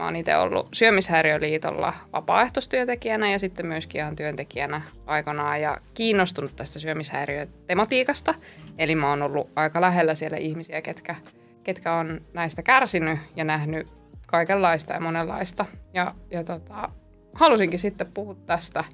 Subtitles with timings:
[0.00, 6.78] mä oon itse ollut Syömishäiriöliitolla vapaaehtoistyöntekijänä ja sitten myöskin ihan työntekijänä aikanaan ja kiinnostunut tästä
[6.78, 8.34] syömishäiriötematiikasta.
[8.78, 11.16] Eli mä oon ollut aika lähellä siellä ihmisiä, ketkä,
[11.64, 13.88] ketkä on näistä kärsinyt ja nähnyt
[14.26, 15.66] kaikenlaista ja monenlaista.
[15.94, 16.88] Ja, ja tota,
[17.34, 18.84] halusinkin sitten puhua tästä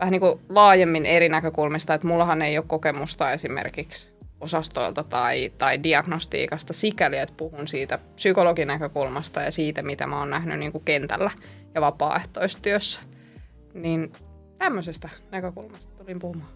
[0.00, 5.82] vähän niin kuin laajemmin eri näkökulmista, että mullahan ei ole kokemusta esimerkiksi osastoilta tai, tai
[5.82, 10.84] diagnostiikasta sikäli, että puhun siitä psykologin näkökulmasta ja siitä, mitä mä oon nähnyt niin kuin
[10.84, 11.30] kentällä
[11.74, 13.00] ja vapaaehtoistyössä.
[13.74, 14.12] Niin
[14.58, 16.50] tämmöisestä näkökulmasta tulin puhumaan.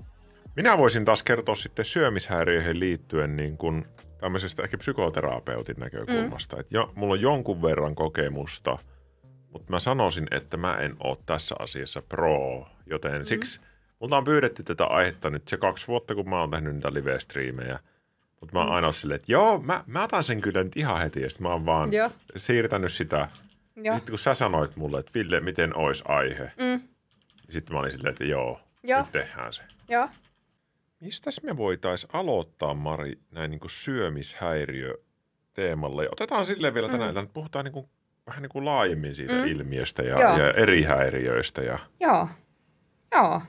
[0.56, 3.86] Minä voisin taas kertoa sitten syömishäiriöihin liittyen niin kuin
[4.20, 6.56] tämmöisestä ehkä psykoterapeutin näkökulmasta.
[6.56, 6.60] Mm.
[6.60, 8.78] Että jo, mulla on jonkun verran kokemusta,
[9.52, 13.24] mutta mä sanoisin, että mä en ole tässä asiassa pro, joten mm.
[13.24, 13.60] siksi
[14.02, 17.78] multa on pyydetty tätä aihetta nyt se kaksi vuotta, kun mä oon tehnyt niitä live-striimejä.
[18.40, 18.74] Mutta mä oon mm.
[18.74, 21.52] aina silleen, että joo, mä, mä otan sen kyllä nyt ihan heti, ja sitten mä
[21.52, 22.10] oon vaan joo.
[22.36, 23.28] siirtänyt sitä.
[23.82, 26.80] Ja sitten kun sä sanoit mulle, että Ville, miten ois aihe, mm.
[27.50, 29.00] Sitten mä olin silleen, että joo, joo.
[29.00, 29.62] nyt tehdään se.
[29.88, 30.08] Joo.
[31.00, 34.94] Mistäs me voitais aloittaa, Mari, näin niin kuin syömishäiriö
[35.54, 36.08] teemalle?
[36.12, 37.22] Otetaan silleen vielä tänään, mm.
[37.22, 37.88] että puhutaan niin kuin,
[38.26, 39.46] vähän niin kuin laajemmin siitä mm.
[39.46, 41.62] ilmiöstä ja, ja eri häiriöistä.
[41.62, 41.78] Ja...
[42.00, 42.28] Joo,
[43.12, 43.42] joo.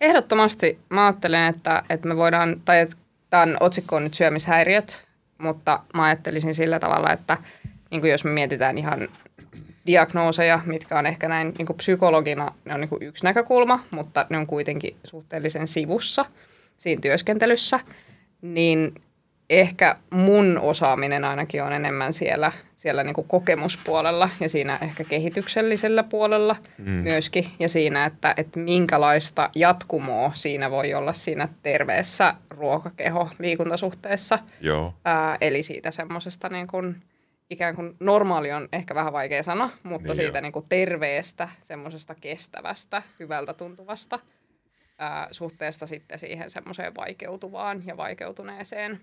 [0.00, 2.96] Ehdottomasti mä ajattelen, että, että me voidaan, tai että
[3.30, 5.02] tämän otsikko on nyt syömishäiriöt,
[5.38, 7.36] mutta mä ajattelisin sillä tavalla, että
[7.90, 9.08] niin kuin jos me mietitään ihan
[9.86, 14.26] diagnooseja, mitkä on ehkä näin niin kuin psykologina, ne on niin kuin yksi näkökulma, mutta
[14.30, 16.24] ne on kuitenkin suhteellisen sivussa
[16.76, 17.80] siinä työskentelyssä,
[18.42, 18.94] niin
[19.50, 26.02] ehkä mun osaaminen ainakin on enemmän siellä, siellä niin kuin kokemuspuolella ja siinä ehkä kehityksellisellä
[26.02, 26.90] puolella mm.
[26.90, 27.46] myöskin.
[27.58, 34.38] Ja siinä, että, että minkälaista jatkumoa siinä voi olla siinä terveessä ruokakeho-liikuntasuhteessa.
[34.60, 34.94] Joo.
[35.04, 37.02] Ää, eli siitä semmoisesta niin kuin,
[37.50, 42.14] ikään kuin normaali on ehkä vähän vaikea sana, mutta niin siitä niin kuin terveestä, semmoisesta
[42.14, 44.18] kestävästä, hyvältä tuntuvasta
[44.98, 49.00] ää, suhteesta sitten siihen semmoiseen vaikeutuvaan ja vaikeutuneeseen.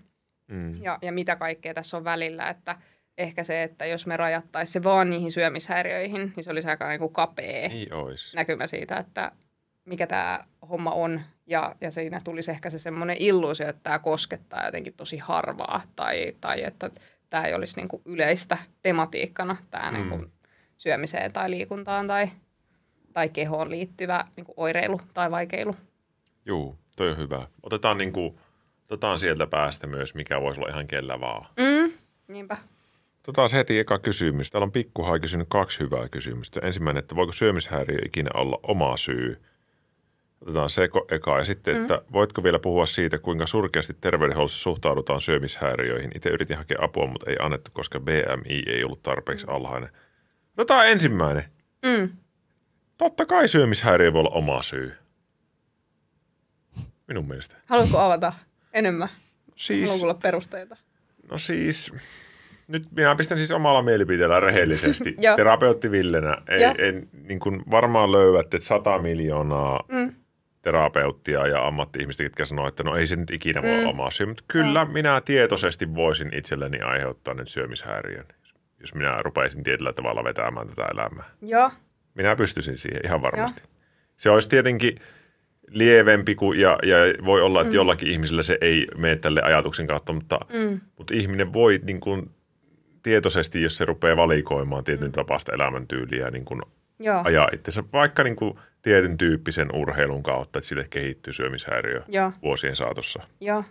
[0.48, 0.82] Mm.
[0.82, 2.76] Ja, ja mitä kaikkea tässä on välillä, että
[3.18, 7.00] ehkä se, että jos me rajattaisiin se vaan niihin syömishäiriöihin, niin se olisi aika niin
[7.00, 7.88] kuin kapea niin
[8.34, 9.32] näkymä siitä, että
[9.84, 11.20] mikä tämä homma on.
[11.46, 16.36] Ja, ja siinä tulisi ehkä se semmoinen illuusio, että tämä koskettaa jotenkin tosi harvaa tai,
[16.40, 16.90] tai että
[17.30, 19.96] tämä ei olisi niin kuin yleistä tematiikkana tämä mm.
[19.96, 20.32] niin kuin
[20.76, 22.26] syömiseen tai liikuntaan tai,
[23.12, 25.74] tai kehoon liittyvä niin kuin oireilu tai vaikeilu.
[26.44, 27.46] Joo, toi on hyvä.
[27.62, 28.38] Otetaan, niin kuin,
[28.84, 31.46] otetaan sieltä päästä myös, mikä voisi olla ihan kellä vaan.
[31.56, 31.92] Mm,
[32.28, 32.56] niinpä.
[33.28, 34.50] Otetaan heti eka kysymys.
[34.50, 36.60] Täällä on pikkuhai kysynyt kaksi hyvää kysymystä.
[36.62, 39.42] Ensimmäinen, että voiko syömishäiriö ikinä olla oma syy?
[40.40, 41.38] Otetaan se eka.
[41.38, 41.80] Ja sitten, mm.
[41.80, 46.10] että voitko vielä puhua siitä, kuinka surkeasti terveydenhuollossa suhtaudutaan syömishäiriöihin?
[46.14, 49.54] Itse yritin hakea apua, mutta ei annettu, koska BMI ei ollut tarpeeksi mm.
[49.54, 49.90] alhainen.
[50.56, 51.44] Otetaan ensimmäinen.
[51.82, 52.10] Mm.
[52.98, 54.94] Totta kai syömishäiriö voi olla oma syy.
[57.08, 57.56] Minun mielestä.
[57.66, 58.32] Haluatko avata
[58.72, 59.08] enemmän?
[59.56, 60.76] Siis, Haluatko olla perusteita?
[61.30, 61.92] No siis,
[62.68, 65.16] nyt minä pistän siis omalla mielipiteellä rehellisesti.
[65.36, 66.36] Terapeutti Villenä.
[66.48, 70.12] Ei, en, niin kuin varmaan löydätte 100 miljoonaa mm.
[70.62, 73.78] terapeuttia ja ammatti-ihmistä, jotka sanoo, että no ei se nyt ikinä voi mm.
[73.78, 74.26] olla oma syy.
[74.26, 74.92] Mutta kyllä no.
[74.92, 78.26] minä tietoisesti voisin itselleni aiheuttaa nyt syömishäiriön,
[78.80, 81.24] jos minä rupaisin tietyllä tavalla vetämään tätä elämää.
[81.42, 81.70] Joo.
[82.14, 83.60] Minä pystyisin siihen ihan varmasti.
[83.64, 83.68] Jo.
[84.16, 84.98] Se olisi tietenkin
[85.70, 87.76] lievempi kuin, ja, ja voi olla, että mm.
[87.76, 90.80] jollakin ihmisellä se ei mene tälle ajatuksen kautta, mutta, mm.
[90.98, 92.30] mutta ihminen voi niin kuin,
[93.08, 95.12] tietoisesti, jos se rupeaa valikoimaan tietyn mm.
[95.12, 96.62] tapaista elämäntyyliä, niin kuin
[96.98, 97.22] Joo.
[97.24, 102.32] ajaa itsensä vaikka niin kuin tietyn tyyppisen urheilun kautta, että sille kehittyy syömishäiriö Joo.
[102.42, 103.22] vuosien saatossa.
[103.40, 103.64] Joo.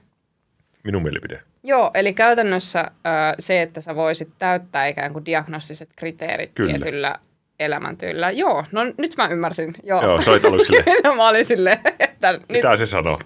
[0.83, 1.41] Minun mielipide.
[1.63, 6.73] Joo, eli käytännössä äh, se, että sä voisit täyttää ikään kuin diagnostiset kriteerit Kyllä.
[6.73, 7.15] tietyllä
[7.59, 8.31] elämäntyllä.
[8.31, 9.73] Joo, no nyt mä ymmärsin.
[9.83, 10.73] Joo, Joo soit aluksi
[11.15, 12.39] Mä olin silleen, että...
[12.49, 12.77] Mitä nyt...
[12.77, 13.19] se sanoo?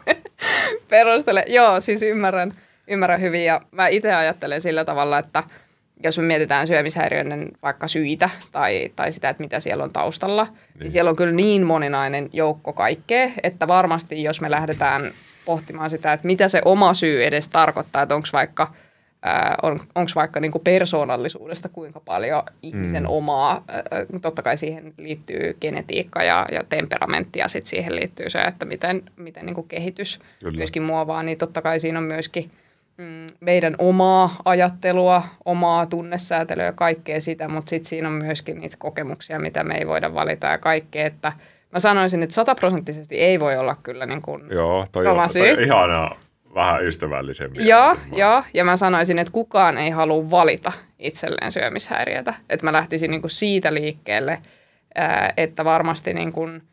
[0.89, 1.45] Perustele.
[1.47, 2.53] Joo, siis ymmärrän,
[2.88, 5.44] ymmärrän hyvin ja mä itse ajattelen sillä tavalla, että
[6.03, 10.80] jos me mietitään syömishäiriöiden vaikka syitä tai, tai sitä, että mitä siellä on taustalla, niin.
[10.80, 15.12] niin siellä on kyllä niin moninainen joukko kaikkea, että varmasti jos me lähdetään
[15.45, 18.68] pohtimaan sitä, että mitä se oma syy edes tarkoittaa, että onko vaikka–
[19.63, 23.09] on, onko vaikka niin kuin persoonallisuudesta kuinka paljon ihmisen mm.
[23.09, 23.63] omaa,
[24.21, 29.03] totta kai siihen liittyy genetiikka ja, ja temperamentti ja sitten siihen liittyy se, että miten,
[29.15, 30.57] miten niin kuin kehitys Kyllä.
[30.57, 32.51] myöskin muovaa, niin totta kai siinä on myöskin
[33.01, 38.75] mm, meidän omaa ajattelua, omaa tunnesäätelyä ja kaikkea sitä, mutta sitten siinä on myöskin niitä
[38.80, 41.31] kokemuksia, mitä me ei voida valita ja kaikkea, että
[41.71, 45.63] mä sanoisin, että sataprosenttisesti ei voi olla kyllä niin kuin Joo, toi on, toi on
[45.63, 46.19] ihanaa
[46.56, 47.68] vähän ystävällisemmin.
[47.68, 52.33] Joo, joo, ja mä sanoisin, että kukaan ei halua valita itselleen syömishäiriötä.
[52.50, 54.42] Että mä lähtisin niin kuin siitä liikkeelle,
[55.38, 56.63] että varmasti niin kuin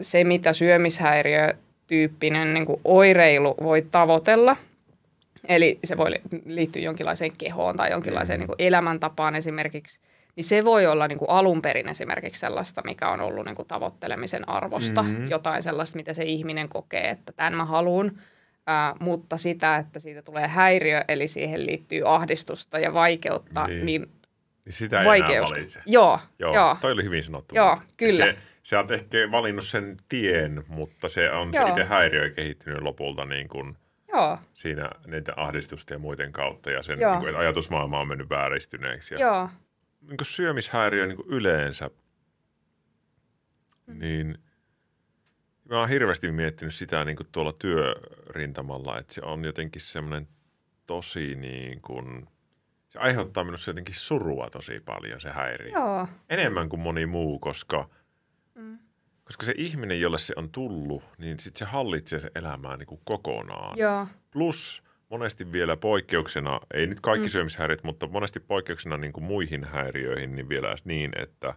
[0.00, 4.56] se, mitä syömishäiriötyyppinen niin kuin oireilu voi tavoitella,
[5.48, 6.10] eli se voi
[6.46, 8.40] liittyä jonkinlaiseen kehoon tai jonkinlaiseen mm.
[8.40, 10.00] niin kuin elämäntapaan esimerkiksi,
[10.36, 13.68] niin se voi olla niin kuin alun perin esimerkiksi sellaista, mikä on ollut niin kuin
[13.68, 15.30] tavoittelemisen arvosta, mm-hmm.
[15.30, 18.12] jotain sellaista, mitä se ihminen kokee, että tämän mä haluan,
[18.68, 24.08] äh, mutta sitä, että siitä tulee häiriö, eli siihen liittyy ahdistusta ja vaikeutta, niin, niin
[24.64, 25.50] niin sitä ei vaikeus.
[25.50, 25.80] enää valitse.
[25.86, 26.54] Joo, joo.
[26.54, 26.76] joo.
[26.80, 27.54] Toi oli hyvin sanottu.
[27.54, 28.26] Joo, kyllä.
[28.26, 31.64] Se, sä oot ehkä valinnut sen tien, mutta se on joo.
[31.64, 33.76] se itse häiriö kehittynyt lopulta niin kuin
[34.14, 34.38] joo.
[34.54, 36.70] siinä niitä ahdistusta ja muiden kautta.
[36.70, 39.14] Ja sen, niin kuin, että ajatusmaailma on mennyt vääristyneeksi.
[39.14, 39.50] Ja, joo.
[40.00, 41.90] Niin kuin syömishäiriö niin kuin yleensä,
[43.86, 43.98] mm.
[43.98, 44.38] niin
[45.70, 50.28] mä oon hirveästi miettinyt sitä niin kuin tuolla työrintamalla, että se on jotenkin semmoinen
[50.86, 52.26] tosi niin kuin–
[52.94, 55.72] se aiheuttaa minussa jotenkin surua tosi paljon, se häiriö.
[55.72, 56.08] Joo.
[56.30, 57.88] Enemmän kuin moni muu, koska,
[58.54, 58.78] mm.
[59.24, 63.00] Koska se ihminen, jolle se on tullut, niin sit se hallitsee se elämää niin kuin
[63.04, 63.78] kokonaan.
[63.78, 64.06] Joo.
[64.30, 67.30] Plus monesti vielä poikkeuksena, ei nyt kaikki mm.
[67.30, 71.54] syömishäiriöt, mutta monesti poikkeuksena niin kuin muihin häiriöihin, niin vielä niin, että,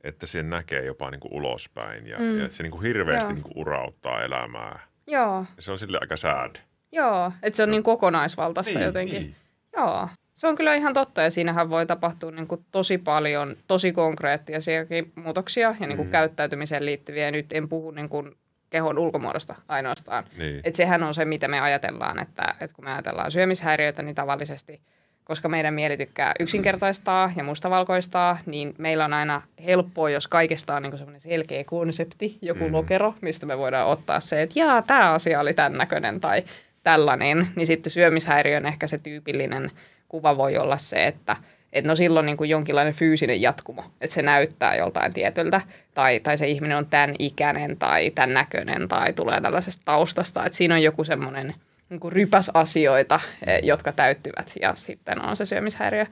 [0.00, 2.38] että se näkee jopa niin kuin ulospäin ja, mm.
[2.38, 4.86] ja se niin kuin hirveästi niin kuin urauttaa elämää.
[5.06, 5.46] Joo.
[5.56, 6.56] Ja se on sille aika sad.
[6.92, 7.70] Joo, että se on no.
[7.70, 9.22] niin kokonaisvaltaista niin, jotenkin.
[9.22, 9.36] Niin.
[9.76, 10.08] Joo.
[10.40, 15.12] Se on kyllä ihan totta ja siinähän voi tapahtua niin kuin tosi paljon, tosi konkreettisiakin
[15.14, 16.12] muutoksia ja niin kuin mm.
[16.12, 17.30] käyttäytymiseen liittyviä.
[17.30, 18.32] Nyt en puhu niin kuin
[18.70, 20.24] kehon ulkomuodosta ainoastaan.
[20.38, 20.60] Niin.
[20.64, 24.80] Et sehän on se, mitä me ajatellaan, että, että kun me ajatellaan syömishäiriöitä, niin tavallisesti,
[25.24, 30.82] koska meidän mieli tykkää yksinkertaistaa ja mustavalkoistaa, niin meillä on aina helppoa, jos kaikesta on
[30.82, 32.72] niin semmoinen selkeä konsepti, joku mm.
[32.72, 36.44] lokero, mistä me voidaan ottaa se, että jaa, tämä asia oli tämän näköinen tai
[36.82, 39.70] tällainen, niin sitten syömishäiriö on ehkä se tyypillinen
[40.10, 41.36] kuva voi olla se, että
[41.72, 45.60] et no silloin niin kuin jonkinlainen fyysinen jatkumo, että se näyttää joltain tietyltä,
[45.94, 50.56] tai, tai se ihminen on tämän ikäinen tai tämän näköinen tai tulee tällaisesta taustasta, että
[50.56, 51.54] siinä on joku semmoinen
[51.90, 56.06] niin rypäs asioita, eh, jotka täyttyvät ja sitten on se syömishäiriö.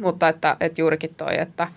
[0.00, 1.68] Mutta että, että juurikin toi, että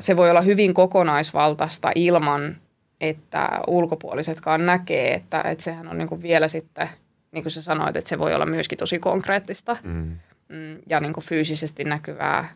[0.00, 2.56] se voi olla hyvin kokonaisvaltaista ilman,
[3.00, 6.88] että ulkopuolisetkaan näkee, että, että sehän on niin kuin vielä sitten,
[7.32, 9.76] niin kuin sä sanoit, että se voi olla myöskin tosi konkreettista.
[9.82, 10.16] Mm
[10.48, 12.48] mm, ja niin kuin fyysisesti näkyvää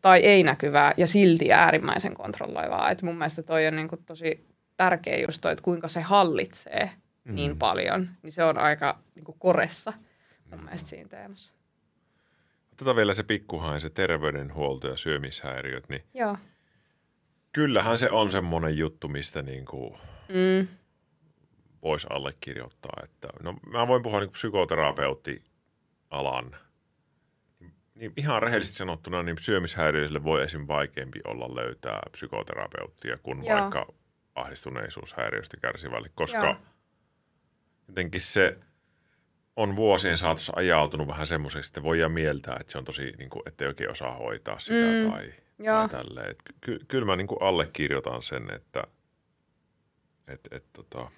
[0.00, 2.90] tai ei näkyvää ja silti äärimmäisen kontrolloivaa.
[2.90, 4.46] Et mun mielestä toi on niin kuin tosi
[4.76, 6.90] tärkeä just toi, että kuinka se hallitsee
[7.24, 7.34] mm.
[7.34, 9.92] niin paljon, niin se on aika niin kuin koressa
[10.50, 10.64] mun mm.
[10.64, 11.52] mielestä siinä teemassa.
[12.72, 16.36] Otetaan vielä se pikkuhain, se terveydenhuolto ja syömishäiriöt, niin Joo.
[17.52, 19.94] kyllähän se on semmoinen juttu, mistä niin kuin
[20.28, 20.68] mm.
[21.82, 23.02] voisi allekirjoittaa.
[23.04, 25.44] Että, no, mä voin puhua niin psykoterapeutti
[26.10, 26.56] alan
[28.02, 30.64] niin ihan rehellisesti sanottuna, niin syömishäiriöisille voi esim.
[30.68, 33.60] vaikeampi olla löytää psykoterapeuttia kuin Joo.
[33.60, 33.86] vaikka
[34.34, 36.56] ahdistuneisuushäiriöistä kärsivälle, koska Joo.
[37.88, 38.58] jotenkin se
[39.56, 43.42] on vuosien saatossa ajautunut vähän semmoiseksi, että voi mieltää, että se on tosi, niin kuin,
[43.46, 45.10] että ei oikein osaa hoitaa sitä mm.
[45.10, 45.32] tai,
[45.64, 46.36] tai tälleen.
[46.60, 48.84] Ky- kyllä mä niin kuin allekirjoitan sen, että
[50.28, 51.10] et, et, tota,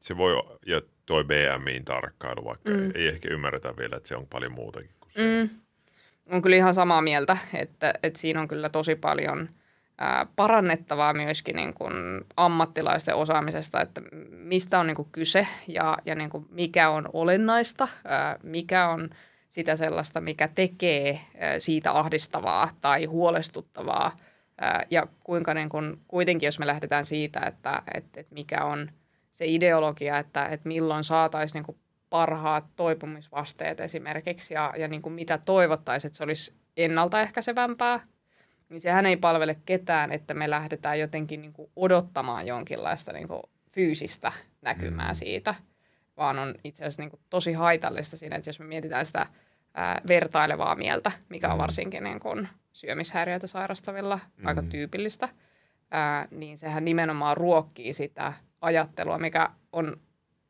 [0.00, 2.84] se voi, ja toi BMIin tarkkailu, vaikka mm.
[2.84, 5.48] ei, ei ehkä ymmärretä vielä, että se on paljon muutakin Mm.
[6.30, 9.48] On kyllä ihan samaa mieltä, että, että siinä on kyllä tosi paljon
[9.98, 11.94] ää, parannettavaa myöskin niin kuin
[12.36, 17.88] ammattilaisten osaamisesta, että mistä on niin kuin kyse ja, ja niin kuin mikä on olennaista,
[18.04, 19.10] ää, mikä on
[19.48, 24.16] sitä sellaista, mikä tekee ää, siitä ahdistavaa tai huolestuttavaa
[24.90, 28.90] ja kuinka niin kuin, kuitenkin, jos me lähdetään siitä, että, että, että mikä on
[29.32, 31.78] se ideologia, että, että milloin saataisiin niin
[32.10, 38.00] parhaat toipumisvasteet esimerkiksi ja, ja niin kuin mitä toivottaisiin, että se olisi ennaltaehkäisevämpää,
[38.68, 43.42] niin sehän ei palvele ketään, että me lähdetään jotenkin niin kuin odottamaan jonkinlaista niin kuin
[43.72, 45.14] fyysistä näkymää mm.
[45.14, 45.54] siitä,
[46.16, 49.26] vaan on itse asiassa niin kuin tosi haitallista siinä, että jos me mietitään sitä
[49.74, 51.62] ää, vertailevaa mieltä, mikä on mm.
[51.62, 54.46] varsinkin niin kuin syömishäiriöitä sairastavilla mm.
[54.46, 55.28] aika tyypillistä,
[55.90, 60.00] ää, niin sehän nimenomaan ruokkii sitä ajattelua, mikä on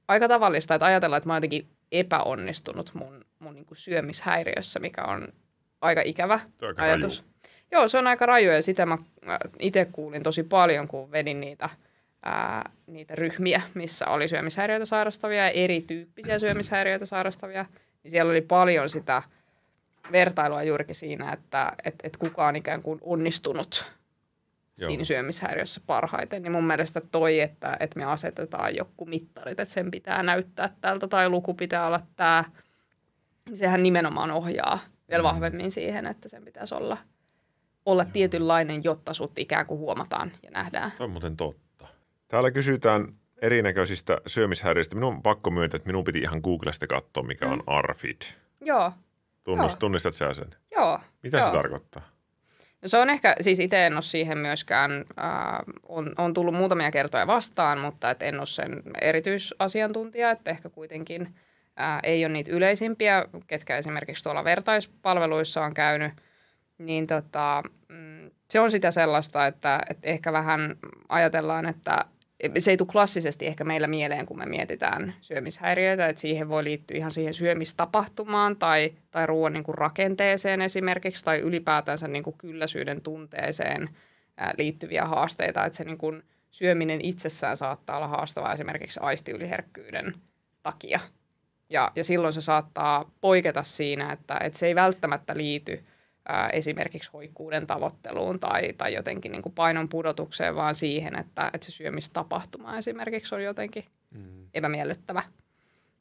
[0.09, 5.05] aika tavallista, että ajatellaan, että mä oon jotenkin epäonnistunut mun, mun niin kuin syömishäiriössä, mikä
[5.05, 5.29] on
[5.81, 7.21] aika ikävä aika ajatus.
[7.21, 7.29] Raju.
[7.73, 8.99] Joo, se on aika raju ja sitä mä
[9.59, 11.69] itse kuulin tosi paljon, kun vedin niitä,
[12.23, 17.67] ää, niitä ryhmiä, missä oli syömishäiriöitä sairastavia ja erityyppisiä syömishäiriöitä sairastavia.
[18.03, 19.23] Niin siellä oli paljon sitä
[20.13, 23.87] vertailua juurikin siinä, että et, et kuka on ikään kuin onnistunut
[24.79, 24.89] Joo.
[24.89, 26.43] siinä syömishäiriössä parhaiten.
[26.43, 31.09] Niin mun mielestä toi, että, että me asetetaan joku mittarit, että sen pitää näyttää tältä
[31.09, 32.45] tai luku pitää olla tämä,
[33.49, 34.79] niin sehän nimenomaan ohjaa
[35.11, 35.27] vielä mm.
[35.27, 36.99] vahvemmin siihen, että sen pitäisi olla,
[37.87, 38.11] olla Joo.
[38.13, 40.91] tietynlainen, jotta sut ikään kuin huomataan ja nähdään.
[40.91, 41.89] Tämä on muuten totta.
[42.29, 44.95] Täällä kysytään erinäköisistä syömishäiriöistä.
[44.95, 47.53] Minun on pakko myöntää, että minun piti ihan Googlesta katsoa, mikä mm.
[47.53, 48.23] on ARFID.
[48.61, 48.93] Joo.
[49.45, 49.79] Tunnust, Joo.
[49.79, 50.55] Tunnistat sä sen?
[50.71, 51.01] Joo.
[51.23, 51.47] Mitä Joo.
[51.47, 52.03] se tarkoittaa?
[52.87, 55.29] Se on ehkä, siis itse en ole siihen myöskään, äh,
[55.89, 61.35] on, on tullut muutamia kertoja vastaan, mutta et en ole sen erityisasiantuntija, että ehkä kuitenkin
[61.81, 66.13] äh, ei ole niitä yleisimpiä, ketkä esimerkiksi tuolla vertaispalveluissa on käynyt,
[66.79, 70.77] niin tota, mm, se on sitä sellaista, että, että ehkä vähän
[71.09, 72.05] ajatellaan, että
[72.59, 76.97] se ei tule klassisesti ehkä meillä mieleen, kun me mietitään syömishäiriöitä, että siihen voi liittyä
[76.97, 83.01] ihan siihen syömistapahtumaan tai, tai ruoan niin kuin rakenteeseen esimerkiksi tai ylipäätänsä niin kuin kylläisyyden
[83.01, 83.89] tunteeseen
[84.59, 90.15] liittyviä haasteita, että se niin kuin syöminen itsessään saattaa olla haastavaa esimerkiksi aistiyliherkkyyden
[90.63, 91.01] takia.
[91.71, 95.85] Ja, ja silloin se saattaa poiketa siinä, että, että se ei välttämättä liity–
[96.29, 101.65] ää, esimerkiksi hoikkuuden tavoitteluun tai, tai jotenkin niin kuin painon pudotukseen, vaan siihen, että, että
[101.65, 104.47] se syömistapahtuma esimerkiksi on jotenkin mm.
[104.55, 105.23] epämiellyttävä.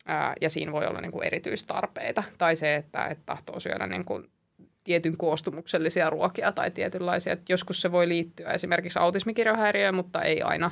[0.05, 2.23] Ää, ja siinä voi olla niin kuin erityistarpeita.
[2.37, 4.29] Tai se, että, että tahtoo syödä niin kuin
[4.83, 7.33] tietyn koostumuksellisia ruokia tai tietynlaisia.
[7.33, 10.71] Että joskus se voi liittyä esimerkiksi autismikirjohäiriöön, mutta ei aina.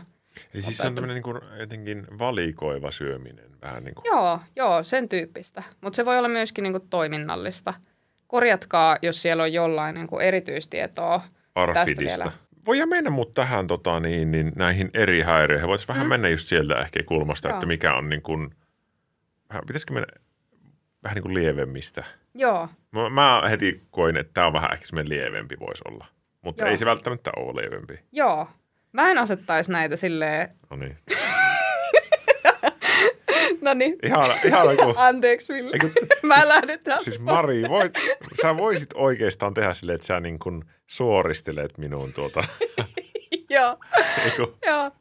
[0.53, 4.05] Eli siis se on tämmöinen niin jotenkin valikoiva syöminen vähän niin kuin.
[4.05, 5.63] Joo, joo, sen tyyppistä.
[5.81, 7.73] Mutta se voi olla myöskin niin kuin toiminnallista
[8.35, 11.21] korjatkaa, jos siellä on jollain niin kuin erityistietoa
[11.55, 11.85] Arfidista.
[11.85, 12.31] tästä
[12.67, 12.85] vielä.
[12.85, 15.67] mennä mut tähän tota, niin, niin, näihin eri häiriöihin.
[15.67, 15.93] Voitaisiin mm.
[15.93, 17.55] vähän mennä just sieltä ehkä kulmasta, Joo.
[17.55, 18.55] että mikä on niin kuin,
[19.67, 20.07] pitäisikö mennä
[21.03, 22.03] vähän niin kuin lievemmistä?
[22.33, 22.69] Joo.
[22.91, 26.05] Mä, mä heti koin, että tämä on vähän ehkä semmoinen lievempi voisi olla,
[26.41, 26.71] mutta Joo.
[26.71, 27.99] ei se välttämättä ole lievempi.
[28.11, 28.47] Joo.
[28.91, 30.49] Mä en asettaisi näitä silleen...
[30.69, 30.97] No niin.
[33.65, 33.95] No niin.
[34.03, 34.93] Ihana, ihana kun...
[34.97, 35.71] Anteeksi, Ville.
[35.73, 35.87] Eiku,
[36.27, 37.93] Mä siis, lähden Siis Mari, voit,
[38.41, 42.43] sä voisit oikeastaan tehdä silleen, että sä niin kuin suoristelet minuun tuota.
[43.49, 43.77] Joo.
[44.25, 44.91] Eiku, Joo.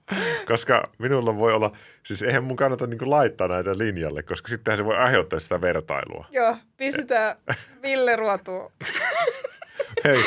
[0.46, 4.84] Koska minulla voi olla, siis eihän mun kannata niin laittaa näitä linjalle, koska sittenhän se
[4.84, 6.26] voi aiheuttaa sitä vertailua.
[6.30, 7.36] Joo, pistetään
[7.82, 8.72] Ville ruotuun.
[10.04, 10.20] Hei,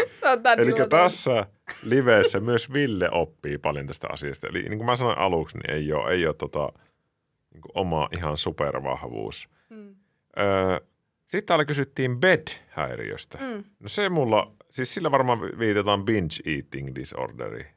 [0.57, 1.45] eli tässä
[1.83, 4.47] liveessä myös Ville oppii paljon tästä asiasta.
[4.47, 6.73] Eli niin kuin mä sanoin aluksi, niin ei ole, ei ole tota,
[7.53, 9.49] niin kuin oma ihan supervahvuus.
[9.69, 9.95] Mm.
[10.39, 10.79] Öö,
[11.27, 13.37] sitten täällä kysyttiin bed-häiriöstä.
[13.37, 13.63] Mm.
[13.79, 17.67] No se mulla, siis sillä varmaan viitataan binge eating disorderi.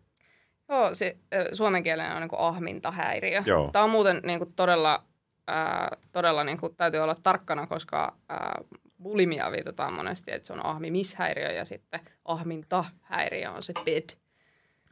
[0.68, 1.16] Joo, se
[1.52, 3.42] suomen kielen on niin kuin ahmintahäiriö.
[3.46, 3.70] Joo.
[3.72, 5.04] Tämä on muuten niin kuin todella,
[5.50, 8.66] äh, todella niin kuin, täytyy olla tarkkana, koska äh,
[9.02, 14.16] bulimia viitataan monesti, että se on ahmimishäiriö ja sitten ahmintahäiriö on se bed.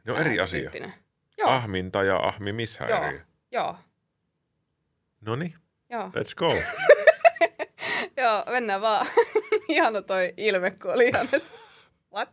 [0.05, 0.71] No eri asia.
[1.37, 1.49] Joo.
[1.49, 3.11] Ahminta ja ahmimishäiriö.
[3.11, 3.21] Joo,
[3.51, 3.75] Joo.
[5.21, 5.53] No niin.
[5.89, 6.07] Joo.
[6.07, 6.53] Let's go.
[8.21, 9.07] Joo, mennään vaan.
[9.67, 11.49] Ihana toi ilme, kun oli ihan, että
[12.13, 12.29] what?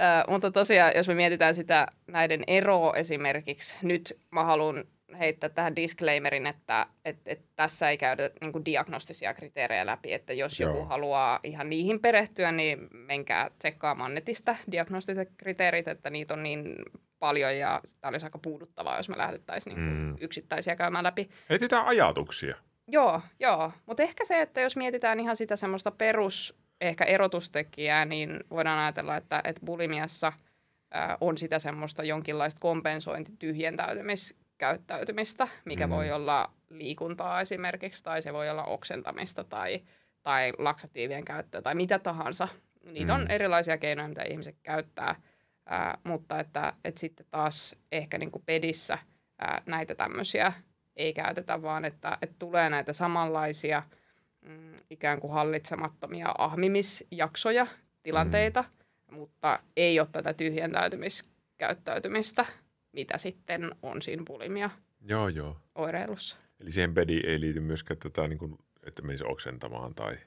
[0.00, 4.84] Ö, mutta tosiaan, jos me mietitään sitä näiden eroa esimerkiksi, nyt mä haluan
[5.18, 10.60] heittää tähän disclaimerin, että et, et tässä ei käydä niin diagnostisia kriteerejä läpi, että jos
[10.60, 10.70] Joo.
[10.70, 16.76] joku haluaa ihan niihin perehtyä, niin menkää tsekkaamaan netistä diagnostiset kriteerit, että niitä on niin
[17.22, 20.16] paljon ja tämä olisi aika puuduttavaa, jos me lähdettäisiin niin mm.
[20.20, 21.30] yksittäisiä käymään läpi.
[21.50, 22.56] Etsitään ajatuksia.
[22.88, 23.72] Joo, joo.
[23.86, 29.16] Mutta ehkä se, että jos mietitään ihan sitä semmoista perus ehkä erotustekijää, niin voidaan ajatella,
[29.16, 30.32] että, että bulimiassa
[30.90, 35.90] ää, on sitä semmoista jonkinlaista kompensointi-tyhjentäytymiskäyttäytymistä, mikä mm.
[35.90, 39.82] voi olla liikuntaa esimerkiksi, tai se voi olla oksentamista tai,
[40.22, 42.48] tai laksatiivien käyttöä tai mitä tahansa.
[42.84, 43.20] Niitä mm.
[43.20, 45.14] on erilaisia keinoja, mitä ihmiset käyttää–
[45.66, 48.98] Ää, mutta että, että sitten taas ehkä niin kuin pedissä
[49.38, 50.52] ää, näitä tämmöisiä
[50.96, 53.82] ei käytetä, vaan että, että tulee näitä samanlaisia
[54.40, 57.66] mm, ikään kuin hallitsemattomia ahmimisjaksoja,
[58.02, 59.14] tilanteita, mm.
[59.14, 62.46] mutta ei ole tätä tyhjentäytymiskäyttäytymistä,
[62.92, 64.70] mitä sitten on siinä bulimia
[65.08, 65.56] joo, joo.
[65.74, 66.36] oireilussa.
[66.60, 70.18] Eli siihen pedi ei liity myöskään tätä, niin kuin, että menisi oksentamaan tai...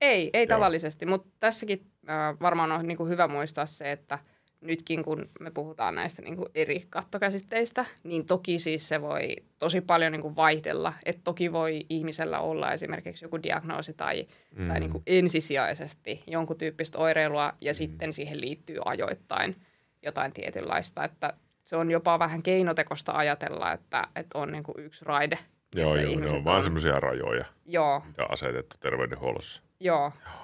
[0.00, 0.48] Ei, ei joo.
[0.48, 4.18] tavallisesti, mutta tässäkin äh, varmaan on niin kuin hyvä muistaa se, että–
[4.62, 9.80] nytkin kun me puhutaan näistä niin kuin eri kattokäsitteistä, niin toki siis se voi tosi
[9.80, 10.92] paljon niin kuin vaihdella.
[11.04, 14.26] Että toki voi ihmisellä olla esimerkiksi joku diagnoosi tai,
[14.56, 14.68] mm.
[14.68, 17.76] tai niin kuin ensisijaisesti jonkun tyyppistä oireilua ja mm.
[17.76, 19.56] sitten siihen liittyy ajoittain
[20.02, 21.04] jotain tietynlaista.
[21.04, 21.32] Että
[21.64, 25.38] se on jopa vähän keinotekosta ajatella, että, että on niin kuin yksi raide.
[25.74, 28.02] Joo, joo, ne on vaan semmoisia rajoja, joo.
[28.06, 29.62] mitä asetettu terveydenhuollossa.
[29.80, 30.12] Joo.
[30.24, 30.41] joo.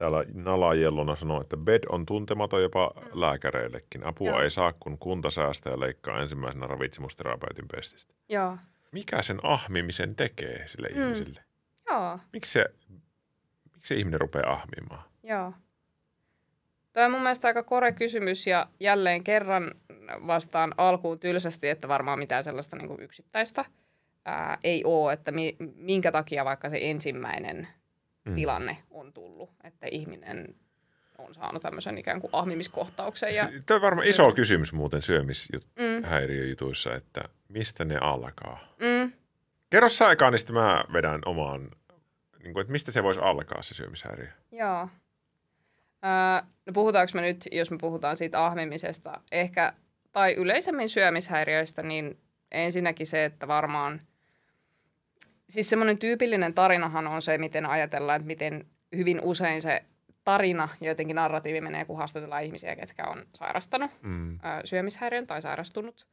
[0.00, 4.06] Täällä Nalajellona sanoo, että bed on tuntematon jopa lääkäreillekin.
[4.06, 4.40] Apua Joo.
[4.42, 8.14] ei saa, kun kunta säästää ja leikkaa ensimmäisenä ravitsemusterapeutin pestistä.
[8.28, 8.56] Joo.
[8.92, 11.02] Mikä sen ahmimisen tekee sille Mm.
[11.02, 11.40] ihmiselle?
[11.90, 12.18] Joo.
[12.32, 12.64] Miksi se,
[13.74, 15.02] miksi se ihminen rupeaa ahmimaan?
[15.22, 15.52] Joo.
[16.92, 19.74] Tämä on mun mielestä aika kore kysymys ja jälleen kerran
[20.26, 23.64] vastaan alkuun tylsästi, että varmaan mitään sellaista niin kuin yksittäistä
[24.24, 27.68] ää, ei ole, että mi, minkä takia vaikka se ensimmäinen
[28.30, 28.34] Mm.
[28.34, 30.54] tilanne on tullut, että ihminen
[31.18, 33.34] on saanut tämmöisen ikään kuin ahmimiskohtauksen.
[33.34, 38.58] Ja, Tämä on varmaan iso kysymys muuten mm, syömishäiriöjutuissa, että mistä ne alkaa?
[38.78, 39.12] mm,
[39.70, 41.70] Kerro sä aikaan, niin mä vedän omaan,
[42.42, 44.28] niin kuin, että mistä se voisi alkaa se syömishäiriö?
[44.52, 44.88] joo.
[46.02, 49.72] Ää, no puhutaanko me nyt, jos me puhutaan siitä ahmimisesta, ehkä,
[50.12, 52.18] tai yleisemmin syömishäiriöistä, niin
[52.50, 54.00] ensinnäkin se, että varmaan,
[55.50, 58.66] siis semmoinen tyypillinen tarinahan on se, miten ajatellaan, että miten
[58.96, 59.82] hyvin usein se
[60.24, 64.38] tarina ja jotenkin narratiivi menee, kun haastatellaan ihmisiä, ketkä on sairastanut Mm.
[64.64, 66.06] syömishäiriön tai sairastunut,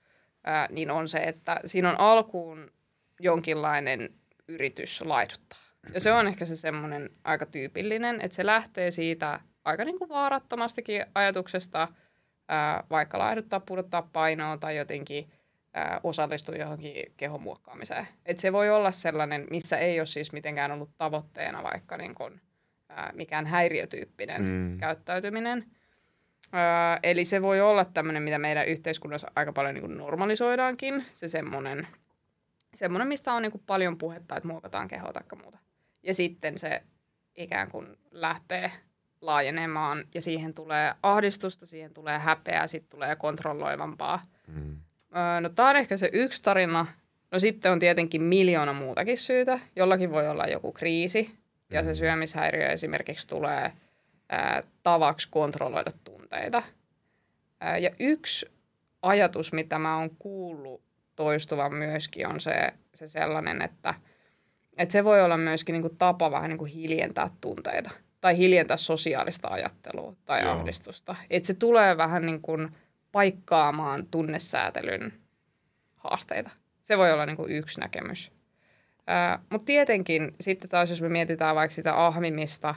[0.70, 2.72] niin on se, että siinä on alkuun
[3.20, 4.10] jonkinlainen
[4.48, 5.60] yritys laiduttaa.
[5.94, 10.10] Ja se on ehkä se semmoinen aika tyypillinen, että se lähtee siitä aika niin kuin
[10.10, 11.88] vaarattomastikin ajatuksesta,
[12.90, 15.32] vaikka laihduttaa, pudottaa painoa tai jotenkin
[15.78, 18.08] ää, osallistua johonkin kehon muokkaamiseen.
[18.26, 22.42] Et se voi olla sellainen, missä ei ole siis mitenkään ollut tavoitteena vaikka niin kuin,
[22.90, 24.78] ää, mikään häiriötyyppinen Mm.
[24.78, 25.66] käyttäytyminen.
[26.54, 31.06] Öö, eli se voi olla tämmöinen, mitä meidän yhteiskunnassa aika paljon niin normalisoidaankin.
[31.14, 31.88] Se semmoinen,
[32.74, 35.58] semmoinen mistä on niin paljon puhetta, että muokataan kehoa tai muuta.
[36.04, 36.84] Ja sitten se
[37.36, 38.72] ikään kuin lähtee
[39.22, 44.22] laajenemaan ja siihen tulee ahdistusta, siihen tulee häpeää, sitten tulee kontrolloivampaa.
[44.48, 44.78] Mm.
[45.16, 46.86] Öö, no tämä on ehkä se yksi tarina.
[47.32, 49.60] No sitten on tietenkin miljoona muutakin syytä.
[49.76, 51.38] Jollakin voi olla joku kriisi
[51.72, 51.96] ja se Mm.
[51.96, 53.72] syömishäiriö esimerkiksi tulee
[54.30, 56.64] ää, tavaksi kontrolloida tunteita.
[57.60, 58.46] Ää, ja yksi
[59.02, 60.82] ajatus, mitä mä oon kuullut
[61.16, 63.94] toistuvan myöskin, on se, se sellainen, että,
[64.78, 67.90] että se voi olla myöskin niin kuin tapa vähän niin kuin hiljentää tunteita
[68.22, 70.52] tai hiljentää sosiaalista ajattelua tai Joo.
[70.52, 71.16] ahdistusta.
[71.30, 72.72] Että se tulee vähän niin kuin
[73.12, 75.14] paikkaamaan tunnesäätelyn
[75.96, 76.50] haasteita.
[76.82, 78.32] Se voi olla niin kuin yksi näkemys.
[79.50, 82.76] Mutta tietenkin sitten taas, jos me mietitään vaikka sitä ahmimista,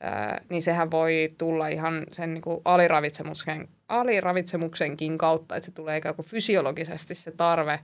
[0.00, 5.96] ää, niin sehän voi tulla ihan sen niin kuin aliravitsemuksen, aliravitsemuksenkin kautta, että se tulee
[5.96, 7.80] ikään kuin fysiologisesti se tarve.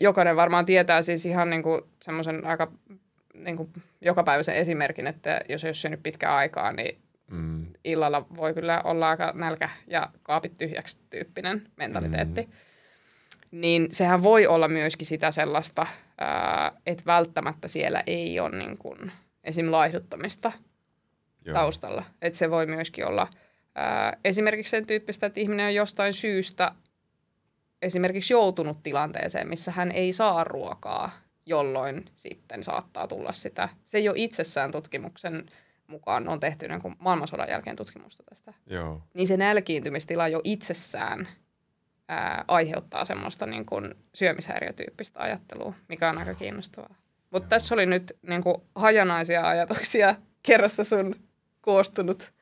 [0.00, 1.62] Jokainen varmaan tietää siis ihan niin
[2.02, 2.72] semmoisen aika
[3.34, 6.98] niin kuin jokapäiväisen esimerkin, että jos ei ole syönyt pitkään aikaa, niin
[7.30, 7.66] Mm.
[7.84, 12.42] illalla voi kyllä olla aika nälkä ja kaapit tyhjäksi tyyppinen mentaliteetti.
[12.42, 12.50] Mm.
[13.50, 15.86] Niin sehän voi olla myöskin sitä sellaista,
[16.86, 19.12] että välttämättä siellä ei ole niin kuin,
[19.44, 19.70] esim.
[19.70, 20.52] laihduttamista
[21.44, 21.54] Joo.
[21.54, 22.04] taustalla.
[22.22, 23.28] Että se voi myöskin olla
[24.24, 26.72] esimerkiksi sen tyyppistä, että ihminen on jostain syystä
[27.82, 31.10] esimerkiksi joutunut tilanteeseen, missä hän ei saa ruokaa,
[31.46, 33.68] jolloin sitten saattaa tulla sitä.
[33.84, 35.46] Se jo itsessään tutkimuksen
[35.88, 38.54] mukaan on tehty niin kuin maailmansodan jälkeen tutkimusta tästä.
[38.66, 39.02] Joo.
[39.14, 41.28] Niin se nälkiintymistila jo itsessään
[42.08, 46.94] ää, aiheuttaa semmoista niin kuin syömishäiriötyyppistä ajattelua, mikä on aika kiinnostavaa.
[47.30, 50.14] Mutta tässä oli nyt niin kuin hajanaisia ajatuksia
[50.46, 51.14] kerrassa sun
[51.60, 52.32] koostunut.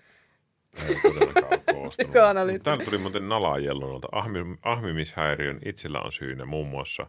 [0.89, 2.63] Ei todellakaan koostunut.
[2.63, 4.09] Täällä tuli muuten Nalajellonalta.
[4.13, 7.07] Ahmi, ahmimishäiriön itsellä on syynä muun muassa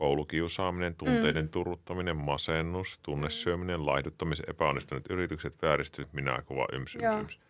[0.00, 1.48] koulukiusaaminen, tunteiden mm.
[1.50, 7.20] turruttaminen, masennus, tunnesyöminen, laihduttamisen epäonnistuneet yritykset, vääristynyt minäkuva, yms, yms, Joo.
[7.20, 7.40] yms.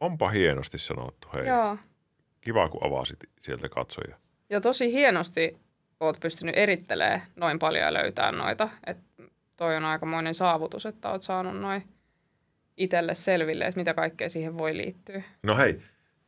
[0.00, 1.46] Onpa hienosti sanottu, hei.
[1.46, 1.76] Joo.
[2.40, 4.16] Kiva, kun avasit sieltä katsoja.
[4.50, 5.58] Ja tosi hienosti
[6.00, 8.68] oot pystynyt erittelemään noin paljon ja löytää noita.
[8.86, 8.98] Et
[9.56, 11.82] toi on aikamoinen saavutus, että oot saanut noin
[12.76, 15.22] itselle selville, että mitä kaikkea siihen voi liittyä.
[15.42, 15.80] No hei,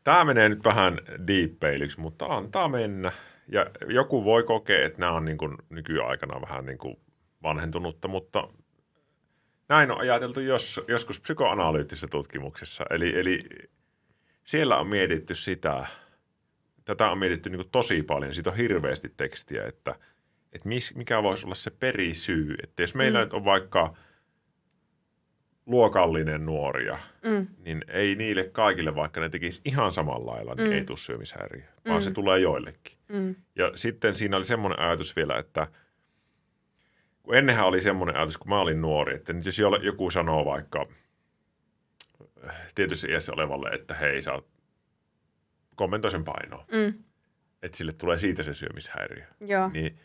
[0.05, 3.13] tämä menee nyt vähän diippeilyksi, mutta antaa mennä.
[3.53, 6.97] Ja joku voi kokea, että nämä on niin kuin nykyaikana vähän niin kuin
[7.43, 8.49] vanhentunutta, mutta
[9.69, 12.85] näin on ajateltu jos, joskus psykoanalyyttisessä tutkimuksessa.
[12.91, 13.43] Eli, eli
[14.45, 15.87] siellä on mietitty sitä,
[16.85, 19.95] tätä on mietitty niin kuin tosi paljon, siitä on hirveästi tekstiä, että,
[20.53, 22.55] että mis, mikä voisi olla se perisyy.
[22.63, 23.23] Että jos meillä mm.
[23.23, 23.95] nyt on vaikka
[25.71, 27.47] luokallinen nuoria, Mm.
[27.65, 30.73] niin ei niille kaikille, vaikka ne tekisi ihan samalla lailla, niin Mm.
[30.73, 30.79] mm.
[30.79, 32.05] ei tule syömishäiriö, vaan Mm.
[32.05, 32.99] se tulee joillekin.
[33.09, 33.35] Mm.
[33.57, 35.67] Ja sitten siinä oli semmoinen ajatus vielä, että
[37.23, 40.87] kun ennenhän oli semmoinen ajatus, kun mä olin nuori, että nyt jos joku sanoo vaikka
[42.75, 44.49] tietyssä iässä olevalle, että hei, sä oot
[45.77, 47.05] kommentoi sen painoa, Mm.
[47.63, 49.25] että sille tulee siitä se syömishäiriö.
[49.41, 49.69] Joo.
[49.73, 49.99] Niin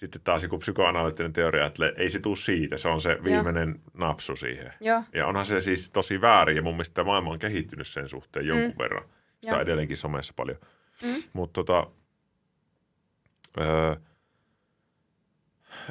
[0.00, 4.36] sitten taas joku psykoanalyyttinen teoria, että ei se tule siitä, se on se viimeinen napsu
[4.36, 4.72] siihen.
[4.80, 5.02] Joo.
[5.14, 8.70] Ja onhan se siis tosi väärin, ja mun mielestä maailma on kehittynyt sen suhteen jonkun
[8.70, 8.78] Mm.
[8.78, 9.04] verran.
[9.40, 9.60] Sitä Joo.
[9.62, 10.58] edelleenkin somessa paljon.
[11.02, 11.22] Mm.
[11.32, 11.86] Mutta tota,
[13.60, 13.94] öö,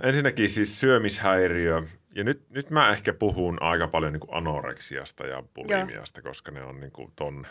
[0.03, 1.83] ensinnäkin siis syömishäiriö,
[2.15, 6.63] ja nyt, nyt mä ehkä puhun aika paljon niin kuin anoreksiasta ja bulimiasta, koska ne
[6.63, 7.47] on niin kuin ton,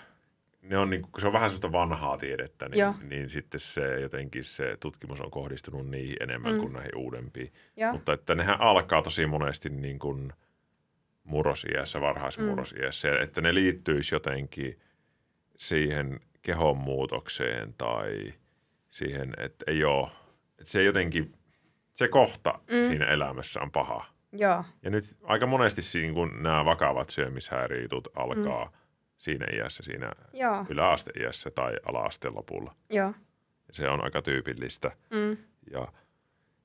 [0.69, 2.95] ne on niin se on vähän sellaista vanhaa tiedettä, Joo.
[2.99, 6.61] niin, niin sitten se jotenkin se tutkimus on kohdistunut niihin enemmän Mm.
[6.61, 7.53] kuin näihin uudempiin.
[7.77, 7.93] Joo.
[7.93, 10.33] Mutta että nehän alkaa tosi monesti niin kuin
[11.25, 13.23] murrosiässä, varhaismurrosiässä, mm.
[13.23, 14.81] että ne liittyisi jotenkin
[15.57, 18.35] siihen kehon muutokseen tai
[18.89, 20.09] siihen, että ei ole,
[20.59, 21.33] että se jotenkin,
[21.95, 22.87] se kohta Mm.
[22.89, 24.05] siinä elämässä on paha.
[24.33, 24.65] Joo.
[24.83, 28.78] Ja nyt aika monesti siinä, kun nämä vakavat syömishäiriöt alkaa mm.
[29.19, 30.67] Siinä iässä, siinä Joo.
[30.69, 32.75] yläasteiässä tai ala-asteen lopulla.
[32.91, 33.15] Joo.
[33.71, 34.91] Se on aika tyypillistä.
[35.11, 35.37] Mm.
[35.71, 35.89] Ja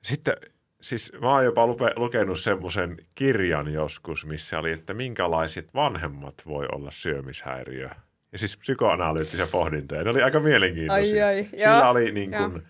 [0.01, 0.35] sitten,
[0.81, 6.65] siis mä oon jopa lupe, lukenut semmoisen kirjan joskus, missä oli, että minkälaiset vanhemmat voi
[6.71, 7.89] olla syömishäiriö.
[8.31, 10.03] Ja siis psykoanalyyttisiä pohdintoja.
[10.03, 11.27] Ne oli aika mielenkiintoisia.
[11.27, 11.45] Ai ai.
[11.45, 11.89] Sillä Joo.
[11.89, 12.63] oli niin kuin,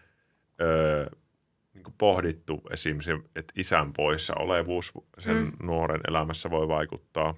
[0.62, 1.06] öö,
[1.74, 3.02] niin kuin pohdittu esim.
[3.02, 5.52] se, että isän poissa olevuus sen mm.
[5.64, 7.36] nuoren elämässä voi vaikuttaa.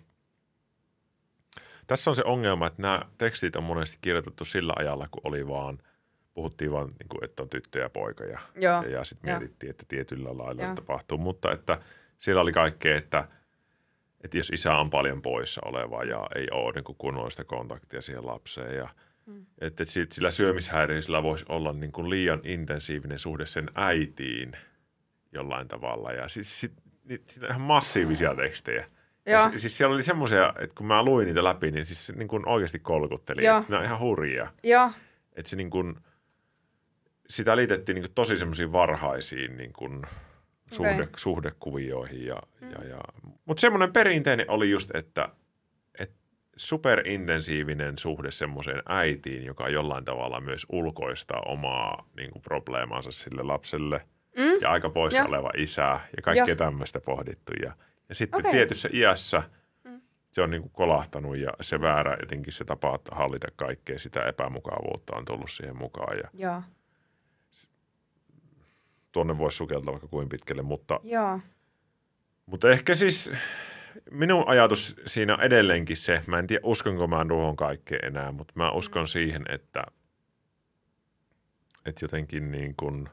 [1.87, 5.77] Tässä on se ongelma, että nämä tekstit on monesti kirjoitettu sillä ajalla, kun oli vaan,
[6.33, 8.83] puhuttiin vaan, niin kuin, että on tyttö ja poika ja, Joo.
[8.83, 10.75] ja, ja sitten mietittiin, että tietyllä lailla Joo.
[10.75, 11.17] tapahtuu.
[11.17, 11.79] Mutta että
[12.19, 13.27] siellä oli kaikkea, että,
[14.23, 18.27] että jos isä on paljon poissa oleva ja ei ole niin kuin kunnollista kontaktia siihen
[18.27, 18.89] lapseen ja
[19.25, 19.45] Mm.
[19.61, 24.51] että et sit sillä syömishäiriöisellä voisi olla niin kuin liian intensiivinen suhde sen äitiin
[25.31, 26.11] jollain tavalla.
[26.11, 28.85] Ja siis sit, niitä, sit ihan massiivisia tekstejä.
[29.25, 29.49] Ja Joo.
[29.51, 32.27] si- siis siellä oli semmoisia, että kun mä luin niitä läpi, niin siis se niin
[32.27, 33.43] kuin oikeasti kolkutteli.
[33.45, 33.63] Joo.
[33.69, 34.51] Ne on ihan hurjia.
[34.63, 34.91] Joo.
[35.33, 35.95] Että se niin kuin,
[37.29, 40.01] sitä liitettiin niin kuin tosi semmoisiin varhaisiin niin kuin
[40.71, 41.07] suhde, Okei.
[41.17, 42.25] suhdekuvioihin.
[42.25, 42.71] Ja, Mm.
[42.71, 42.99] ja, ja.
[43.45, 45.29] Mutta semmoinen perinteinen oli just, että,
[45.99, 46.15] että
[46.55, 54.01] superintensiivinen suhde semmoiseen äitiin, joka jollain tavalla myös ulkoistaa omaa niin kuin probleemansa sille lapselle.
[54.37, 54.61] Mm.
[54.61, 55.27] Ja aika poissa Joo.
[55.27, 57.51] oleva isä ja kaikkea tämmöistä pohdittu.
[57.63, 57.73] Ja,
[58.09, 58.51] ja sitten Okei.
[58.51, 59.43] tietyssä iässä
[59.83, 60.01] Mm.
[60.31, 65.15] se on niin kuin kolahtanut ja se väärä jotenkin se tapa hallita kaikkea sitä epämukavuutta
[65.15, 66.17] on tullut siihen mukaan.
[66.17, 66.61] Ja Joo.
[69.11, 71.39] tuonne voisi sukeltaa vaikka kuin pitkälle, mutta, Joo.
[72.45, 73.31] mutta ehkä siis
[74.11, 78.53] minun ajatus siinä on edelleenkin se, mä en tiedä uskonko mä tuohon kaikkeen enää, mutta
[78.55, 79.07] mä uskon Mm.
[79.07, 79.83] siihen, että,
[81.85, 83.09] että jotenkin niin kuin,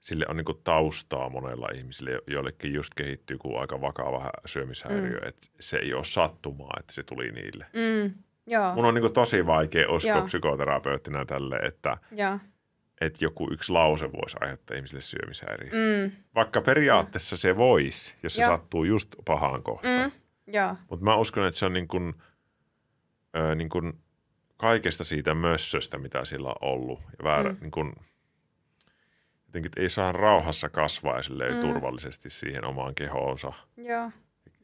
[0.00, 5.18] sille on niin kuin taustaa monella ihmisille, jo- joillekin just kehittyy kuin aika vakava syömishäiriö,
[5.20, 5.28] Mm.
[5.28, 7.66] että se ei ole sattumaa, että se tuli niille.
[7.72, 8.14] Mm.
[8.46, 8.74] Joo.
[8.74, 10.24] Mun on niin kuin tosi vaikea uskoa Joo.
[10.24, 12.38] psykoterapeuttina tälle, että, Joo.
[13.00, 15.70] että joku yksi lause voisi aiheuttaa ihmisille syömishäiriö.
[15.72, 16.12] Mm.
[16.34, 18.50] Vaikka periaatteessa se voisi, jos se Joo.
[18.50, 20.12] sattuu just pahaan kohtaan.
[20.46, 20.76] Mm.
[20.90, 22.14] Mutta mä uskon, että se on niin kuin,
[23.36, 23.92] ö, niin kuin
[24.56, 27.00] kaikesta siitä mössöstä, mitä sillä on ollut.
[27.00, 27.56] Ja väärä, Mm.
[27.60, 27.92] niin kuin,
[29.50, 31.60] jotenkin, että ei saa rauhassa kasvaa ja silleen Mm.
[31.60, 33.52] turvallisesti siihen omaan kehoonsa.
[33.76, 34.10] Joo.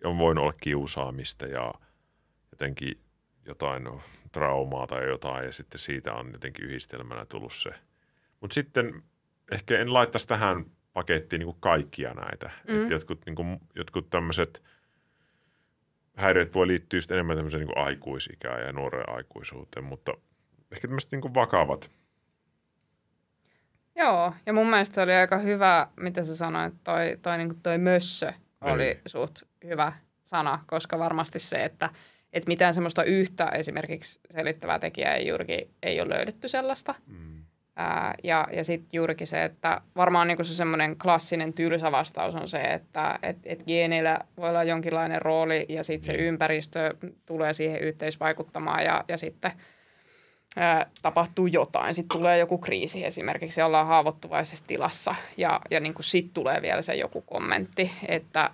[0.04, 1.74] On voinut olla kiusaamista ja
[2.52, 3.00] jotenkin
[3.44, 3.88] jotain
[4.32, 7.70] traumaa tai jotain, ja sitten siitä on jotenkin yhdistelmänä tullut se.
[8.40, 9.02] Mutta sitten
[9.52, 12.50] ehkä en laittaisi tähän pakettiin niin kuin kaikkia näitä.
[12.68, 12.84] Mm.
[12.84, 14.62] Et jotkut, niin kuin, jotkut tämmöiset
[16.16, 20.12] häiriöt voi liittyä enemmän tämmöiseen niin aikuisikään ja nuoreen aikuisuuteen, mutta
[20.72, 21.90] ehkä tämmöiset niin kuin vakavat.
[23.96, 28.32] Joo, ja mun mielestä oli aika hyvä, mitä sä sanoit, toi, toi, niin toi mössö
[28.60, 29.00] oli Niin.
[29.06, 29.92] suht hyvä
[30.24, 31.90] sana, koska varmasti se, että,
[32.32, 36.94] että mitään semmoista yhtä esimerkiksi selittävää tekijää ei juurikin ei ole löydetty sellaista.
[37.06, 37.44] Mm.
[37.76, 42.48] Ää, ja ja sitten juurikin se, että varmaan niinku se semmoinen klassinen tylsä vastaus on
[42.48, 46.24] se, että et, et geeneillä voi olla jonkinlainen rooli ja sitten se Niin.
[46.24, 46.94] ympäristö
[47.26, 49.52] tulee siihen yhteisvaikuttamaan ja, ja sitten
[50.56, 51.94] ää, tapahtuu jotain.
[51.94, 56.94] Sitten tulee joku kriisi esimerkiksi ollaan haavoittuvaisessa tilassa ja, ja niinku sitten tulee vielä se
[56.94, 58.50] joku kommentti, että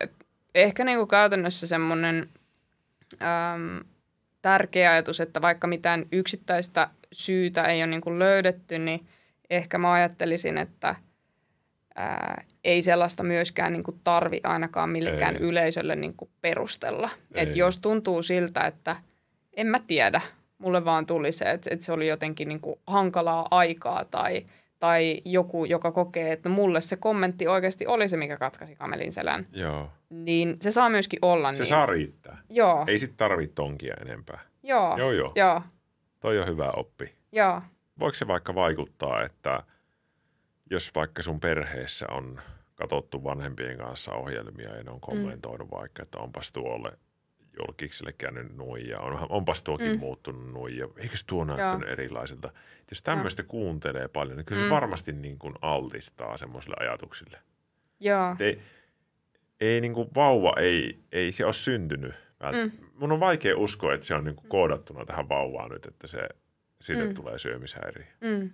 [0.00, 0.12] et,
[0.54, 2.28] ehkä niinku käytännössä semmoinen
[3.22, 3.80] äm,
[4.42, 9.06] tärkeä ajatus, että vaikka mitään yksittäistä syytä ei ole niin kuin löydetty, niin
[9.50, 10.94] ehkä mä ajattelisin, että
[11.94, 15.42] ää, ei sellaista myöskään niin kuin tarvi ainakaan millekään Ei.
[15.42, 17.10] yleisölle niin kuin perustella.
[17.34, 17.56] Et Ei.
[17.56, 18.96] jos tuntuu siltä, että
[19.56, 20.20] en mä tiedä,
[20.58, 24.46] mulle vaan tuli se, että, että se oli jotenkin niin kuin hankalaa aikaa tai,
[24.78, 29.46] tai joku, joka kokee, että mulle se kommentti oikeasti oli se, mikä katkaisi kamelin selän,
[29.52, 29.90] Joo.
[30.10, 31.68] niin se saa myöskin olla Se niin.
[31.68, 32.38] saa riittää.
[32.50, 34.40] Joo, Ei sit tarvitse tonkia enempää.
[34.62, 35.32] joo, Joo, joo.
[35.34, 35.62] joo,
[36.20, 37.12] Toi on hyvä oppi.
[37.32, 37.62] joo,
[37.98, 39.62] Voiko se vaikka vaikuttaa, että
[40.70, 42.40] jos vaikka sun perheessä on
[42.74, 45.76] katsottu vanhempien kanssa ohjelmia ja ne on kommentoinut mm.
[45.76, 46.92] vaikka, että onpas tuolle
[47.58, 49.98] julkikselle käynyt nuija, on, onpas tuokin mm.
[49.98, 51.92] muuttunut nuija, eikö tuo näyttänyt Joo.
[51.92, 52.52] erilaiselta.
[52.90, 53.48] Jos tämmöistä Joo.
[53.48, 54.70] kuuntelee paljon, niin kyllä se mm.
[54.70, 57.38] varmasti niin kuin altistaa semmoisille ajatuksille.
[58.00, 58.36] Joo.
[58.40, 58.62] Ei,
[59.60, 62.14] ei niin kuin vauva, ei, ei se ole syntynyt.
[62.52, 62.70] Mm.
[62.94, 66.28] Mun on vaikea uskoa, että se on niin kuin koodattuna tähän vauvaan nyt, että se,
[66.80, 67.14] sille mm.
[67.14, 68.04] tulee syömishäiriö.
[68.20, 68.50] Mm.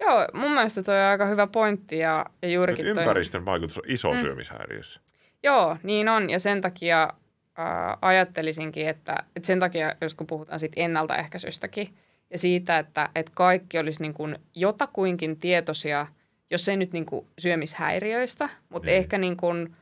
[0.00, 1.98] Joo, mun mielestä toi on aika hyvä pointti.
[1.98, 2.90] Ja, ja juurikin toi...
[2.90, 4.18] ympäristön vaikutus on iso mm.
[4.18, 5.00] syömishäiriössä.
[5.42, 6.30] Joo, niin on.
[6.30, 7.08] Ja sen takia
[7.58, 11.94] äh, ajattelisinkin, että, että sen takia, jos kun puhutaan siitä ennaltaehkäisystäkin
[12.30, 16.06] ja siitä, että, että kaikki olisi niin kuin jotakuinkin tietoisia,
[16.50, 18.96] jos ei nyt niin kuin syömishäiriöistä, mutta niin.
[18.96, 19.76] ehkä niin kuin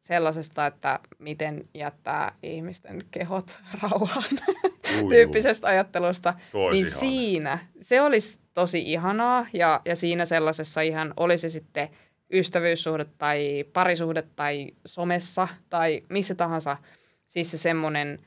[0.00, 4.38] sellaisesta, että miten jättää ihmisten kehot rauhaan
[5.08, 6.34] tyyppisestä ajattelusta,
[6.72, 6.98] niin ihana.
[6.98, 11.88] siinä se olisi tosi ihanaa ja, ja siinä sellaisessa ihan olisi sitten
[12.32, 16.76] ystävyyssuhde tai parisuhde tai somessa tai missä tahansa,
[17.26, 18.18] siis se semmoinen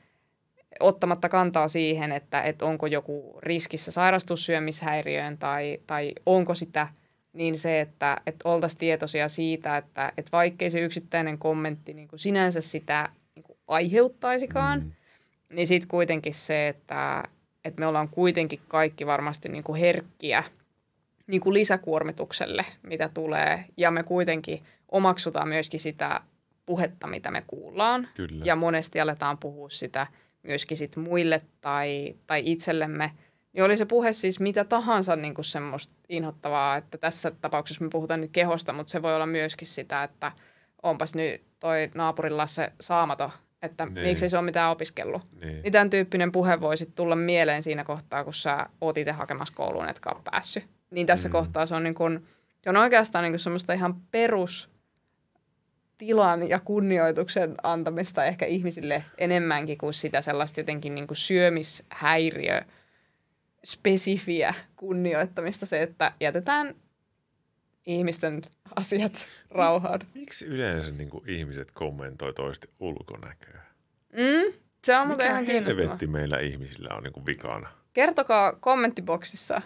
[0.80, 6.88] ottamatta kantaa siihen, että, että onko joku riskissä sairastussyömishäiriöön tai, tai onko sitä,
[7.32, 12.20] niin se, että, että oltaisiin tietoisia siitä, että, että vaikkei se yksittäinen kommentti niin kuin
[12.20, 14.92] sinänsä sitä niin kuin aiheuttaisikaan, mm.
[15.52, 17.24] niin sitten kuitenkin se, että,
[17.64, 20.44] että me ollaan kuitenkin kaikki varmasti niin kuin herkkiä
[21.28, 26.20] niin kuin lisäkuormitukselle, mitä tulee, ja me kuitenkin omaksutaan myöskin sitä
[26.66, 28.44] puhetta, mitä me kuullaan, Kyllä.
[28.44, 30.06] ja monesti aletaan puhua sitä
[30.42, 33.12] myöskin sit muille tai, tai itsellemme,
[33.52, 37.90] niin oli se puhe siis mitä tahansa niin kuin semmoista inhottavaa, että tässä tapauksessa me
[37.90, 40.32] puhutaan nyt kehosta, mutta se voi olla myöskin sitä, että
[40.82, 43.30] onpas nyt toi naapurilla se saamato
[43.62, 44.06] että niin.
[44.06, 45.22] miksi se on mitään opiskellut.
[45.40, 45.62] Niin.
[45.62, 49.88] Niin tämän tyyppinen puhe voisi tulla mieleen siinä kohtaa, kun sä oot itse hakemassa kouluun,
[49.88, 50.64] etkä ole päässyt.
[50.90, 51.32] Niin tässä mm.
[51.32, 52.26] kohtaa se on, niin kun,
[52.62, 54.70] se on oikeastaan niin semmoista ihan perus
[55.98, 62.62] tilan ja kunnioituksen antamista ehkä ihmisille enemmänkin kuin sitä sellaista jotenkin niin kuin syömishäiriö
[63.64, 66.74] spesifiä kunnioittamista se, että jätetään
[67.86, 68.42] ihmisten
[68.76, 69.12] asiat
[69.50, 70.00] rauhaan.
[70.14, 73.62] Miksi yleensä niin kuin ihmiset kommentoi toisten ulkonäköä?
[74.12, 74.52] Mm,
[74.84, 77.68] se on muuten ihan helvetti meillä ihmisillä on niin kuin vikana?
[77.92, 79.62] Kertokaa kommenttiboksissa.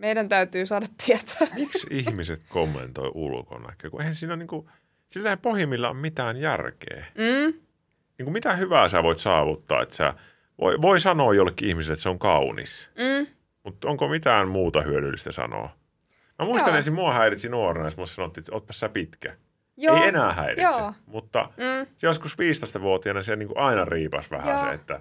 [0.00, 1.48] Meidän täytyy saada tietää.
[1.54, 3.90] Miksi ihmiset kommentoi ulkonäköä?
[3.90, 4.68] Kun eihän siinä niin kuin,
[5.06, 7.04] sillä ei pohjimmilla ole mitään järkeä.
[7.14, 7.60] Mm.
[8.18, 10.14] Niin kuin mitä hyvää sä voit saavuttaa, että sä
[10.60, 12.90] voi, voi sanoa jollekin ihmiselle, että se on kaunis.
[12.98, 13.26] Mm.
[13.64, 15.70] Mutta onko mitään muuta hyödyllistä sanoa?
[16.38, 19.36] Mä muistan ensin, mua häiritsi nuorena, jos mulle sanottiin, että ootpas sä pitkä.
[19.76, 19.96] Joo.
[19.96, 20.94] Ei enää häiritse, Joo.
[21.06, 21.86] mutta mm.
[22.02, 24.64] joskus 15-vuotiaana se niin kuin aina riipas vähän Joo.
[24.64, 25.00] se, että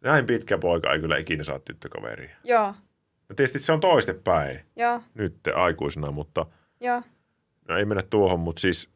[0.00, 2.36] näin pitkä poika ei kyllä ikinä saa tyttökaveria.
[2.44, 2.74] Joo.
[3.28, 5.02] No tietysti se on toistepäin Joo.
[5.14, 6.46] nyt aikuisena, mutta
[6.80, 7.02] Joo.
[7.68, 8.90] No ei mennä tuohon, mutta siis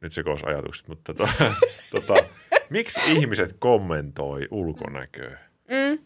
[0.00, 1.54] nyt se koos ajatukset, mutta tota,
[1.90, 2.14] tota,
[2.70, 5.38] miksi ihmiset kommentoi ulkonäköä?
[5.70, 5.98] Mm.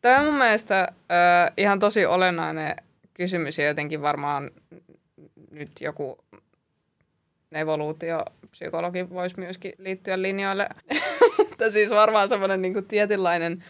[0.00, 2.76] Tämä on mun mielestä äh, ihan tosi olennainen
[3.14, 4.50] kysymys ja jotenkin varmaan
[5.50, 6.18] nyt joku
[7.52, 10.68] evoluutiopsykologi voisi myöskin liittyä linjoille.
[11.38, 13.64] Mutta siis varmaan semmoinen niin tietynlainen,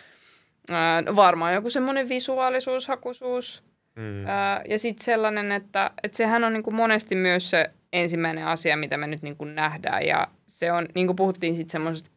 [0.70, 3.62] ää, varmaan joku semmoinen visuaalisuus, hakuisuus.
[3.96, 4.27] Mm.
[4.27, 8.77] Ää, ja sitten sellainen, että, että sehän on niin kuin monesti myös se ensimmäinen asia,
[8.77, 10.07] mitä me nyt niin kuin nähdään.
[10.07, 12.11] Ja se on, niin kuin puhuttiin sitten semmoisesta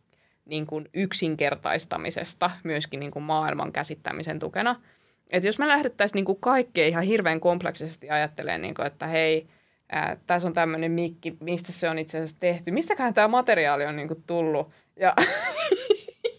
[0.45, 4.75] niin kuin yksinkertaistamisesta myöskin niin kuin maailman käsittämisen tukena–
[5.29, 9.47] että jos me lähdettäisiin niin kaikkea ihan hirveän kompleksisesti ajattelemaan, niin kuin, että hei,
[9.91, 13.95] ää, tässä on tämmöinen mikki, mistä se on itse asiassa tehty, mistäköhän tämä materiaali on
[13.95, 15.13] niin kuin, tullut ja,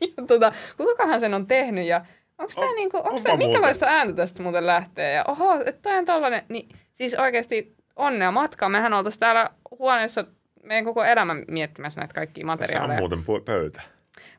[0.00, 2.04] ja tota, kukahan sen on tehnyt ja
[2.38, 5.82] onko tämä, on, niin kuin, onko tämä minkälaista ääntä tästä muuten lähtee ja oho, että
[5.82, 8.68] tämä on tällainen, niin siis oikeasti onnea matkaa.
[8.68, 10.24] Mehän oltaisiin täällä huoneessa
[10.62, 12.98] meidän koko elämän miettimässä näitä kaikkia materiaaleja.
[12.98, 13.82] Se on muuten pöytä.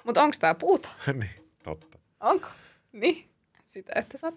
[0.04, 0.89] Mutta onko tämä puuta?
[1.13, 1.98] niin, totta.
[2.20, 2.48] Onko?
[2.91, 3.26] Niin
[3.65, 4.34] sitä, että sä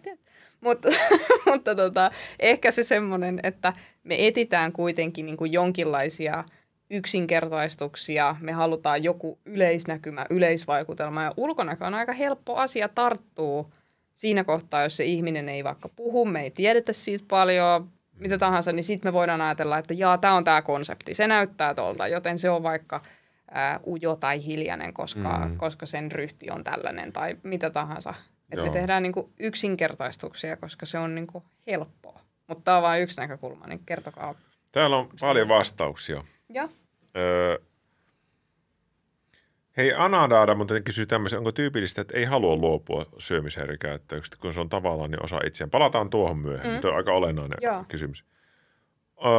[0.60, 0.88] Mutta,
[1.50, 3.72] mutta tota, ehkä se semmoinen, että
[4.04, 6.44] me etitään kuitenkin niin kuin jonkinlaisia
[6.90, 13.72] yksinkertaistuksia, me halutaan joku yleisnäkymä, yleisvaikutelma ja ulkonäkö on aika helppo asia tarttuu
[14.14, 18.72] siinä kohtaa, jos se ihminen ei vaikka puhu, me ei tiedetä siitä paljon, mitä tahansa,
[18.72, 22.38] niin sitten me voidaan ajatella, että jaa, tämä on tämä konsepti, se näyttää tuolta, joten
[22.38, 23.00] se on vaikka
[23.50, 25.56] ää, ujo tai hiljainen, koska, mm.
[25.56, 28.14] koska sen ryhti on tällainen tai mitä tahansa.
[28.52, 32.20] Että me tehdään niin kuin yksinkertaistuksia, koska se on niin kuin helppoa.
[32.46, 34.34] Mutta tämä on vain yksi näkökulma, niin kertokaa.
[34.72, 36.24] Täällä on paljon vastauksia.
[36.48, 36.68] Joo.
[37.16, 37.58] Öö,
[39.76, 44.68] Hei, Anadaada muuten kysyy tämmöisen, onko tyypillistä, että ei halua luopua syömishäiriökäyttäyksestä, kun se on
[44.68, 45.70] tavallaan niin osa itseään.
[45.70, 46.80] Palataan tuohon myöhemmin, mm.
[46.80, 47.84] tuo on aika olennainen Joo.
[47.88, 48.24] kysymys.
[49.24, 49.30] Öö,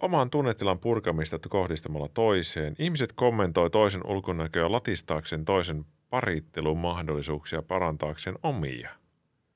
[0.00, 2.74] oman tunnetilan purkamista kohdistamalla toiseen.
[2.78, 8.90] Ihmiset kommentoi toisen ulkonäköä latistaakseen toisen parittelun mahdollisuuksia parantaakseen omia.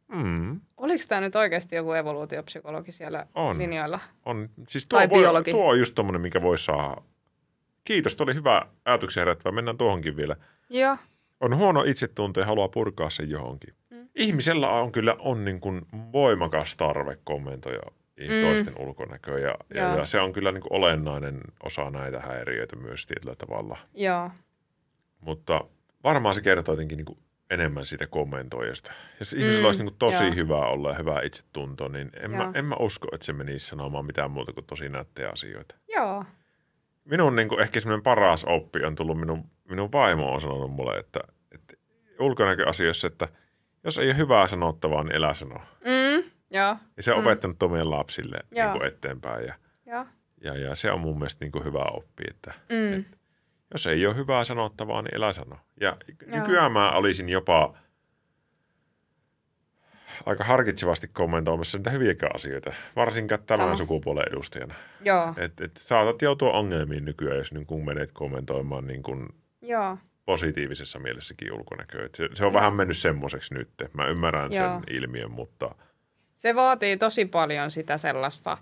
[0.09, 0.61] Mm.
[0.77, 3.59] Oliko tämä nyt oikeasti joku evoluutiopsykologi siellä On.
[3.59, 4.01] linjoilla?
[4.25, 5.51] On, siis tuo, Tai voi, biologi.
[5.51, 7.03] tuo on just tommonen, mikä voi saada.
[7.85, 9.53] Kiitos, oli hyvä ajatuksia herättävä.
[9.55, 10.37] Mennään tuohonkin vielä.
[10.69, 10.97] Joo.
[11.41, 13.75] On huono itsetunto ja haluaa purkaa sen johonkin.
[13.91, 14.09] Mm.
[14.15, 17.91] Ihmisellä on kyllä on niin kuin voimakas tarve kommentoida
[18.21, 18.27] Mm.
[18.47, 23.07] toisten ulkonäköä ja, ja, ja se on kyllä niin kuin olennainen osa näitä häiriöitä myös
[23.07, 23.79] tietyllä tavalla.
[23.95, 24.31] Joo.
[25.21, 25.65] Mutta
[26.05, 27.19] varmaan se kertoo jotenkin niin kuin
[27.51, 28.93] enemmän siitä kommentoijasta.
[29.21, 30.35] Jos ihmisellä Mm, olisi niin kuin tosi joo.
[30.35, 34.07] hyvä olla ja hyvä itsetunto, niin en mä, en mä usko, että se menisi sanomaan
[34.07, 35.75] mitään muuta kuin tosi nättejä asioita.
[35.89, 36.25] Joo.
[37.11, 40.97] Minun niin kuin ehkä semmoinen paras oppi on tullut minun, minun vaimo on sanonut mulle,
[40.99, 41.21] että,
[41.53, 41.75] että
[42.21, 43.29] ulkonäköasioissa, että
[43.85, 45.67] jos ei ole hyvää sanottavaa, niin elä sanoa.
[45.85, 46.31] Mm.
[46.51, 46.77] Joo.
[46.97, 47.27] Ja se on Mm.
[47.27, 48.73] opettanut omien lapsille niin Joo.
[48.73, 49.47] kuin eteenpäin.
[49.47, 49.55] Ja,
[49.87, 50.07] Joo.
[50.41, 53.05] ja, ja se on mun mielestä niin kuin hyvä oppi, että Mm.
[53.73, 55.57] jos ei ole hyvää sanottavaa, niin elä sano.
[55.81, 55.97] Ja
[56.27, 56.41] Joo.
[56.41, 57.75] nykyään mä olisin jopa
[60.27, 63.77] aika harkitsevasti kommentoimassa niitä hyviäkään asioita, varsinkaan tämän Sama.
[63.77, 64.75] sukupuolen edustajana.
[65.05, 65.35] Joo.
[65.37, 69.99] Et, et saatat joutua ongelmiin nykyään, jos niin kun menet kommentoimaan niin kun Joo.
[70.27, 72.07] positiivisessa mielessäkin ulkonäköä.
[72.07, 72.61] Et Se, se on Joo.
[72.61, 73.69] vähän mennyt semmoiseksi nyt.
[73.93, 74.81] Mä ymmärrän Joo.
[74.81, 75.75] sen ilmiön, mutta
[76.37, 78.59] Se vaatii tosi paljon sitä sellaista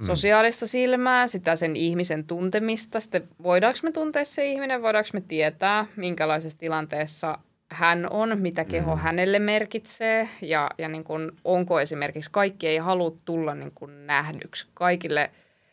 [0.00, 0.06] Mm.
[0.06, 3.00] sosiaalista silmää, sitä sen ihmisen tuntemista.
[3.00, 7.38] Sitten voidaanko me tuntea se ihminen, voidaanko me tietää, minkälaisessa tilanteessa
[7.74, 9.00] hän on, mitä keho Mm.
[9.00, 14.66] hänelle merkitsee ja, ja niin kuin, onko esimerkiksi kaikki ei halua tulla niin kuin nähdyksi.
[14.74, 15.30] Kaikille,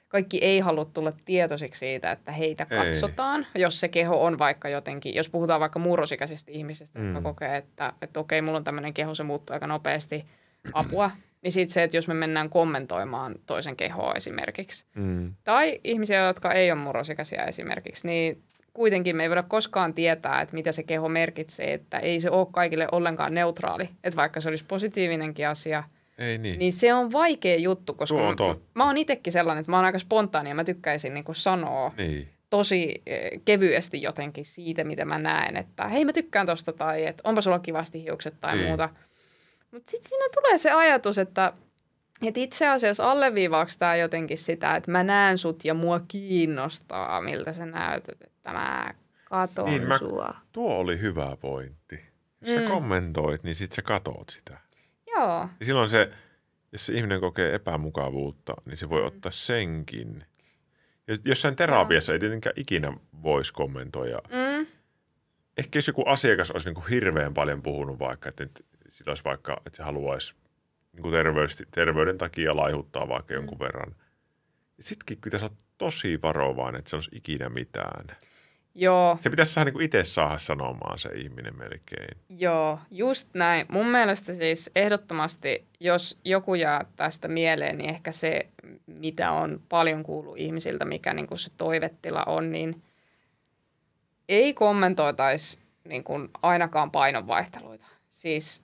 [0.08, 2.78] kaikki ei halua tulla tietoisiksi siitä, että heitä Ei.
[2.78, 7.06] katsotaan, jos se keho on vaikka jotenkin, jos puhutaan vaikka murrosikäisistä ihmisistä, mm.
[7.06, 10.26] jotka kokee, että, että okei, mulla on tämmöinen keho, se muuttuu aika nopeasti,
[10.74, 11.12] apua.
[11.44, 15.34] Niin sitten se, että jos me mennään kommentoimaan toisen kehoa esimerkiksi, mm.
[15.44, 20.54] tai ihmisiä, jotka ei ole murrosikäisiä esimerkiksi, niin kuitenkin me ei voida koskaan tietää, että
[20.54, 23.90] mitä se keho merkitsee, että ei se ole kaikille ollenkaan neutraali.
[24.04, 25.84] Että vaikka se olisi positiivinenkin asia,
[26.18, 26.60] ei niin.
[26.60, 29.78] niin se on vaikea juttu, koska Tuo on mä, mä oon itsekin sellainen, että mä
[29.78, 32.30] oon aika spontaani ja mä tykkäisin niin sanoa niin.
[32.50, 37.22] tosi eh, kevyesti jotenkin siitä, mitä mä näen, että hei mä tykkään tosta tai että
[37.24, 38.68] onpa sulla kivasti hiukset tai Niin.
[38.68, 38.90] muuta.
[39.72, 41.54] Mutta sitten siinä tulee se ajatus, että,
[42.28, 47.54] että itse asiassa alleviivaako tämä jotenkin sitä, että mä näen sut ja mua kiinnostaa, miltä
[47.54, 48.94] sä näytät, että mä
[49.26, 50.36] katon Niin, mä- sua.
[50.52, 52.06] Tuo oli hyvä pointti.
[52.42, 52.68] Jos sä Mm.
[52.68, 54.58] kommentoit, niin sit sä katot sitä.
[55.08, 56.12] Joo, Ja silloin se,
[56.72, 58.90] jos se ihminen kokee epämukavuutta, niin se Mm.
[58.90, 60.26] voi ottaa senkin.
[61.08, 64.20] Ja jossain terapiassa ei tietenkään ikinä voisi kommentoida.
[64.30, 64.68] mm,
[65.58, 69.24] Ehkä jos joku asiakas olisi niin kuin hirveän paljon puhunut vaikka, että nyt sillä olisi
[69.24, 70.36] vaikka, että se haluaisi
[70.94, 73.36] niin kuin terveys, terveyden takia laihuttaa vaikka Mm.
[73.36, 73.96] jonkun verran.
[74.80, 78.18] Sittenkin pitäisi olla tosi varovainen, että se olisi ikinä mitään.
[78.76, 82.18] joo, Se pitäisi saada niin itse saada sanomaan se ihminen melkein.
[82.30, 83.66] Joo, just näin.
[83.70, 88.48] Mun mielestä siis ehdottomasti, jos joku jää tästä mieleen, niin ehkä se,
[88.86, 92.82] mitä on paljon kuullut ihmisiltä, mikä niin kuin se toivettila on, niin
[94.30, 97.86] ei kommentoitaisi niin kuin ainakaan painonvaihteluita.
[98.10, 98.64] Siis,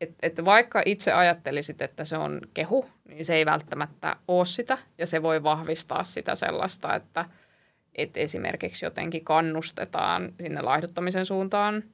[0.00, 4.78] että et vaikka itse ajattelisit, että se on kehu, niin se ei välttämättä ole sitä,
[4.98, 7.24] ja se voi vahvistaa sitä sellaista, että
[7.96, 11.84] että esimerkiksi jotenkin kannustetaan sinne laihduttamisen suuntaan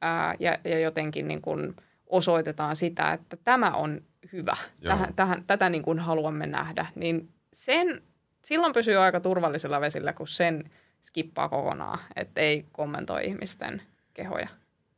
[0.00, 4.00] ää, ja, ja jotenkin niin kuin osoitetaan sitä, että tämä on
[4.32, 4.92] hyvä, Joo.
[4.92, 8.02] tähän, tähän, tätä niin kuin haluamme nähdä, niin sen,
[8.44, 10.70] silloin pysyy aika turvallisella vesillä, kun sen
[11.02, 13.82] skippaa kokonaan, että ei kommentoi ihmisten
[14.14, 14.48] kehoja.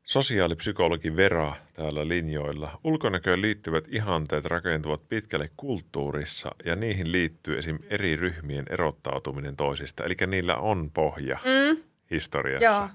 [0.09, 2.81] Sosiaalipsykologi Vera täällä linjoilla.
[2.85, 7.79] Ulkonäköön liittyvät ihanteet rakentuvat pitkälle kulttuurissa ja niihin liittyy esim.
[7.91, 10.05] eri ryhmien erottautuminen toisista.
[10.05, 12.65] Eli niillä on pohja Mm, historiassa.
[12.65, 12.89] joo,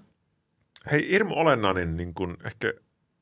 [0.92, 2.74] Hei, hirmu olennainen, niin kun ehkä,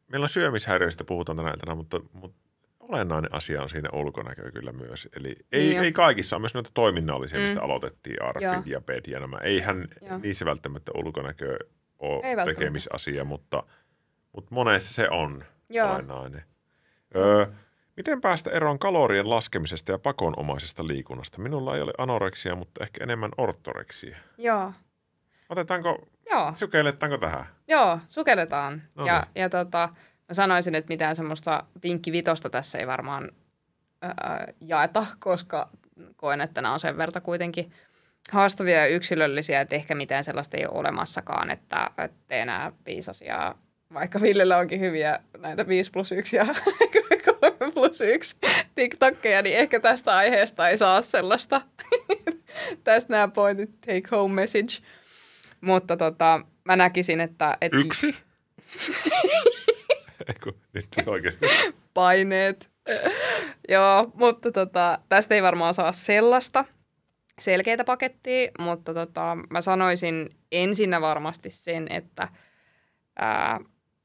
[0.07, 2.37] meillä on syömishäiriöistä puhutaan tänä iltana, mutta, mutta
[2.79, 5.09] olennainen asia on siinä ulkonäkö kyllä myös.
[5.15, 7.43] Eli ei, Niin ei kaikissa, on myös näitä toiminnallisia, Mm.
[7.43, 9.37] mistä aloitettiin, arfit ja ped ja nämä.
[9.37, 10.17] Eihän Joo.
[10.17, 11.57] niissä välttämättä ulkonäkö
[11.99, 13.63] ole tekemisasia, mutta,
[14.33, 15.91] mutta monessa se on joo.
[15.93, 16.43] olennainen.
[17.15, 17.45] Öö,
[17.97, 21.41] miten päästä eroon kalorien laskemisesta ja pakonomaisesta liikunnasta?
[21.41, 24.17] Minulla ei ole anoreksia, mutta ehkä enemmän ortoreksia.
[24.37, 24.73] joo.
[25.49, 26.53] Otetaanko, Joo.
[26.55, 27.45] sukelletaanko tähän?
[27.67, 28.81] Joo, sukelletaan.
[28.95, 29.41] No ja, niin.
[29.41, 29.89] ja tota,
[30.29, 33.31] mä sanoisin, että mitään semmoista vinkkivitosta tässä ei varmaan
[34.01, 35.69] ää, jaeta, koska
[36.15, 37.71] koen, että nämä on sen verta kuitenkin
[38.31, 43.11] haastavia ja yksilöllisiä, että ehkä mitään sellaista ei ole olemassakaan, että, että tee enää viisi
[43.11, 43.57] asiaa,
[43.93, 46.45] vaikka Villellä onkin hyviä näitä 5 plus 1 ja
[47.39, 48.37] 3 plus 1
[48.75, 51.61] TikTokkeja, niin ehkä tästä aiheesta ei saa sellaista.
[52.83, 54.73] tästä nämä pointit, take home message.
[55.61, 57.57] Mutta tota, mä näkisin, että...
[57.61, 58.15] että Yksi?
[60.27, 61.37] Eiku, nyt oikein.
[61.93, 62.69] Paineet.
[63.69, 66.65] Joo, mutta tota, tästä ei varmaan saa sellaista
[67.39, 72.27] selkeitä pakettia, mutta tota, mä sanoisin ensinnä varmasti sen, että
[73.19, 73.59] ää,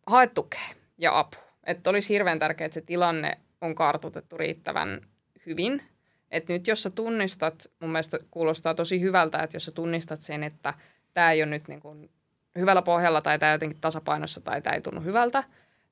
[0.06, 1.36] hae tukea ja apu.
[1.64, 5.00] Että olisi hirveän tärkeää, että se tilanne on kartoitettu riittävän
[5.46, 5.82] hyvin.
[6.30, 10.42] Että nyt jos sä tunnistat, mun mielestä kuulostaa tosi hyvältä, että jos sä tunnistat sen,
[10.42, 10.74] että
[11.14, 12.10] tämä ei ole nyt niin kuin
[12.58, 15.44] hyvällä pohjalla tai tämä jotenkin tasapainossa tai tämä ei tunnu hyvältä,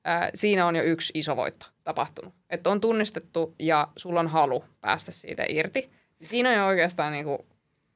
[0.03, 2.33] ää, siinä on jo yksi iso voitto tapahtunut.
[2.49, 5.91] Että on tunnistettu ja sulla on halu päästä siitä irti.
[6.21, 7.39] Siinä on jo oikeastaan niin kuin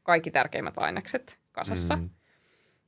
[0.04, 1.96] kaikki tärkeimmät ainekset kasassa.
[1.96, 2.10] Mm.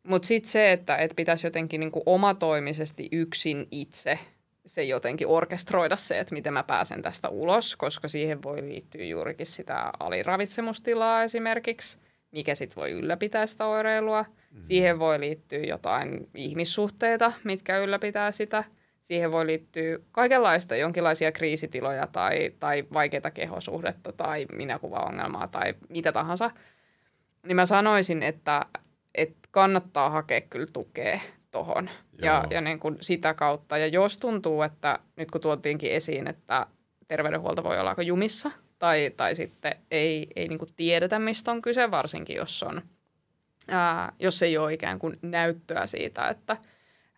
[0.04, 4.20] Mutta sitten se, että et pitäisi jotenkin niin kuin omatoimisesti yksin itse
[4.66, 9.45] se jotenkin orkestroida se, että miten mä pääsen tästä ulos, koska siihen voi liittyä juurikin
[9.45, 11.97] sitä aliravitsemustilaa esimerkiksi,
[12.32, 14.26] mikä sitten voi ylläpitää sitä oireilua.
[14.52, 14.64] Mm.
[14.64, 18.64] Siihen voi liittyä jotain ihmissuhteita, mitkä ylläpitää sitä.
[19.04, 26.52] Siihen voi liittyä kaikenlaista, jonkinlaisia kriisitiloja tai, tai vaikeita kehosuhdetta tai minäkuvaongelmaa tai mitä tahansa.
[27.47, 28.66] Niin mä sanoisin, että,
[29.16, 31.20] että kannattaa hakea kyllä tukea
[31.51, 31.89] tuohon
[32.22, 33.78] ja, ja niin kuin sitä kautta.
[33.78, 36.68] Ja jos tuntuu, että nyt kun tuotiinkin esiin, että
[37.07, 41.62] terveydenhuolto voi olla aika jumissa tai, tai sitten ei, ei niin kuin tiedetä, mistä on
[41.62, 42.82] kyse, varsinkin jos, on,
[43.68, 46.57] ää, jos ei ole ikään kuin näyttöä siitä, että,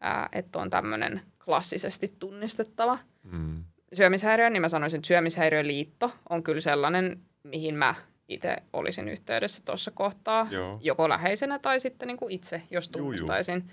[0.01, 3.63] ää, että on tämmöinen klassisesti tunnistettava mm.
[3.93, 7.95] syömishäiriö, niin mä sanoisin, että syömishäiriöliitto on kyllä sellainen, mihin mä
[8.28, 10.80] itse olisin yhteydessä tuossa kohtaa, Joo.
[10.82, 13.69] joko läheisenä tai sitten niin kuin itse, jos tunnistaisin.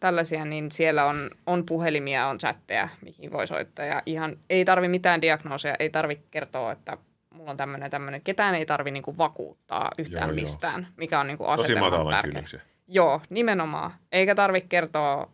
[0.00, 3.84] Tällaisia, niin siellä on, on puhelimia, on chatteja, mihin voi soittaa.
[3.84, 6.96] Ja ihan ei tarvi mitään diagnooseja, ei tarvi kertoa, että
[7.30, 8.20] mulla on tämmöinen tämmöinen.
[8.22, 10.92] Ketään ei tarvi niinku vakuuttaa yhtään joo, mistään, joo.
[10.96, 12.60] mikä on niinku asetelman tärkeä.
[12.88, 13.90] Joo, nimenomaan.
[14.12, 15.30] Eikä tarvitse kertoa,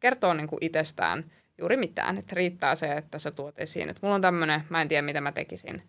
[0.00, 1.24] kertoa niinku itsestään
[1.58, 2.18] juuri mitään.
[2.18, 5.20] Että riittää se, että sä tuot esiin, että mulla on tämmöinen, mä en tiedä mitä
[5.20, 5.82] mä tekisin.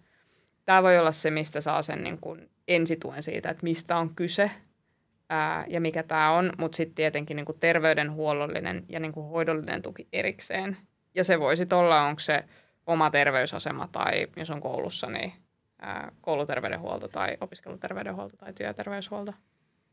[0.69, 4.51] Tämä voi olla se, mistä saa sen niin kuin ensituen siitä, että mistä on kyse
[5.29, 9.81] ää, ja mikä tämä on, mutta sitten tietenkin niin kuin terveydenhuollollinen ja niin kuin hoidollinen
[9.81, 10.77] tuki erikseen.
[11.15, 12.43] Ja se voisi olla, onko se
[12.87, 15.33] oma terveysasema tai jos on koulussa, niin
[15.81, 19.33] ää, kouluterveydenhuolto tai opiskeluterveydenhuolto tai työterveyshuolto.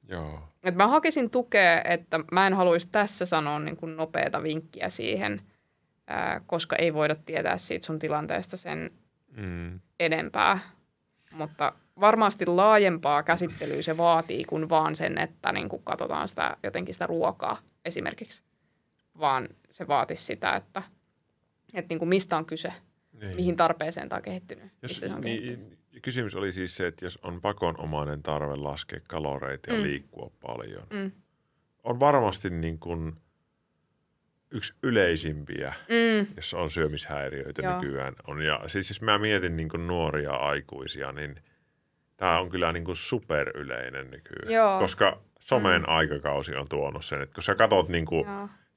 [0.08, 0.40] Joo.
[0.64, 5.42] Et mä hakisin tukea, että mä en haluaisi tässä sanoa niin kuin nopeata vinkkiä siihen,
[6.06, 8.90] ää, koska ei voida tietää siitä sun tilanteesta sen
[9.36, 9.80] mm.
[10.00, 10.58] enempää.
[11.32, 16.94] Mutta varmasti laajempaa käsittelyä se vaatii kuin vaan sen, että niin kuin katsotaan sitä, jotenkin
[16.94, 18.42] sitä ruokaa esimerkiksi.
[19.18, 20.82] Vaan se vaatisi sitä, että,
[21.74, 22.72] että niin kuin mistä on kyse,
[23.12, 23.36] niin.
[23.36, 24.72] mihin tarpeeseen tämä on kehittynyt.
[24.82, 25.78] Jos, se on niin, kehittynyt.
[26.02, 29.82] Kysymys oli siis se, että jos on pakonomainen tarve laskea kaloreita ja mm.
[29.82, 31.12] liikkua paljon, mm.
[31.84, 33.16] on varmasti niin kuin
[34.56, 36.26] yksi yleisimpiä, mm.
[36.36, 37.80] jos on syömishäiriöitä Joo.
[37.80, 38.14] nykyään.
[38.26, 38.42] On.
[38.42, 41.34] Ja siis jos mä mietin niin kuin nuoria aikuisia, niin–
[42.16, 44.52] tämä on kyllä niin kuin superyleinen nykyään.
[44.52, 44.78] Joo.
[44.78, 45.88] Koska somen mm.
[45.88, 48.26] aikakausi on tuonut sen, että kun sä katsot niin kuin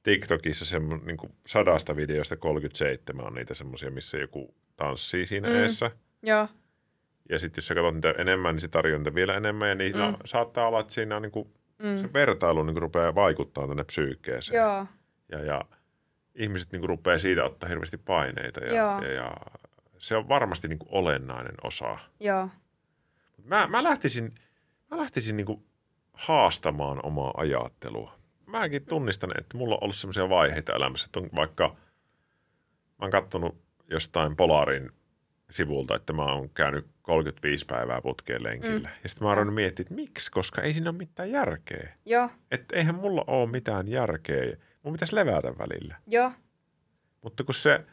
[0.02, 5.54] TikTokissa se, niin kuin sadasta videosta 37 on niitä semmoisia, missä joku tanssii siinä mm.
[5.54, 5.90] eessä.
[6.22, 6.48] Joo.
[7.28, 9.68] Ja sitten jos sä katsot niitä enemmän, niin se tarjonta vielä enemmän.
[9.68, 10.00] Ja niin mm.
[10.00, 11.96] no, saattaa olla, että siinä on niin kuin, mm.
[11.96, 14.60] se vertailu niin kuin rupeaa vaikuttaa tänne psyykkeeseen.
[14.60, 14.86] Joo.
[15.30, 15.64] Ja, ja
[16.34, 18.60] ihmiset niin kuin rupeaa siitä ottaa hirveästi paineita.
[18.60, 19.32] Ja, ja, ja
[19.98, 21.98] se on varmasti niin kuin olennainen osa.
[22.20, 22.48] Joo.
[23.44, 24.34] Mä, mä lähtisin,
[24.90, 25.62] mä lähtisin niinku
[26.12, 28.14] haastamaan omaa ajattelua.
[28.46, 33.56] Mäkin tunnistan, että mulla on ollut sellaisia vaiheita elämässä, että on vaikka mä oon kattonut
[33.90, 34.90] jostain Polarin
[35.50, 38.88] sivulta, että mä oon käynyt 35 päivää putkeen lenkillä.
[38.88, 38.94] Mm.
[39.02, 41.92] Ja sitten mä oon miettiä, että miksi, koska ei siinä ole mitään järkeä.
[42.06, 42.30] Joo.
[42.50, 44.56] Että eihän mulla ole mitään järkeä.
[44.82, 45.96] Mun pitäisi levätä välillä.
[46.06, 46.32] Joo.
[47.22, 47.84] Mutta kun se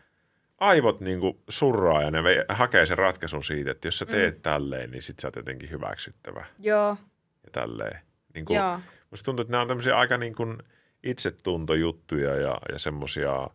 [0.58, 2.20] aivot niin kuin surraa ja ne
[2.50, 4.42] hakee sen ratkaisun siitä, että jos sä teet mm.
[4.42, 6.46] tälleen, niin sit sä oot jotenkin hyväksyttävä.
[6.60, 6.98] Joo.
[7.44, 8.00] Ja tälleen.
[8.34, 8.80] Niin kuin, Joo.
[9.12, 10.58] Musta tuntuu, että nämä on tämmöisiä aika niin kuin
[11.04, 13.50] itsetuntojuttuja ja, ja semmoisia,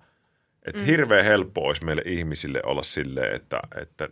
[0.62, 0.87] että mm.
[0.87, 4.09] hirveän helppo olisi meille ihmisille olla silleen, että, että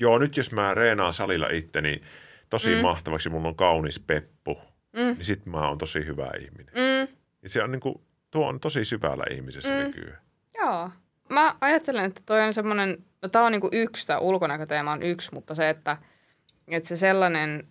[0.00, 2.02] joo, nyt jos mä reenaan salilla itteni
[2.50, 2.80] tosi mm.
[2.80, 4.58] mahtavaksi, mulla on kaunis peppu,
[4.92, 5.00] mm.
[5.00, 6.74] niin sit mä oon tosi hyvä ihminen.
[6.74, 7.16] Mm.
[7.42, 8.00] Ja se on niin kuin,
[8.30, 9.76] tuo on tosi syvällä ihmisessä mm.
[9.76, 10.18] nykyään.
[10.58, 10.90] Joo
[11.28, 15.34] mä ajattelen, että toi on semmoinen, no tää on niinku yksi, tämä ulkonäköteema on yksi,
[15.34, 15.96] mutta se, että,
[16.68, 17.66] että se sellainen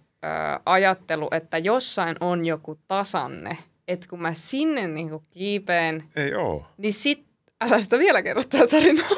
[0.66, 6.68] ajattelu, että jossain on joku tasanne, että kun mä sinne niin kuin kiipeen, Ei oo.
[6.78, 7.26] niin sit,
[7.62, 9.10] älä sitä vielä kerro tätä tarinaa.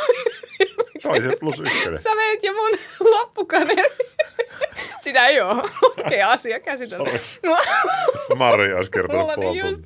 [1.00, 2.02] Se oli se plus ykkönen.
[2.02, 2.72] Sä veit jo mun
[3.12, 3.98] loppukaneeri.
[5.04, 5.64] Sitä ei ole.
[5.82, 7.12] Okei, asia käsitelty.
[8.36, 9.84] Mari olisi kertonut puoli just.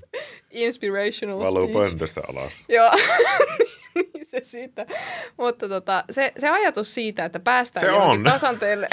[0.51, 1.89] Inspirational Valuu speech.
[1.89, 2.53] pöntöstä alas.
[2.69, 2.91] Joo,
[3.95, 4.85] niin se siitä.
[5.37, 8.23] Mutta tota, se, se ajatus siitä, että päästään Se on.
[8.23, 8.87] tasanteelle,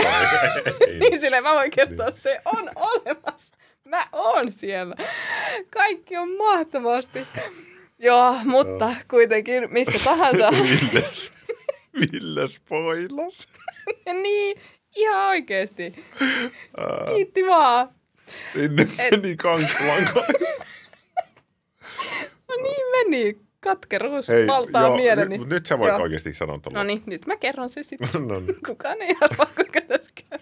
[1.01, 2.17] niin sille mä voin kertoa, Niin.
[2.17, 3.57] se on olemassa.
[3.85, 4.95] Mä oon siellä.
[5.71, 7.27] Kaikki on mahtavasti.
[7.99, 8.95] Joo, mutta Joo.
[9.11, 10.51] kuitenkin missä tahansa.
[10.63, 11.05] Ville,
[12.13, 13.49] Ville spoilas.
[14.23, 14.61] niin,
[14.97, 16.05] ihan oikeesti.
[17.15, 17.89] Kiitti vaan.
[18.53, 20.45] Sinne Et- meni Kankkulan kaikki.
[23.05, 23.49] Meni.
[23.61, 25.39] Katkeruus Hei, valtaa joo, mieleni.
[25.39, 26.03] Nyt, nyt sä voit Joo.
[26.03, 26.79] oikeasti sanoa tuolla.
[26.79, 28.09] No niin, nyt mä kerron se sitten.
[28.29, 28.57] no niin.
[28.67, 30.39] Kukaan ei arvaa, kuinka tässä käy.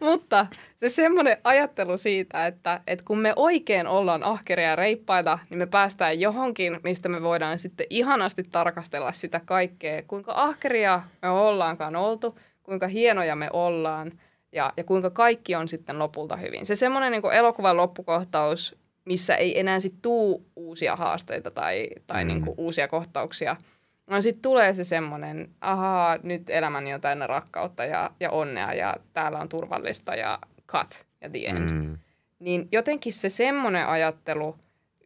[0.00, 5.58] Mutta se semmoinen ajattelu siitä, että, että kun me oikein ollaan ahkeria ja reippaita, niin
[5.58, 11.96] me päästään johonkin, mistä me voidaan sitten ihanasti tarkastella sitä kaikkea, kuinka ahkeria me ollaankaan
[11.96, 14.12] oltu, kuinka hienoja me ollaan
[14.52, 16.66] ja, ja kuinka kaikki on sitten lopulta hyvin.
[16.66, 22.28] Se semmoinen niin elokuvan loppukohtaus, missä ei enää sitten tuu uusia haasteita tai, tai Mm.
[22.28, 22.34] mm.
[22.34, 23.56] niin kuin uusia kohtauksia,
[24.10, 28.96] No sitten tulee se semmoinen, ahaa, nyt elämäni on täynnä rakkautta ja, ja onnea ja
[29.12, 30.38] täällä on turvallista ja
[30.68, 31.70] cut ja the end.
[31.70, 31.98] Mm.
[32.38, 34.56] Niin jotenkin se semmoinen ajattelu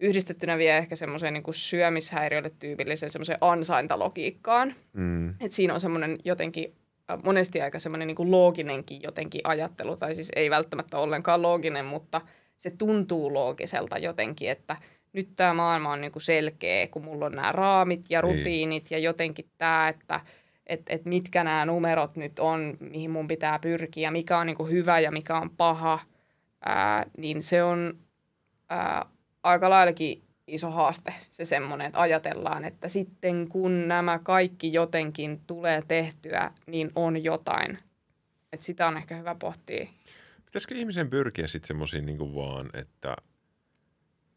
[0.01, 4.75] yhdistettynä vielä ehkä semmoiseen niin syömishäiriölle tyypilliseen semmoiseen ansaintalogiikkaan.
[4.93, 5.31] Mm.
[5.31, 6.75] Että siinä on semmoinen jotenkin
[7.11, 12.21] äh, monesti aika semmoinen niin looginenkin jotenkin ajattelu, tai siis ei välttämättä ollenkaan looginen, mutta
[12.59, 14.77] se tuntuu loogiselta jotenkin, että
[15.13, 18.37] nyt tämä maailma on niin kuin selkeä, kun mulla on nämä raamit ja Niin.
[18.37, 20.21] rutiinit ja jotenkin tämä, että
[20.67, 24.73] et, et mitkä nämä numerot nyt on, mihin mun pitää pyrkiä, mikä on niin kuin
[24.73, 26.01] hyvä ja mikä on paha,
[26.65, 27.99] ää, niin se on
[28.69, 29.07] ää,
[29.43, 35.83] aika laillakin iso haaste se semmoinen, että ajatellaan, että sitten kun nämä kaikki jotenkin tulee
[35.89, 37.79] tehtyä, niin on jotain.
[38.53, 39.87] Et sitä on ehkä hyvä pohtia.
[40.55, 43.17] Pitäisikö ihmisen pyrkiä sitten semmoisiin niin vaan, että,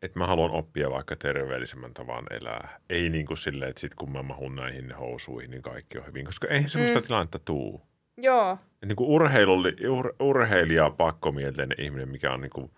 [0.01, 2.79] että mä haluan oppia vaikka terveellisemmän tavan elää.
[2.89, 6.25] Ei niin kuin silleen, että sit kun mä mahun näihin housuihin, niin kaikki on hyvin.
[6.25, 7.05] Koska eihän semmoista Mm.
[7.05, 7.81] tilannetta tuu.
[8.17, 12.71] Joo, Et niin kuin urheilulli, ur, urheilija pakkomielteinen ihminen, mikä on niin kuin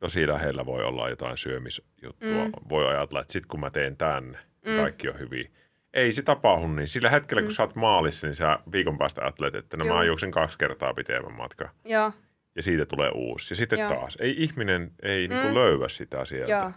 [0.00, 2.44] tosi lähellä voi olla jotain syömisjuttua.
[2.44, 2.52] Mm.
[2.68, 4.70] Voi ajatella, että sit kun mä teen tänne, mm.
[4.72, 4.76] Mm.
[4.76, 5.52] kaikki on hyvin.
[5.94, 6.88] Ei se tapahdu niin.
[6.88, 7.54] Sillä hetkellä, kun Mm.
[7.54, 9.96] sä oot maalissa, niin sä viikon päästä ajattelet, että no Joo.
[9.96, 11.68] mä juoksen kaksi kertaa pitemmän matkan.
[11.84, 12.12] joo,
[12.56, 13.52] Ja siitä tulee uusi.
[13.52, 13.88] Ja sitten Joo.
[13.88, 14.16] taas.
[14.20, 15.34] Ei ihminen ei mm.
[15.34, 15.40] Mm.
[15.40, 16.52] niin löyvä sitä sieltä.
[16.52, 16.72] joo.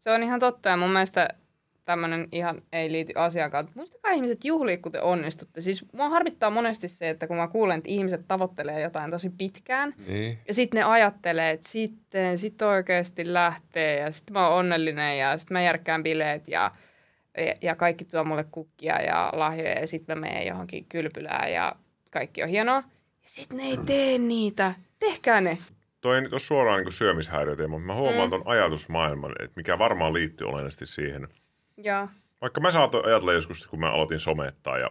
[0.00, 1.28] Se on ihan totta ja mun mielestä
[1.84, 3.68] tämmöinen ihan ei liity asiaankaan.
[3.74, 5.60] Muistakaa ihmiset juhlii, kun te onnistutte.
[5.60, 9.94] Siis mua harmittaa monesti se, että kun mä kuulen, että ihmiset tavoittelee jotain tosi pitkään,
[10.06, 10.38] Niin.
[10.48, 15.38] Ja sitten ne ajattelee, että sitten sit oikeasti lähtee ja sitten mä oon onnellinen ja
[15.38, 16.70] sitten mä järkkään bileet ja,
[17.36, 21.72] ja, ja kaikki tuo mulle kukkia ja lahjoja ja sitten mä menen johonkin kylpylään ja
[22.10, 22.82] kaikki on hienoa.
[23.22, 24.74] Ja sitten ne ei tee niitä.
[25.00, 25.58] Tehkää ne.
[26.00, 28.30] Toi ei nyt ole suoraan niin syömishäiriöteema, mutta mä huomaan Mm.
[28.30, 31.28] ton ajatusmaailman, että mikä varmaan liittyy olennaisesti siihen.
[31.76, 32.08] Ja,
[32.40, 34.90] Vaikka mä saatoin ajatella joskus, kun mä aloitin somettaa ja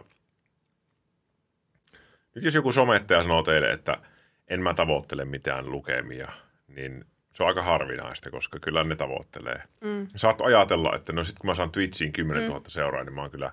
[2.34, 3.98] nyt jos joku somettaja sanoo teille, että
[4.48, 6.32] en mä tavoittele mitään lukemia,
[6.68, 9.62] niin se on aika harvinaista, koska kyllä ne tavoittelee.
[9.80, 12.64] mm, Saat ajatella, että no sit kun mä saan Twitchiin 10 000 Mm.
[12.68, 13.52] seuraa, niin mä oon kyllä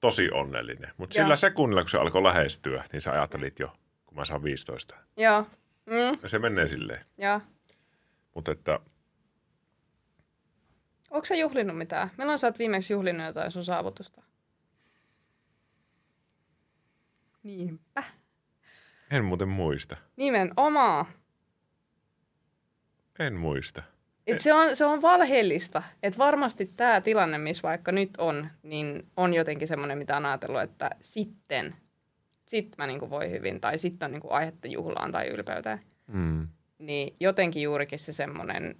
[0.00, 0.90] tosi onnellinen.
[0.96, 1.24] Mutta Joo.
[1.24, 3.72] sillä sekunnilla, kun se alkoi lähestyä, niin sä ajattelit jo,
[4.06, 4.96] kun mä saan 15.
[5.16, 5.44] ja,
[5.86, 7.04] mm, Ja se menee silleen.
[7.18, 7.40] ja.
[8.34, 8.80] Mutta että
[11.10, 12.10] Onko sä juhlinut mitään?
[12.18, 14.22] Milloin sä oot viimeksi juhlinut jotain sun saavutusta?
[17.42, 18.02] Niinpä.
[19.10, 19.96] en muuten muista.
[20.16, 21.06] Nimenomaan.
[23.18, 23.82] En muista.
[24.26, 25.82] Et se, on, se on valheellista.
[26.02, 30.62] Että varmasti tämä tilanne, missä vaikka nyt on, niin on jotenkin semmoinen, mitä on ajatellut,
[30.62, 31.76] että sitten,
[32.52, 35.80] sit mä niinku voi hyvin, tai sitten on niinku aihetta juhlaan tai ylpeyteen.
[36.06, 36.48] Mm.
[36.78, 38.76] Niin jotenkin juurikin se semmoinen,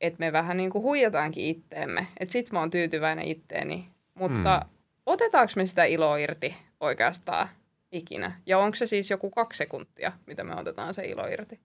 [0.00, 2.06] että me vähän niinku huijataankin itteemme.
[2.20, 3.88] Että sit mä oon tyytyväinen itteeni.
[4.14, 4.70] Mutta Mm.
[5.06, 7.48] otetaanko me sitä iloa irti oikeastaan
[7.92, 8.40] ikinä?
[8.46, 11.60] Ja onko se siis joku kaksi sekuntia, mitä me otetaan se ilo irti?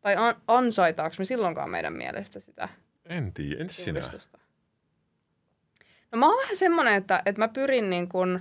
[0.00, 2.68] Tai an- ansaitaanko me silloinkaan meidän mielestä sitä
[3.04, 4.00] En tiedä, entäs sinä?
[6.12, 8.40] No mä oon vähän semmoinen, että, että mä pyrin niin kun,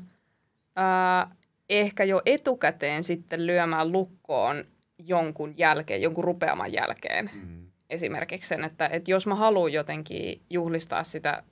[0.75, 1.35] ää,
[1.69, 4.65] ehkä jo etukäteen sitten lyömään lukkoon
[4.97, 7.29] jonkun jälkeen, jonkun rupeaman jälkeen.
[7.33, 7.65] Mm.
[7.89, 11.43] Esimerkiksi sen, että, että jos mä haluan jotenkin juhlistaa sitä,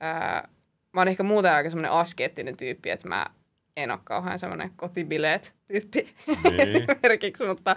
[0.00, 0.48] ää,
[0.92, 3.26] mä oon ehkä muuten aika semmoinen askeettinen tyyppi, että mä
[3.76, 6.76] en ole kauhean semmoinen kotibileet-tyyppi Niin.
[6.90, 7.76] esimerkiksi, mutta,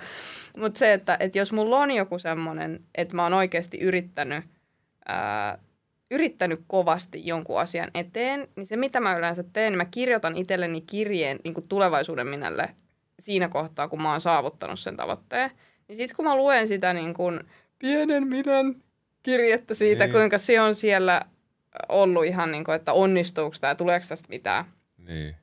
[0.58, 4.46] mutta se, että, että jos mulla on joku semmoinen, että mä oon oikeasti yrittänyt,
[5.06, 5.60] ää,
[6.12, 10.82] yrittänyt kovasti jonkun asian eteen, niin se mitä mä yleensä teen, niin mä kirjoitan itselleni
[10.82, 12.70] kirjeen niin kuin tulevaisuuden minälle
[13.20, 15.52] siinä kohtaa, kun mä oon saavuttanut sen tavoitteen.
[15.88, 17.40] Niin sitten kun mä luen sitä niin kuin
[17.80, 18.76] pienen minän
[19.24, 20.14] kirjettä siitä, Niin.
[20.14, 21.22] kuinka se on siellä
[21.90, 24.66] ollut ihan niin kuin, että onnistuuko tämä, tuleeko tästä mitään,
[24.98, 25.36] Niin.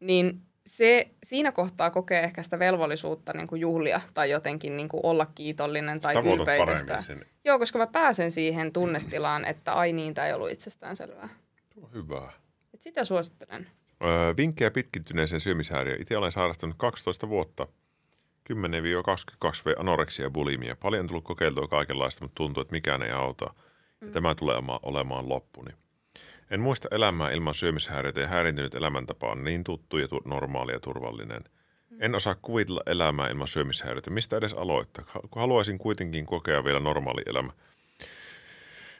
[0.00, 5.00] niin se siinä kohtaa kokee ehkä sitä velvollisuutta niin kuin juhlia tai jotenkin niin kuin
[5.06, 7.26] olla kiitollinen tai ylpeä sen.
[7.44, 11.28] Joo, koska mä pääsen siihen tunnetilaan, että ai niin, tämä ei ollut itsestäänselvää.
[11.74, 12.32] Tuo on hyvä.
[12.74, 13.66] Et sitä suosittelen.
[14.04, 16.00] Öö, vinkkejä pitkittyneeseen syömishäiriöön.
[16.02, 17.66] Itse olen sairastanut 12 vuotta.
[18.52, 18.54] 10-22
[19.64, 20.76] V anoreksia ja bulimia.
[20.76, 23.44] Paljon tullut kokeiltua kaikenlaista, mutta tuntuu, että mikään ei auta.
[23.44, 24.12] Ja Mm.
[24.12, 25.70] tämä tulee olemaan loppuni.
[26.52, 30.80] En muista elämää ilman syömishäiriöitä ja häiriintynyt elämäntapa on niin tuttu ja tu- normaali ja
[30.80, 31.44] turvallinen.
[32.00, 34.10] En osaa kuvitella elämää ilman syömishäiriöitä.
[34.10, 35.04] Mistä edes aloittaa?
[35.36, 37.52] Haluaisin kuitenkin kokea vielä normaali elämä.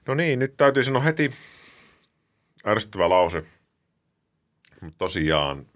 [0.06, 1.32] No niin, nyt täytyy sanoa heti
[2.66, 3.44] ärsyttävä lause.
[4.80, 5.66] Mutta tosiaan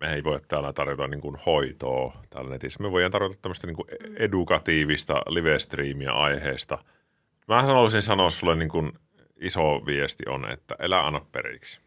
[0.00, 2.82] me ei voi täällä tarjota niin kuin hoitoa täällä netissä.
[2.82, 6.78] Me voidaan tarjota tämmöistä niin kuin edukatiivista live-striimiä aiheesta.
[7.48, 8.92] Mä haluaisin sanoa sulle niin kuin
[9.40, 11.80] iso viesti on, että elä anna periksi.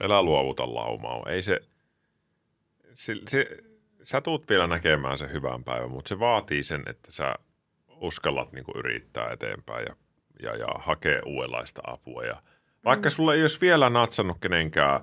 [0.00, 1.22] Elä luovuta laumaa.
[1.30, 1.60] Ei se,
[2.94, 3.48] se, se,
[4.02, 7.34] sä tuut vielä näkemään sen hyvän päivän, mutta se vaatii sen, että sä
[8.00, 9.96] uskallat niin yrittää eteenpäin ja,
[10.42, 12.24] ja, ja hakea uudenlaista apua.
[12.24, 12.42] Ja
[12.84, 15.00] vaikka sulla ei olisi vielä natsannut kenenkään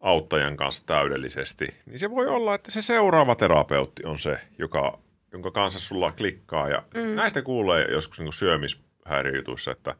[0.00, 4.98] auttajan kanssa täydellisesti, niin se voi olla, että se seuraava terapeutti on se, joka,
[5.32, 6.68] jonka kanssa sulla klikkaa.
[6.68, 7.00] Ja mm.
[7.00, 7.14] Mm.
[7.14, 8.32] näistä kuulee joskus niin
[9.08, 9.94] syömishäiriöjutuissa, että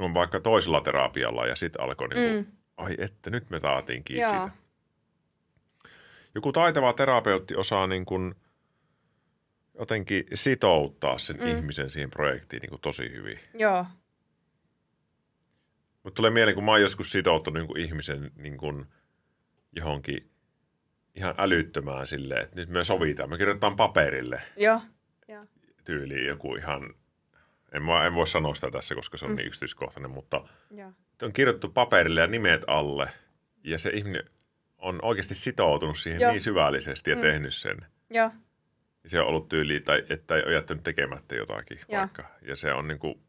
[0.00, 2.56] on vaikka toisella terapialla ja sitten alkoi niin kuin, Mm.
[2.76, 4.50] ai että nyt me saatiin kiinni siitä.
[6.34, 8.34] Joku taitava terapeutti osaa niin kuin
[9.78, 11.42] jotenkin sitouttaa sen mm.
[11.42, 11.48] Mm.
[11.56, 13.40] ihmisen siihen projektiin niin kuin tosi hyvin.
[13.54, 13.86] Joo.
[16.02, 18.86] Mutta tulee mieleen, kun mä oon joskus sitouttanut niin kuin ihmisen niin kuin
[19.72, 20.30] johonkin
[21.14, 23.30] ihan älyttömään silleen, että nyt me sovitaan.
[23.30, 24.80] Me kirjoitetaan paperille Joo.
[25.84, 26.94] tyyliin joku ihan,
[27.74, 29.36] en, mä, en voi sanoa sitä tässä, koska se on Mm.
[29.36, 30.92] niin yksityiskohtainen, mutta Joo.
[31.22, 33.10] on kirjoittu paperille ja nimet alle.
[33.64, 34.22] Ja se ihminen
[34.78, 36.32] on oikeasti sitoutunut siihen Joo.
[36.32, 37.22] niin syvällisesti ja Mm.
[37.22, 37.76] tehnyt sen.
[38.10, 38.30] Joo.
[39.04, 42.00] Ja se on ollut tyyli, tai että ei ole jättänyt tekemättä jotakin Joo.
[42.00, 42.24] vaikka.
[42.42, 43.20] Ja se on niin kuin,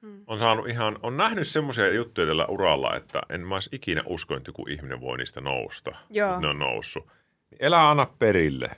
[0.00, 0.22] Mm.
[0.26, 4.40] on saanut ihan, on nähnyt semmoisia juttuja tällä uralla, että en mä olisi ikinä uskonut,
[4.40, 5.96] että joku ihminen voi niistä nousta.
[6.10, 6.40] Joo.
[6.40, 7.06] Ne on noussut.
[7.50, 8.70] Niin Elä anna perille.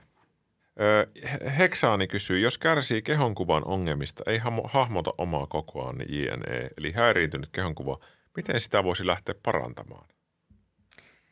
[1.22, 7.49] He- Heksaani kysyy, jos kärsii kehonkuvan ongelmista, ei hahmota omaa kokoaan, niin JNE, eli häiriintynyt
[7.53, 7.99] kehonkuva,
[8.37, 10.09] miten sitä voisi lähteä parantamaan?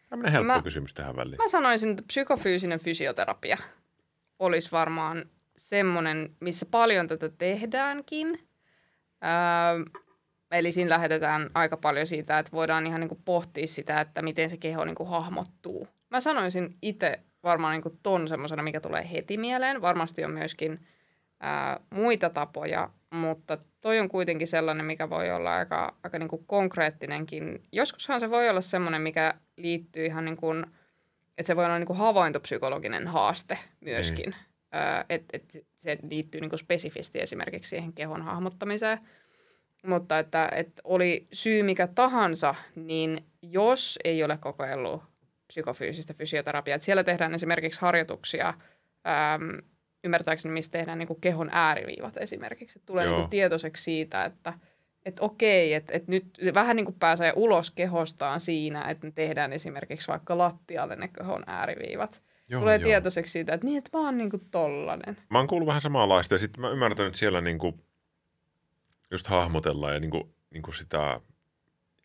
[0.08, 1.36] Tämmöinen helppo Mä- kysymys tähän väliin.
[1.38, 3.58] Mä sanoisin, että psykofyysinen fysioterapia
[4.38, 5.24] olisi varmaan
[5.56, 8.48] semmoinen, missä paljon tätä tehdäänkin.
[9.24, 10.00] Öö,
[10.50, 14.50] eli siinä lähetetään aika paljon siitä, että voidaan ihan niin kuin pohtia sitä, että miten
[14.50, 15.88] se keho niin kuin hahmottuu.
[16.10, 19.82] Mä sanoisin itse varmaan niin kuin ton semmoisena, mikä tulee heti mieleen.
[19.82, 20.86] Varmasti on myöskin
[21.40, 26.44] ää, muita tapoja, mutta toi on kuitenkin sellainen, mikä voi olla aika, aika niin kuin
[26.46, 27.62] konkreettinenkin.
[27.72, 30.66] Joskushan se voi olla semmoinen, mikä liittyy ihan niin kuin,
[31.38, 34.34] että se voi olla niin kuin havaintopsykologinen haaste myöskin.
[34.72, 38.98] Ää, et, et se liittyy niin kuin spesifisti esimerkiksi siihen kehon hahmottamiseen.
[39.86, 45.02] Mutta että, että oli syy mikä tahansa, niin jos ei ole kokeillut
[45.48, 49.58] psykofyysistä fysioterapiaa, että siellä tehdään esimerkiksi harjoituksia, äm,
[50.04, 52.78] ymmärtääkseni, mistä tehdään niin kuin kehon ääriviivat esimerkiksi.
[52.78, 53.12] Että tulee Joo.
[53.12, 54.52] niin kuin tietoiseksi siitä, että
[55.04, 60.08] että okei, että, että nyt vähän niin kuin pääsee ulos kehostaan siinä, että tehdään esimerkiksi
[60.08, 62.22] vaikka lattialle ne kehon ääriviivat.
[62.48, 62.84] Joo, tulee joo.
[62.84, 65.16] tietoiseksi siitä, että niin, että vaan niin kuin tollanen.
[65.30, 67.74] Mä oon kuullut vähän samanlaista ja sitten mä ymmärrän, että siellä niinku
[69.10, 71.20] just hahmotellaan ja niinku, niinku sitä,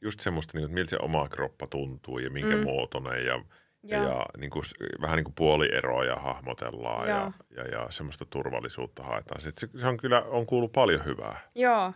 [0.03, 2.63] just semmoista, niinku, että miltä se oma kroppa tuntuu ja minkä mm.
[2.63, 3.41] Muotoinen ja,
[3.83, 4.09] ja, Joo.
[4.09, 7.31] ja niinku, s- vähän niin kuin puolieroja hahmotellaan ja, Joo.
[7.55, 9.41] ja, ja, semmoista turvallisuutta haetaan.
[9.41, 11.39] Sit se, se on kyllä, on kuullut paljon hyvää.
[11.55, 11.93] Joo,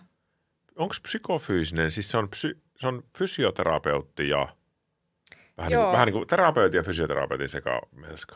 [0.76, 4.48] Onko psykofyysinen, siis se on, psy, se on fysioterapeutti ja
[5.58, 5.84] vähän, niin Joo.
[5.84, 8.36] kuin, vähän niin kuin terapeutin ja fysioterapeutin sekä melska.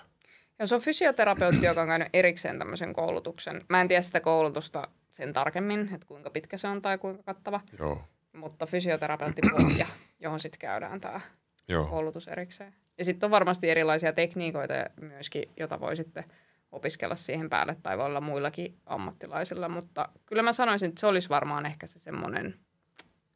[0.59, 3.65] Ja se on fysioterapeutti, joka on käynyt erikseen tämmöisen koulutuksen.
[3.69, 7.61] Mä en tiedä sitä koulutusta sen tarkemmin, että kuinka pitkä se on tai kuinka kattava,
[7.79, 8.01] Joo,
[8.33, 9.87] mutta fysioterapeuttipohja,
[10.23, 11.21] johon sitten käydään tämä
[11.67, 11.85] joo.
[11.85, 12.75] koulutus erikseen.
[12.97, 16.23] Ja sitten on varmasti erilaisia tekniikoita myöskin, jota voi sitten
[16.71, 21.29] opiskella siihen päälle tai voi olla muillakin ammattilaisilla, mutta kyllä mä sanoisin, että se olisi
[21.29, 22.59] varmaan ehkä se semmoinen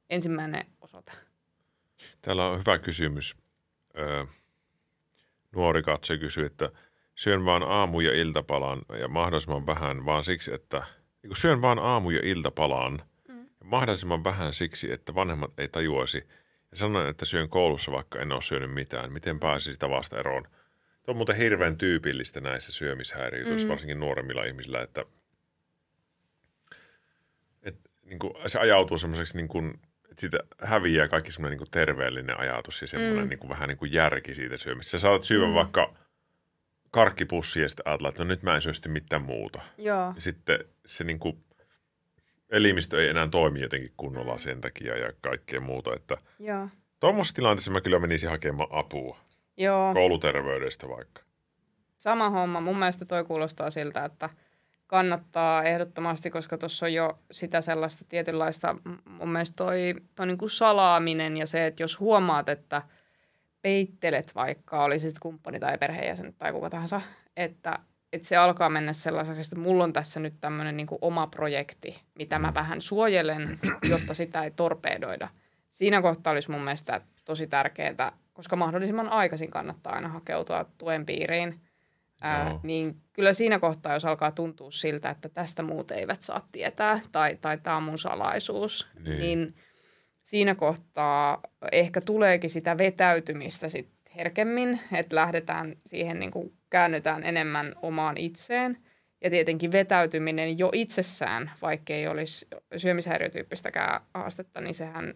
[0.10, 1.12] ensimmäinen osoite.
[2.22, 3.36] Täällä on hyvä kysymys.
[3.98, 4.26] Öö,
[5.56, 6.70] nuori katse kysyy, että
[7.16, 10.84] syön vaan aamu- ja iltapalan ja mahdollisimman vähän vaan siksi, että
[11.34, 13.02] syön vaan aamu- ja iltapalan
[13.66, 16.28] mahdollisimman vähän siksi, että vanhemmat ei tajuaisi.
[16.72, 19.11] Ja sanoin, että syön koulussa, vaikka en ole syönyt mitään.
[19.13, 20.43] Miten pääsisi tavasta eroon?
[21.03, 23.70] Tuo on muuten hirveän tyypillistä näissä syömishäiriöissä, Mm.
[23.70, 25.05] varsinkin nuoremmilla ihmisillä, että,
[27.63, 32.39] että niin kuin se ajautuu semmoiseksi, niin kuin, että siitä häviää kaikki semmoinen niin terveellinen
[32.39, 33.30] ajatus ja semmoinen Mm.
[33.30, 34.91] niin kuin, vähän niin kuin järki siitä syömistä.
[34.91, 35.53] Sä saatat syödä Mm.
[35.53, 35.93] vaikka
[36.91, 39.61] karkkipussia ja sitten ajatella, että no nyt mä en syö sitten mitään muuta.
[39.78, 40.11] Joo.
[40.16, 41.45] Ja sitten se niin kuin,
[42.50, 44.39] elimistö ei enää toimi jotenkin kunnolla Mm.
[44.39, 45.93] sen takia ja kaikkea muuta.
[45.96, 46.70] Että Joo.
[47.00, 49.18] tuommoisessa tilanteessa mä kyllä menisin hakemaan apua.
[49.58, 49.93] Joo.
[49.93, 51.22] Kouluterveydestä vaikka.
[51.98, 52.62] Sama homma.
[52.62, 54.30] Mun mielestä toi kuulostaa siltä, että
[54.88, 58.76] kannattaa ehdottomasti, koska tuossa on jo sitä sellaista tietynlaista,
[59.06, 62.82] mun mielestä toi, toi niin kuin salaaminen ja se, että jos huomaat, että
[63.62, 67.02] peittelet vaikka, oli se sitten kumppani tai perheenjäsen tai kuka tahansa,
[67.38, 67.80] että,
[68.16, 72.39] että se alkaa mennä sellaiseksi, että mulla on tässä nyt tämmöinen niin oma projekti, mitä
[72.39, 72.53] mä Mm.
[72.53, 73.59] vähän suojelen,
[73.89, 75.30] jotta sitä ei torpedoida.
[75.72, 81.59] Siinä kohtaa olisi mun mielestä tosi tärkeää, koska mahdollisimman aikaisin kannattaa aina hakeutua tuen piiriin,
[82.22, 82.59] ää, Joo.
[82.63, 87.38] niin kyllä siinä kohtaa, jos alkaa tuntua siltä, että tästä muut eivät saa tietää tai,
[87.41, 89.03] tai tämä on mun salaisuus, Niin.
[89.03, 89.20] niin.
[89.20, 89.55] niin
[90.22, 91.41] siinä kohtaa
[91.72, 98.78] ehkä tuleekin sitä vetäytymistä sit herkemmin, että lähdetään siihen, niin kuin käännytään enemmän omaan itseen.
[99.22, 102.47] Ja tietenkin vetäytyminen jo itsessään, vaikka ei olisi
[102.78, 105.13] syömishäiriötyyppistäkään haastetta, niin sehän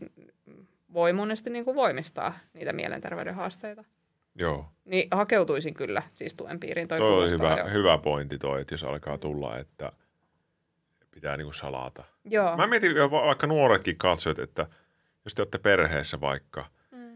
[0.94, 3.84] voi monesti niin kuin voimistaa niitä mielenterveyden haasteita.
[4.36, 4.72] Joo.
[4.86, 6.88] Niin hakeutuisin kyllä siis tuen piiriin.
[6.88, 9.92] Toi, Toi kuulostaa hyvä, jo- hyvä pointti toi, että jos alkaa tulla, että
[11.12, 12.04] pitää niinku salata.
[12.26, 12.58] Joo.
[12.58, 14.68] Mä mietin, vaikka nuoretkin katsojat, että
[15.26, 16.66] jos te olette perheessä vaikka.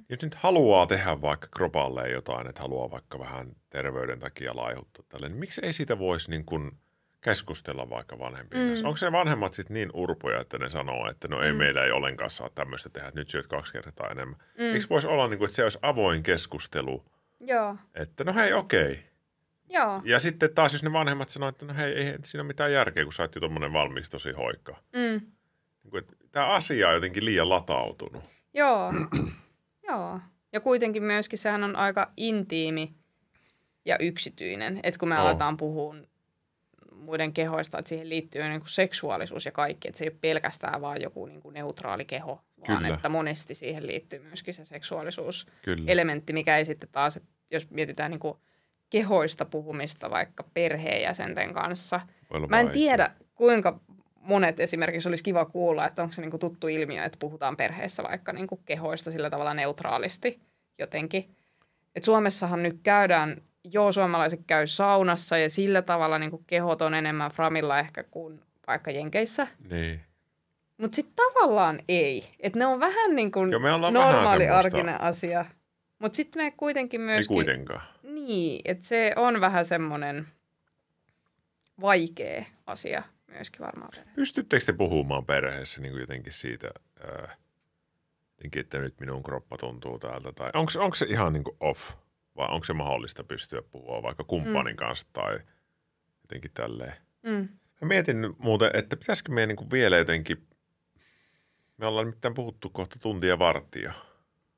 [0.09, 5.29] Jos nyt haluaa tehdä vaikka kropalleen jotain, että haluaa vaikka vähän terveyden takia laihuttua tälle,
[5.29, 6.71] niin miksi ei siitä voisi niin kuin
[7.21, 8.67] keskustella vaikka vanhempien Mm.
[8.67, 8.87] kanssa?
[8.87, 11.57] Onko se vanhemmat sitten niin urpoja, että ne sanoo, että no ei Mm.
[11.57, 14.39] meillä ei ollenkaan saa tämmöistä tehdä, että nyt syöt kaksi kertaa enemmän.
[14.57, 14.63] Mm.
[14.73, 17.05] Eikö voisi olla, niin kuin, että se olisi avoin keskustelu,
[17.39, 17.75] Joo.
[17.95, 19.03] että no hei okei.
[19.69, 20.01] Joo.
[20.05, 23.03] Ja sitten taas jos ne vanhemmat sanoo, että no hei, ei siinä ole mitään järkeä,
[23.03, 24.75] kun sä oot jo tommonen valmiiksi tosi hoikka.
[24.93, 25.21] Mm.
[25.93, 28.23] Niin Tämä asia on jotenkin liian latautunut.
[28.53, 28.91] Joo.
[29.88, 30.19] Joo.
[30.53, 32.93] Ja kuitenkin myöskin sehän on aika intiimi
[33.86, 34.79] ja yksityinen.
[34.84, 35.21] Että kun me On.
[35.21, 35.95] aletaan puhua
[36.95, 39.88] muiden kehoista, että siihen liittyy niin kuin seksuaalisuus ja kaikki.
[39.88, 42.95] Että se ei ole pelkästään vaan joku niin kuin neutraali keho, vaan Kyllä.
[42.95, 45.91] että monesti siihen liittyy myöskin se seksuaalisuus Kyllä.
[45.91, 48.38] elementti, mikä ei sitten taas, että jos mietitään niin kuin
[48.89, 51.99] kehoista puhumista vaikka perheenjäsenten kanssa.
[52.29, 52.73] Mä en vaikea.
[52.73, 53.79] tiedä, kuinka
[54.24, 58.34] monet esimerkiksi olisi kiva kuulla, että onko se niinku tuttu ilmiö, että puhutaan perheessä vaikka
[58.34, 60.39] niinku kehoista sillä tavalla neutraalisti
[60.80, 61.30] jotenkin.
[61.95, 67.32] Et Suomessahan nyt käydään, joo suomalaiset käy saunassa ja sillä tavalla niinku kehot on enemmän
[67.32, 69.47] framilla ehkä kuin vaikka Jenkeissä.
[69.69, 70.01] Niin.
[70.78, 72.30] Mutta sitten tavallaan ei.
[72.39, 75.45] Että ne on vähän niin kuin Joo, normaali arkinen asia.
[75.99, 77.36] Mutta sitten me kuitenkin Ei myöskin...
[77.36, 77.82] kuitenkaan.
[78.03, 80.28] Niin, että se on vähän semmoinen
[81.82, 83.03] vaikea asia
[83.34, 84.15] myöskin varmaan perheessä.
[84.15, 87.36] Pystyttekö te puhumaan perheessä niin kuin jotenkin siitä, ää,
[88.31, 90.31] jotenkin, että nyt minun kroppa tuntuu täältä?
[90.31, 91.91] Tai onko, onko se ihan niin kuin off?
[92.36, 95.39] Vai onko se mahdollista pystyä puhua vaikka kumppanin kanssa tai
[96.21, 96.93] jotenkin tälleen?
[97.23, 97.49] Mm.
[97.81, 100.47] Mä mietin muuten, että pitäisikö meidän niin kuin vielä jotenkin...
[101.77, 103.93] Me ollaan nimittäin puhuttu kohta tuntia varttia.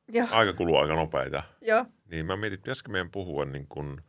[0.07, 1.43] Joo, Aika kuluu aika nopeita.
[1.61, 4.01] joo, Niin mä mietin, pitäisikö meidän puhua niin kuin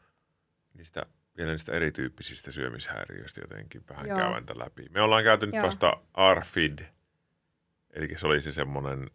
[0.75, 1.07] niistä,
[1.37, 4.19] vielä niistä erityyppisistä syömishäiriöistä jotenkin vähän Joo.
[4.19, 4.87] käydä läpi.
[4.91, 5.67] Me ollaan käyty nyt Joo.
[5.67, 6.79] vasta ARFID,
[7.93, 9.11] eli se oli se semmoinen,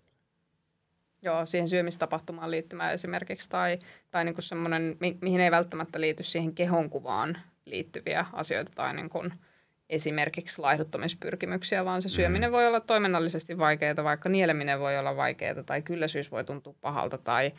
[1.21, 3.79] joo, siihen syömistapahtumaan liittymään esimerkiksi, tai,
[4.11, 9.09] tai niin kuin semmoinen, mi- mihin ei välttämättä liity siihen kehonkuvaan liittyviä asioita, tai niin
[9.09, 9.33] kuin
[9.89, 12.51] esimerkiksi laihduttamispyrkimyksiä, vaan se syöminen Mm.
[12.51, 17.51] voi olla toiminnallisesti vaikeaa, vaikka nieleminen voi olla vaikeaa, tai kylläisyys voi tuntua pahalta, tai,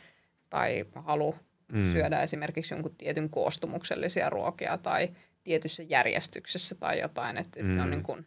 [0.51, 1.35] tai halu
[1.73, 5.09] mm, syödä esimerkiksi jonkun tietyn koostumuksellisia ruokia tai
[5.45, 7.91] tietyssä järjestyksessä tai jotain, että, että se on Mm.
[7.91, 8.27] niin kuin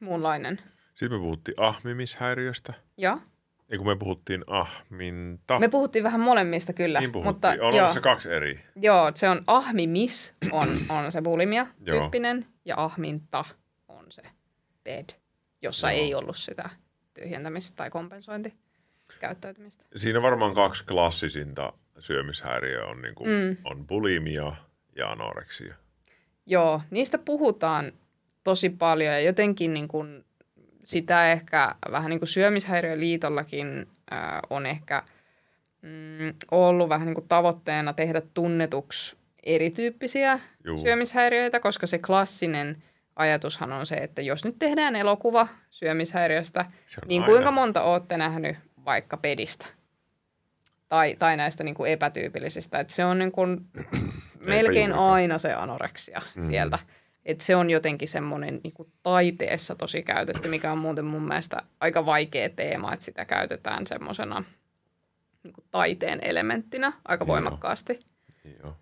[0.00, 0.60] muunlainen.
[0.94, 2.72] Sitten me puhuttiin ahmimishäiriöstä.
[2.96, 3.18] Ja
[3.70, 5.58] Ei kun me puhuttiin ahminta.
[5.58, 7.34] me puhuttiin vähän molemmista kyllä, niin puhuttiin.
[7.34, 8.60] mutta on joo, se kaksi eri.
[8.76, 12.00] joo, se on ahmimis on, on se bulimia Joo.
[12.00, 13.44] tyyppinen ja ahminta
[13.88, 14.22] on se
[14.84, 15.04] bed,
[15.62, 16.00] jossa Joo.
[16.02, 16.70] ei ollut sitä
[17.14, 19.84] tyhjentämistä tai kompensointikäyttäytymistä.
[19.96, 23.56] Siinä varmaan kaksi klassisinta syömishäiriöä on, niin kuin, Mm.
[23.64, 24.56] on bulimia
[24.96, 25.74] ja anoreksia.
[26.46, 27.92] Joo, niistä puhutaan
[28.44, 30.24] tosi paljon ja jotenkin niin kuin
[30.84, 34.20] sitä ehkä vähän niin kuin syömishäiriöliitollakin äh,
[34.50, 35.02] on ehkä
[35.82, 40.78] mm, ollut vähän niin kuin tavoitteena tehdä tunnetuksi erityyppisiä Juu.
[40.78, 42.82] syömishäiriöitä, koska se klassinen
[43.16, 46.64] ajatushan on se, että jos nyt tehdään elokuva syömishäiriöstä,
[47.06, 49.66] niin aina- kuinka monta olette nähnyt vaikka pedistä?
[50.92, 52.80] Tai, tai näistä niin kuin epätyypillisistä.
[52.80, 53.66] Että se on niin kuin
[54.40, 56.42] melkein aina se anoreksia Mm.
[56.42, 56.78] sieltä.
[57.24, 61.62] Että se on jotenkin semmoinen niin kuin taiteessa tosi käytetty, mikä on muuten mun mielestä
[61.80, 64.44] aika vaikea teema, että sitä käytetään semmoisena
[65.42, 67.28] niin kuin taiteen elementtinä aika Joo.
[67.34, 67.98] voimakkaasti.
[68.62, 68.76] Joo.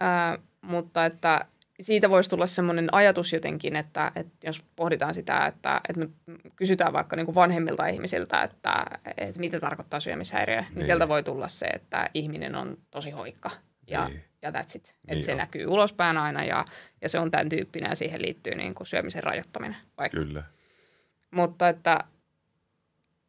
[0.00, 1.46] Ää, mutta että
[1.80, 6.08] siitä voisi tulla semmoinen ajatus jotenkin, että, että jos pohditaan sitä, että, että me
[6.56, 8.84] kysytään vaikka niin kuin vanhemmilta ihmisiltä, että,
[9.18, 10.74] että mitä tarkoittaa syömishäiriö, niin, Niin.
[10.74, 13.50] niin sieltä voi tulla se, että ihminen on tosi hoikka
[13.86, 14.24] ja, Niin.
[14.42, 14.88] ja that's it.
[14.88, 15.38] Että Niin se on.
[15.38, 16.64] näkyy ulospäin aina ja,
[17.02, 20.18] ja se on tämän tyyppinen ja siihen liittyy niin kuin syömisen rajoittaminen vaikka.
[20.18, 20.42] Kyllä.
[21.30, 22.04] Mutta että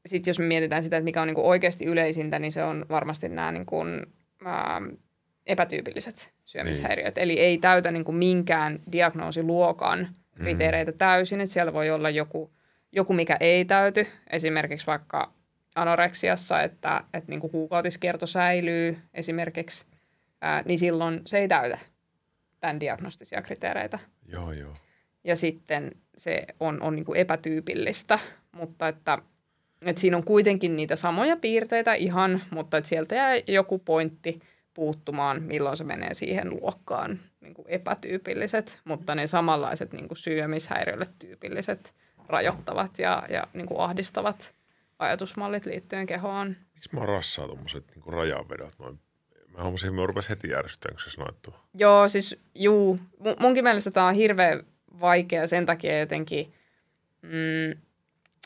[0.06, 3.30] sitten jos me mietitään sitä, että mikä on niinku oikeasti yleisintä, niin se on varmasti
[3.30, 3.78] nämä niinku,
[4.46, 4.82] ää,
[5.46, 7.18] epätyypilliset syömishäiriöt.
[7.18, 10.98] Eli ei täytä niinku minkään diagnoosiluokan kriteereitä mm.
[10.98, 11.42] täysin.
[11.42, 12.52] Että siellä voi olla joku,
[12.92, 14.08] joku, mikä ei täyty.
[14.30, 15.34] Esimerkiksi vaikka
[15.76, 19.86] anoreksiassa, että, että niinku kuukautiskierto säilyy esimerkiksi,
[20.42, 21.78] ää, niin silloin se ei täytä
[22.60, 24.76] tämän diagnostisia kriteereitä Joo, joo.
[25.24, 28.20] ja sitten se on, on niin kuin epätyypillistä,
[28.52, 29.18] mutta että,
[29.82, 34.40] että siinä on kuitenkin niitä samoja piirteitä ihan, mutta että sieltä jää joku pointti
[34.76, 41.08] puuttumaan, milloin se menee siihen luokkaan niin kuin epätyypilliset, mutta ne samanlaiset niin kuin syömishäiriölle
[41.20, 41.94] tyypilliset
[42.30, 44.54] rajoittavat ja, ja niin kuin ahdistavat
[45.00, 46.56] ajatusmallit liittyen kehoon.
[46.74, 49.00] Miksi mä rassaa tommoset niinku rajanvedot noin?
[49.48, 51.54] Mä huomasin, että mä rupesin heti järjestämään, kun sä sanoit tuo.
[51.74, 53.00] Joo, siis juu.
[53.20, 54.64] Mu- Munkin mielestä tämä on hirveän
[55.00, 56.54] vaikea sen takia jotenkin.
[57.22, 57.82] Mm,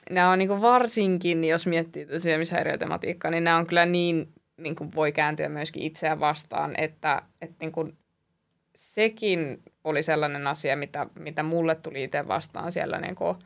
[0.10, 5.12] nämä on niinku varsinkin, jos miettii syömishäiriötematiikkaa, niin nämä on kyllä niin, niin kuin voi
[5.12, 7.98] kääntyä myöskin itseään vastaan, että, että niin kuin
[8.76, 13.38] sekin oli sellainen asia, mitä, mitä mulle tuli itse vastaan siellä niin kuin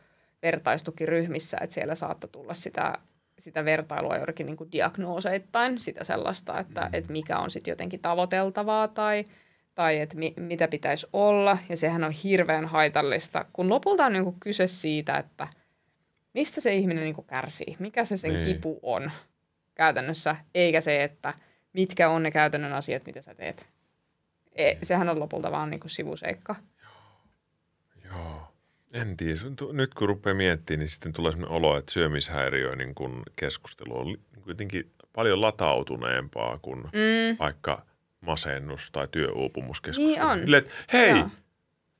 [0.43, 2.97] vertaistukiryhmissä, että siellä saattoi tulla sitä,
[3.39, 6.89] sitä vertailua joidenkin niin kuin diagnooseittain, sitä sellaista, että, mm.
[6.93, 9.25] että mikä on sitten jotenkin tavoiteltavaa tai,
[9.75, 11.57] tai että mi, mitä pitäisi olla.
[11.69, 15.47] Ja sehän on hirveän haitallista, kun lopulta on niin kuin kyse siitä, että
[16.33, 18.45] mistä se ihminen niin kuin kärsii, mikä se sen Niin.
[18.45, 19.11] kipu on
[19.75, 21.33] käytännössä, eikä se, että
[21.73, 23.65] mitkä on ne käytännön asiat, mitä sä teet.
[24.55, 26.55] E, sehän on lopulta vaan niin kuin sivuseikka.
[28.05, 28.53] Joo.
[28.93, 29.39] En tiedä.
[29.73, 34.05] Nyt kun rupeaa miettimään, niin sitten tulee sellainen olo, että syömishäiriö niin kun keskustelu on
[34.05, 37.85] niin kuitenkin paljon latautuneempaa kuin Mm, vaikka
[38.21, 40.07] masennus tai työuupumuskeskustelu.
[40.07, 40.39] Niin on.
[40.39, 41.29] Silleen, että hei, Joo.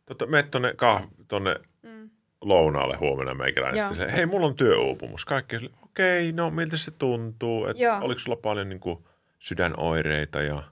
[0.06, 2.10] tota, mene tonne, kah- tonne mm,
[2.44, 3.88] lounaalle huomenna meikäläinen.
[3.88, 5.26] Sitten se, hei, mulla on työuupumus.
[5.26, 7.66] Kaikki okei, no miltä se tuntuu?
[7.68, 7.98] Et Joo.
[8.02, 9.00] oliko sulla paljon niin kuin,
[9.40, 10.64] sydänoireita ja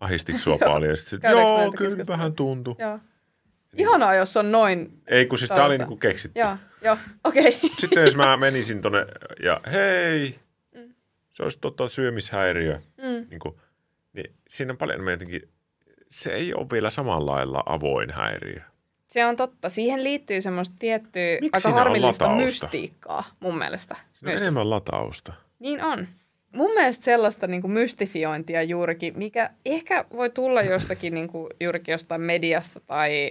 [0.00, 0.68] ahistiko sua Joo.
[0.70, 0.90] paljon?
[0.90, 2.74] Ja sit, Käydäänkö joo, kyllä vähän tuntui.
[2.78, 2.98] joo.
[3.76, 5.02] Ihanaa, jos on noin.
[5.06, 6.40] Ei, kun siis tää oli niin keksitty.
[6.40, 7.48] Joo, joo, okei.
[7.56, 7.70] Okay.
[7.80, 9.06] Sitten jos mä menisin tonne
[9.42, 10.38] ja hei,
[10.74, 10.94] Mm.
[11.32, 13.54] se olisi tota syömishäiriö, Mm, niin, kuin,
[14.12, 15.48] niin siinä on paljon jotenkin,
[16.10, 18.60] se ei ole vielä samalla lailla avoin häiriö.
[19.16, 19.68] Se on totta.
[19.68, 23.96] Siihen liittyy semmoista tiettyä Miksi aika harmillista mystiikkaa mun mielestä.
[24.14, 25.32] Siinä on enemmän latausta.
[25.58, 26.08] Niin on.
[26.52, 31.92] Mun mielestä sellaista niin kuin mystifiointia juurikin, mikä ehkä voi tulla jostakin niin kuin, juurikin
[31.92, 33.30] jostain mediasta tai,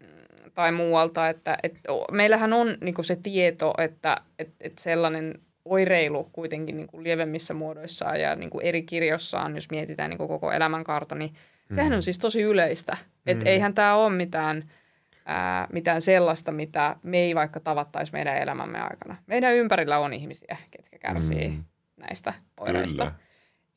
[0.00, 1.74] mm, tai muualta, että et,
[2.10, 5.34] meillähän on niin kuin se tieto, että et, et sellainen
[5.64, 10.28] oireilu kuitenkin niin kuin lievemmissä muodoissaan ja niin kuin eri kirjossaan, jos mietitään niin kuin
[10.28, 11.34] koko elämänkaarta, niin
[11.74, 12.96] sehän on siis tosi yleistä.
[13.26, 13.48] Että Mm.
[13.48, 14.70] eihän tämä ole mitään,
[15.26, 19.16] ää, mitään sellaista, mitä me ei vaikka tavattaisi meidän elämämme aikana.
[19.26, 21.64] Meidän ympärillä on ihmisiä, ketkä kärsii Mm.
[21.96, 23.04] näistä oireista.
[23.04, 23.18] Kyllä.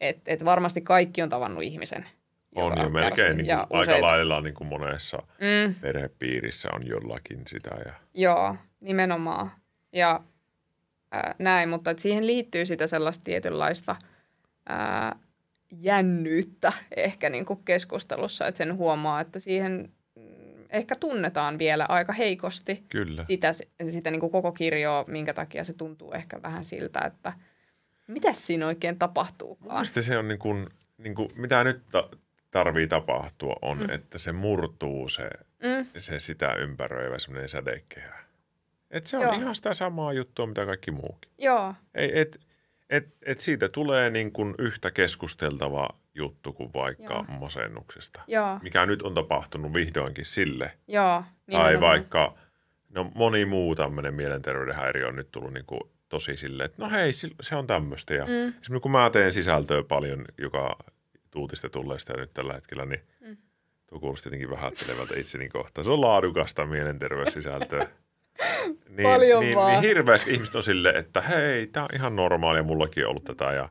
[0.02, 2.06] Et, et varmasti kaikki on tavannut ihmisen.
[2.56, 4.02] On jo melkein niin kuin, aika useita.
[4.06, 7.70] lailla niin kuin monessa Mm, perhepiirissä on jollakin sitä.
[7.86, 9.52] Ja, joo, nimenomaan.
[9.94, 10.20] Ja
[11.12, 13.96] ää, näin, mutta et siihen liittyy sitä sellaista tietynlaista
[14.70, 15.16] ää,
[15.82, 19.92] jännyyttä ehkä niin kuin keskustelussa, että sen huomaa, että siihen
[20.76, 23.24] ehkä tunnetaan vielä aika heikosti kyllä.
[23.24, 23.54] sitä,
[23.90, 27.34] sitä niin kuin koko kirjoa, minkä takia se tuntuu ehkä vähän siltä, että
[28.08, 29.74] mitä siinä oikein Mun tapahtuukaan.
[29.74, 32.10] mielestä se on niin kuin, niin kuin, mitä nyt ta-
[32.52, 33.84] tarvii tapahtua on, Mm.
[33.84, 33.90] mm.
[33.90, 35.30] että se murtuu se,
[35.64, 38.20] Mm, se sitä ympäröivä semmoinen sädekehä.
[38.92, 39.34] Et se on Joo.
[39.34, 41.32] ihan sitä samaa juttua, mitä kaikki muukin.
[41.38, 42.40] joo, Ei, et,
[42.90, 47.26] et, et siitä tulee niin kuin yhtä keskusteltava juttu kuin vaikka Joo.
[47.40, 48.22] masennuksesta.
[48.28, 50.72] joo, Mikä nyt on tapahtunut vihdoinkin sille.
[50.88, 51.24] joo.
[51.52, 52.34] Tai vaikka,
[52.90, 56.90] no moni muu tämmöinen mielenterveyden häiriö on nyt tullut niin kuin tosi silleen, että no
[56.90, 57.12] hei,
[57.42, 58.14] se on tämmöistä.
[58.14, 58.32] Ja Mm.
[58.32, 60.78] esimerkiksi kun mä teen sisältöä paljon, joka
[61.32, 63.38] tuutista tulee sitä nyt tällä hetkellä, niin Mm.
[63.88, 65.86] tuo kuulosti jotenkin vähättelevältä itseni kohtaan.
[65.86, 67.88] Se on laadukasta mielenterveyssisältöä.
[68.98, 69.72] niin, Paljon niin, vaan.
[69.72, 73.54] niin hirveästi ihmiset on silleen, että hei, tämä on ihan normaalia, mullakin on ollut tätä
[73.54, 73.70] ja,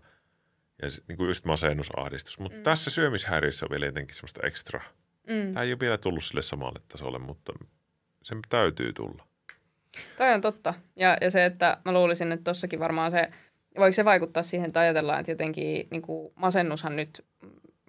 [0.83, 2.39] ja niin kuin just masennusahdistus.
[2.39, 2.62] Mutta mm.
[2.62, 4.81] tässä syömishäiriössä on vielä jotenkin semmoista ekstra.
[5.29, 5.53] Mm.
[5.53, 7.53] Tämä ei ole vielä tullut sille samalle tasolle, mutta
[8.22, 9.27] sen täytyy tulla.
[10.18, 10.75] Toi on totta.
[10.97, 13.31] Ja, ja se, että mä luulisin, että tossakin varmaan se,
[13.79, 17.25] voiko se vaikuttaa siihen, että ajatellaan, että jotenkin niin kuin masennushan nyt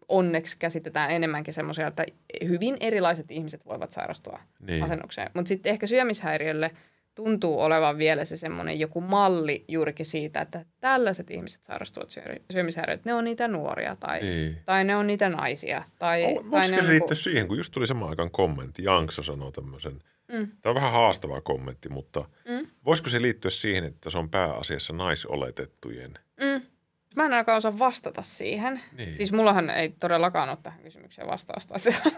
[0.07, 2.05] onneksi käsitetään enemmänkin semmoisia, että
[2.47, 4.79] hyvin erilaiset ihmiset voivat sairastua Niin.
[4.79, 5.31] masennukseen.
[5.33, 6.71] Mutta sitten ehkä syömishäiriölle
[7.15, 13.05] tuntuu olevan vielä se semmoinen joku malli juurikin siitä, että tällaiset ihmiset sairastuvat syö- syömishäiriöt.
[13.05, 14.57] Ne on niitä nuoria tai, niin.
[14.65, 15.83] tai ne on niitä naisia.
[15.99, 19.23] Tai, tai Voisiko ne on niinku- riittää siihen, kun just tuli samaan aikaan kommentti, Jankso
[19.23, 24.09] sanoi tämmöisen, Mm, tämä on vähän haastava kommentti, mutta mm, voisiko se liittyä siihen, että
[24.09, 26.13] se on pääasiassa naisoletettujen?
[26.41, 26.61] mm.
[27.15, 28.81] Mä en ainakaan osaa vastata siihen.
[28.97, 29.15] Niin.
[29.15, 31.79] Siis mullahan ei todellakaan ole tähän kysymykseen vastausta.
[31.83, 32.11] Se on,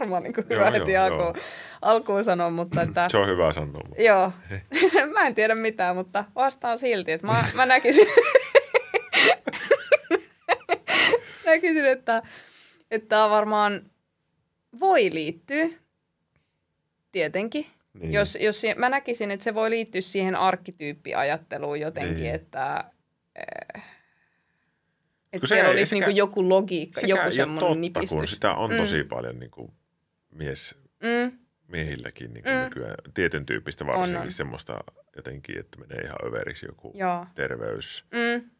[0.00, 1.34] varmaan niin hyvä Joo, heti joo, alkuun,
[1.82, 3.08] alkuun sanoa, mutta että...
[3.08, 3.80] Se on hyvä sanoa.
[3.86, 4.02] Mutta...
[4.02, 4.32] Joo,
[5.14, 8.06] mä en tiedä mitään, mutta vastaan silti, että mä, mä näkisin,
[11.46, 12.22] näkisin että,
[12.90, 13.82] että tämä varmaan
[14.80, 15.66] voi liittyä,
[17.12, 17.66] tietenkin.
[17.94, 18.12] Niin.
[18.12, 22.34] Jos, jos mä näkisin, että se voi liittyä siihen arkkityyppiajatteluun jotenkin, Niin.
[22.34, 22.84] että,
[23.36, 23.82] eh,
[25.32, 28.10] että se ei- olisi sekä- niinku joku logiikka, joku semmoinen totta, nipistys.
[28.10, 28.76] kun sitä on Mm.
[28.76, 29.72] tosi paljon niin kuin
[30.30, 32.60] mies, Mm, miehilläkin niin kuin Mm.
[32.64, 32.94] nykyään.
[33.14, 34.30] Tietyn tyyppistä varsinkin On, on.
[34.32, 34.84] semmoista
[35.16, 37.26] jotenkin, että menee ihan överiksi joku joo.
[37.34, 38.04] terveys.
[38.10, 38.50] Mm,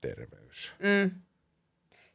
[0.00, 0.72] terveys.
[0.78, 1.10] Mm.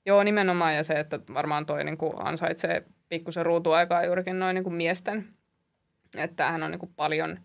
[0.05, 0.75] Joo, nimenomaan.
[0.75, 5.27] Ja se, että varmaan toi niin kuin ansaitsee pikkusen ruutuaikaa juurikin noin niin kuin miesten.
[6.17, 7.39] Että tämähän on niin kuin paljon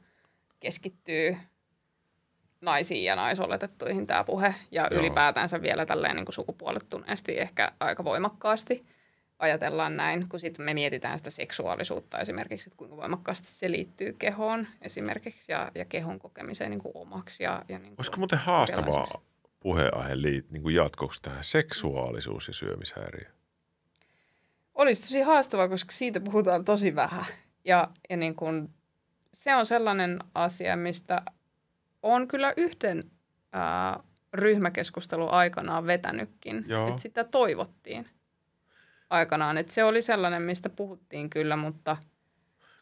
[0.61, 1.37] keskittyy
[2.65, 4.55] naisiin ja naisoletettuihin tämä puhe.
[4.71, 5.01] Ja Joo.
[5.01, 8.87] ylipäätänsä vielä tälleen niin kuin sukupuolittuneesti ehkä aika voimakkaasti
[9.39, 14.67] ajatellaan näin, kun sitten me mietitään sitä seksuaalisuutta esimerkiksi, että kuinka voimakkaasti se liittyy kehoon
[14.83, 17.43] esimerkiksi ja, ja kehon kokemiseen niin kuin omaksi.
[17.43, 19.23] Ja, ja niin kuin Olisiko muuten haastavaa
[19.61, 23.31] puheenaihe liit, niin kuin jatkoksi tähän seksuaalisuus ja syömishäiriö?
[24.75, 27.25] Olisi tosi haastavaa, koska siitä puhutaan tosi vähän.
[27.65, 28.71] Ja, ja niin kun,
[29.33, 31.23] se on sellainen asia, mistä
[32.05, 33.03] on kyllä yhten
[33.53, 34.01] ää,
[34.33, 36.65] ryhmäkeskustelu aikanaan vetänytkin.
[36.69, 36.89] Joo.
[36.89, 38.09] Että sitä toivottiin
[39.11, 39.59] aikanaan.
[39.59, 41.97] Että se oli sellainen, mistä puhuttiin kyllä, mutta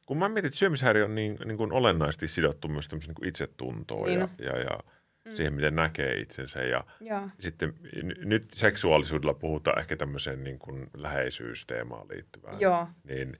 [0.07, 4.07] Kun mä mietin, että syömishäiriö on niin, niin kuin olennaisesti sidottu myös niin kuin itsetuntoon
[4.09, 4.79] Niin ja, ja, ja
[5.25, 5.35] Mm.
[5.35, 6.63] siihen, miten näkee itsensä.
[6.63, 12.61] Ja joo, sitten n- nyt seksuaalisuudella puhutaan ehkä tämmöiseen niin kuin läheisyysteemaan liittyvään.
[12.61, 13.37] joo, Niin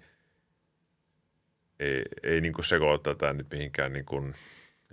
[1.81, 4.35] ei, ei niin kuin sekoita tätä nyt mihinkään niin kuin,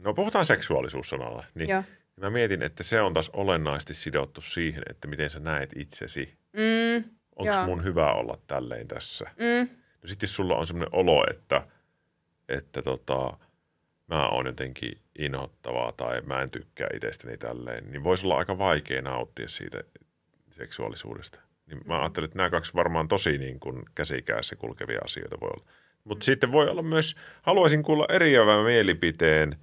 [0.02, 1.44] no puhutaan seksuaalisuussanalla.
[1.56, 1.84] Niin joo.
[2.16, 6.38] mä mietin, että se on taas olennaisesti sidottu siihen, että miten sä näet itsesi.
[6.54, 7.04] Mm,
[7.36, 9.26] Onko mun hyvä olla tälleen tässä?
[9.36, 9.70] mm,
[10.02, 11.68] No sitten jos sulla on semmoinen olo, että,
[12.50, 13.38] että tota,
[14.08, 19.02] mä oon jotenkin inhottavaa tai mä en tykkää itsestäni tälleen, niin voisi olla aika vaikea
[19.02, 19.84] nauttia siitä
[20.52, 21.40] seksuaalisuudesta.
[21.68, 25.66] Niin mä ajattelin, että nämä kaksi varmaan tosi niin kuin käsikädessä kulkevia asioita voi olla.
[26.04, 29.56] Mutta sitten voi olla myös, haluaisin kuulla eriävän mielipiteen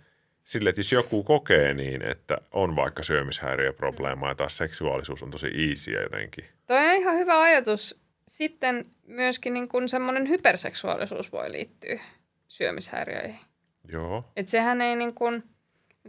[0.47, 5.47] sille, että jos joku kokee niin, että on vaikka syömishäiriöprobleema ja taas seksuaalisuus on tosi
[5.47, 6.45] easyä jotenkin.
[6.67, 8.01] Toi on ihan hyvä ajatus.
[8.29, 12.01] Sitten myöskin niin kun semmoinen hyperseksuaalisuus voi liittyä
[12.49, 13.41] syömishäiriöihin.
[13.89, 14.25] Joo.
[14.37, 15.43] Et sehän ei niin kuin,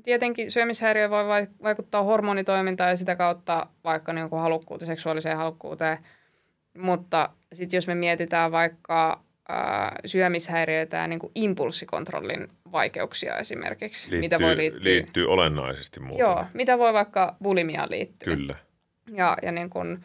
[0.03, 5.97] tietenkin syömishäiriö voi vai- vaikuttaa hormonitoimintaan ja sitä kautta vaikka niin kuin halukkuuteen, seksuaaliseen halukkuuteen.
[6.77, 14.19] Mutta sitten jos me mietitään vaikka ää, syömishäiriöitä ja niin kuin impulssikontrollin vaikeuksia esimerkiksi, Liittyy,
[14.19, 14.83] mitä voi liittyä.
[14.83, 16.21] liittyy olennaisesti muuta.
[16.23, 18.35] Joo, mitä voi vaikka bulimiaan liittyä.
[18.35, 18.55] Kyllä.
[19.13, 20.03] Ja, ja niin kuin,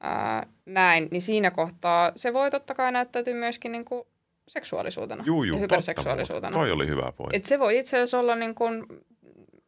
[0.00, 4.02] ää, näin, niin siinä kohtaa se voi totta kai näyttäytyä myöskin niin kuin
[4.48, 6.50] seksuaalisuutena Juu, ja juu, totta hyperseksuaalisuutena.
[6.56, 6.60] muuten.
[6.68, 7.36] Toi oli hyvä pointti.
[7.36, 8.86] Et se voi itse asiassa olla niin kuin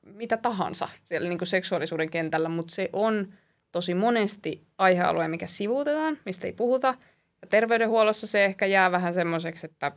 [0.06, 3.32] mitä tahansa siellä niin kuin seksuaalisuuden kentällä, mutta se on
[3.72, 6.94] tosi monesti aihealue, mikä sivuutetaan, mistä ei puhuta.
[7.48, 9.92] Terveydenhuollossa se ehkä jää vähän semmoiseksi, että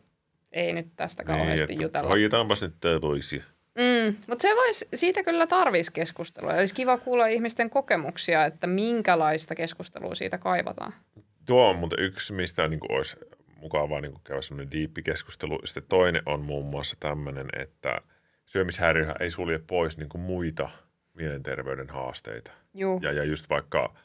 [0.52, 2.10] ei nyt tästä kauheasti Niin, jutella.
[2.10, 3.32] Hoidetaanpas nyt tämä pois.
[3.76, 6.54] Mm, mutta se vois, siitä kyllä tarvitsisi keskustelua.
[6.54, 10.94] Olisi kiva kuulla ihmisten kokemuksia, että minkälaista keskustelua siitä kaivataan.
[11.46, 13.18] Tuo on muuten yksi, mistä niin kuin olisi
[13.62, 15.60] mukavaa niin kuin käydä semmoinen diippi keskustelu.
[15.66, 18.02] Sitten toinen on muun muassa tämmöinen, että
[18.46, 20.70] syömishäiriöhän ei sulje pois niin kuin muita
[21.14, 22.52] mielenterveyden haasteita.
[22.74, 23.96] Juu, Ja, ja just vaikka,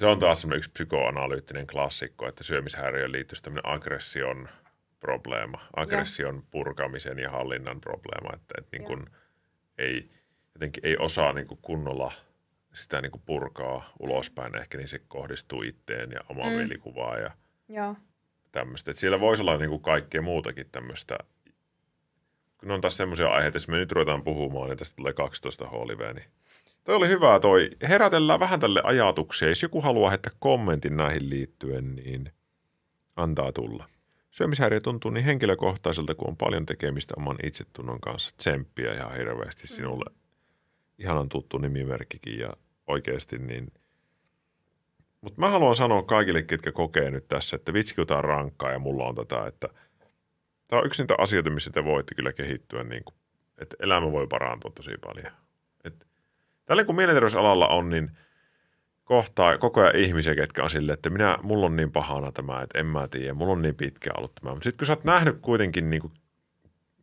[0.00, 4.48] se on taas semmoinen yksi psykoanalyyttinen klassikko, että syömishäiriöön liittyisi tämmöinen aggression
[5.00, 9.06] probleema, aggression purkamisen ja hallinnan probleema, että, että niin kuin
[9.78, 10.10] ei,
[10.54, 12.12] jotenkin ei osaa niin kuin kunnolla
[12.74, 16.56] sitä niin kuin purkaa ulospäin ehkä, niin se kohdistuu itteen ja omaan mm.
[16.56, 17.30] mielikuvaan ja
[17.68, 17.96] Joo.
[18.52, 18.90] tämmöistä.
[18.90, 21.18] Et siellä voisi olla niin kuin kaikkea muutakin tämmöistä.
[22.58, 26.14] Kun on taas semmoisia aiheita, jos me nyt ruvetaan puhumaan, niin tästä tulee 12 HLV,
[26.14, 26.26] niin
[26.84, 27.70] Toi oli hyvä toi.
[27.88, 29.48] Herätellään vähän tälle ajatuksia.
[29.48, 32.32] Jos joku haluaa heittää kommentin näihin liittyen, niin
[33.16, 33.88] antaa tulla.
[34.30, 38.34] Syömishäiriö tuntuu niin henkilökohtaiselta, kun on paljon tekemistä oman itsetunnon kanssa.
[38.36, 40.10] Tsemppiä ihan hirveästi sinulle.
[40.98, 42.52] Ihanan tuttu nimimerkkikin ja
[42.86, 43.72] oikeasti niin...
[45.20, 48.72] Mutta mä haluan sanoa kaikille, ketkä kokee nyt tässä, että vitsi, kun tää on rankkaa
[48.72, 49.68] ja mulla on tätä, että
[50.68, 53.14] tämä on yksi niitä asioita, missä te voitte kyllä kehittyä, niin kuin,
[53.58, 55.32] että elämä voi parantua tosi paljon.
[56.64, 58.10] Tällä kun mielenterveysalalla on, niin–
[59.04, 62.78] kohtaa koko ajan ihmisiä, ketkä on silleen, että minä, mulla on niin pahana tämä, että
[62.78, 64.50] en mä tiedä, mulla on niin pitkä ollut tämä.
[64.50, 66.12] Mutta sitten kun sä oot nähnyt kuitenkin niin kuin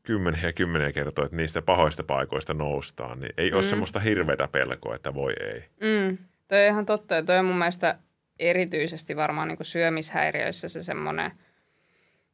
[0.04, 3.56] kymmeniä ja kymmeniä kertoja, että niistä pahoista paikoista noustaan, niin ei mm.
[3.56, 5.60] ole semmoista hirveätä pelkoa, että voi ei.
[5.60, 6.18] Mm.
[6.48, 7.98] Toi on ihan totta ja toi on mun mielestä
[8.40, 11.32] erityisesti varmaan niin kuin syömishäiriöissä se semmoinen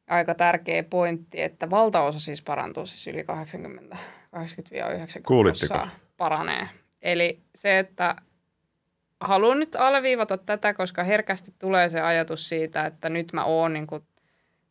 [0.06, 5.88] aika tärkeä pointti, että valtaosa siis parantuu siis yli 80, 80-90 Kuulitteko?
[6.16, 6.68] paranee.
[7.02, 8.16] Eli se, että
[9.20, 13.86] haluan nyt alleviivata tätä, koska herkästi tulee se ajatus siitä, että nyt mä oon niin
[13.86, 14.02] kuin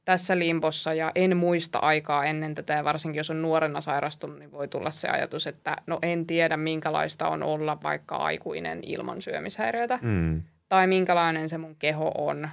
[0.05, 4.51] tässä limpossa ja en muista aikaa ennen tätä ja varsinkin jos on nuorena sairastunut, niin
[4.51, 9.99] voi tulla se ajatus, että no en tiedä minkälaista on olla vaikka aikuinen ilman syömishäiriötä
[10.01, 10.41] mm.
[10.69, 12.49] tai minkälainen se mun keho on,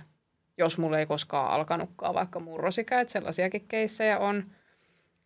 [0.58, 4.44] jos mulla ei koskaan alkanutkaan vaikka murrosikä, että sellaisiakin keissejä on.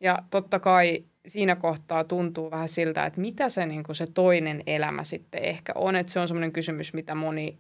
[0.01, 4.63] Ja totta kai siinä kohtaa tuntuu vähän siltä, että mitä se, niin kuin se toinen
[4.67, 5.97] elämä sitten ehkä on.
[5.97, 7.59] Että se on semmoinen kysymys, mitä moni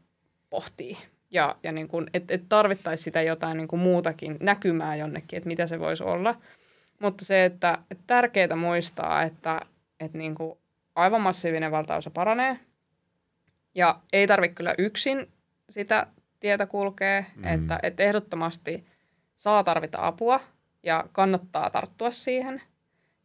[0.51, 0.99] pohtii.
[1.31, 5.49] Ja, ja niin kuin, että, että tarvittaisiin sitä jotain niin kuin muutakin näkymää jonnekin, että
[5.49, 6.35] mitä se voisi olla.
[7.01, 9.61] Mutta se, että, että tärkeää muistaa, että,
[10.01, 10.59] että niin kuin
[10.95, 12.59] aivan massiivinen valtaosa paranee.
[13.75, 15.29] Ja ei tarvitse kyllä yksin
[15.71, 16.07] sitä
[16.41, 17.45] tietä kulkea, mm.
[17.45, 18.85] että, että ehdottomasti
[19.37, 20.41] saa tarvita apua
[20.87, 22.63] ja kannattaa tarttua siihen–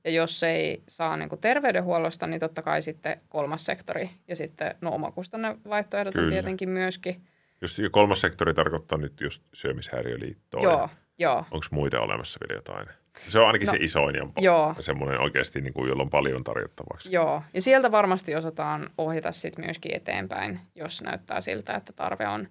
[0.03, 4.75] ja jos ei saa niin kuin terveydenhuollosta, niin totta kai sitten kolmas sektori ja sitten
[4.81, 7.21] no omakustanne vaihtoehdot on tietenkin myöskin.
[7.61, 10.63] Just kolmas sektori tarkoittaa nyt just syömishäiriöliittoa.
[10.63, 11.45] Joo, joo.
[11.51, 12.87] Onko muita olemassa vielä jotain?
[13.29, 14.75] Se on ainakin no, se isoin ja joo.
[14.79, 17.11] semmoinen oikeasti, niin kuin, jolla on paljon tarjottavaksi.
[17.11, 22.47] Joo, ja sieltä varmasti osataan ohjata sitten myöskin eteenpäin, jos näyttää siltä, että tarve on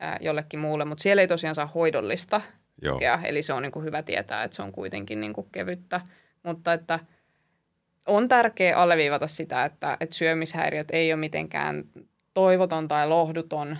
[0.00, 0.84] ää, jollekin muulle.
[0.84, 2.40] Mutta siellä ei tosiaan saa hoidollista
[2.82, 3.00] Joo.
[3.24, 6.00] eli se on niin kuin hyvä tietää, että se on kuitenkin niin kuin kevyttä
[6.42, 6.98] mutta että
[8.06, 11.84] on tärkeää alleviivata sitä, että, että syömishäiriöt ei ole mitenkään
[12.34, 13.78] toivoton tai lohduton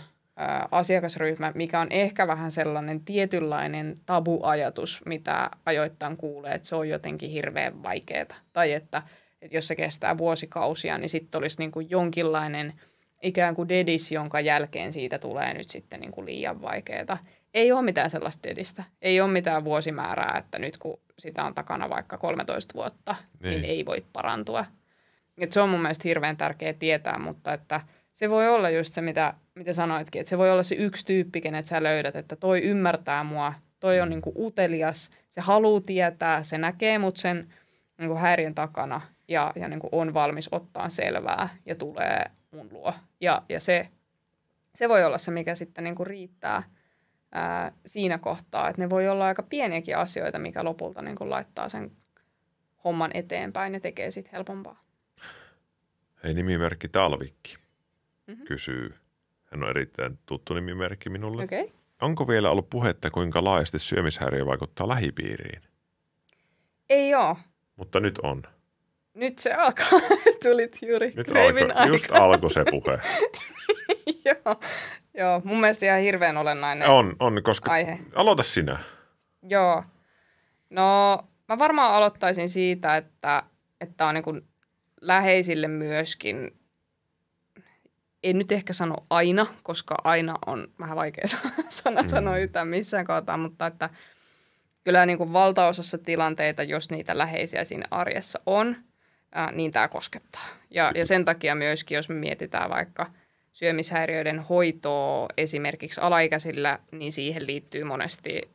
[0.71, 7.31] asiakasryhmä, mikä on ehkä vähän sellainen tietynlainen tabuajatus, mitä ajoittain kuulee, että se on jotenkin
[7.31, 8.27] hirveän vaikeaa.
[8.53, 9.03] Tai että,
[9.43, 12.73] että jos se kestää vuosikausia, niin sitten olisi niin kuin jonkinlainen
[13.23, 17.19] ikään kuin dedis, jonka jälkeen siitä tulee nyt sitten niin kuin liian vaikeaa.
[17.55, 18.85] Ei ole mitään sellaista dedistä.
[19.03, 23.65] Ei ole mitään vuosimäärää, että nyt kun sitä on takana vaikka 13 vuotta, niin, niin
[23.65, 24.65] ei voi parantua.
[25.39, 27.81] Et se on mun mielestä hirveän tärkeä tietää, mutta että
[28.13, 31.41] se voi olla just se, mitä, mitä sanoitkin, että se voi olla se yksi tyyppi,
[31.41, 34.11] kenet sä löydät, että toi ymmärtää mua, toi on mm.
[34.11, 37.55] niinku utelias, se haluaa tietää, se näkee mut sen
[37.99, 42.95] niinku häiriön takana ja, ja niinku on valmis ottaa selvää ja tulee mun luo.
[43.21, 43.89] Ja, ja se,
[44.75, 46.63] se voi olla se, mikä sitten niinku riittää–
[47.33, 51.69] ää, siinä kohtaa, että ne voi olla aika pieniäkin asioita, mikä lopulta niin kuin laittaa
[51.69, 51.93] sen
[52.85, 54.85] homman eteenpäin ja tekee sitten helpompaa.
[56.25, 57.57] Hei, nimimerkki Talvikki
[58.27, 58.45] mm-hmm.
[58.45, 58.95] kysyy.
[59.45, 61.45] Hän on erittäin tuttu nimimerkki minulle.
[61.45, 61.69] Okay.
[62.03, 65.63] Onko vielä ollut puhetta, kuinka laajasti syömishäiriö vaikuttaa lähipiiriin?
[66.89, 67.37] Ei ole.
[67.77, 68.43] Mutta nyt on.
[69.15, 69.89] Nyt se alkaa.
[70.43, 73.01] Tulit juuri Nyt alkoi, just alkoi se puhe.
[74.25, 74.61] Joo.
[75.19, 77.73] Joo, mun mielestä ihan hirveän olennainen On, on, koska...
[77.73, 77.99] Aihe.
[78.15, 78.79] Aloita sinä.
[79.43, 79.85] Joo.
[80.71, 81.19] No,
[81.49, 83.43] mä varmaan aloittaisin siitä, että,
[83.81, 84.49] että on niin
[85.01, 86.59] läheisille myöskin,
[88.23, 91.25] en nyt ehkä sano aina, koska aina on vähän vaikea
[91.69, 92.09] sana mm.
[92.09, 93.91] sanoa yhtään missään kohtaa, mutta että
[94.85, 98.77] kyllä niin kuin valtaosassa tilanteita, jos niitä läheisiä siinä arjessa on,
[99.33, 100.47] ää, niin tämä koskettaa.
[100.71, 103.07] Ja, ja sen takia myöskin, jos me mietitään vaikka–
[103.53, 108.51] syömishäiriöiden hoitoa esimerkiksi alaikäisillä, niin siihen liittyy monesti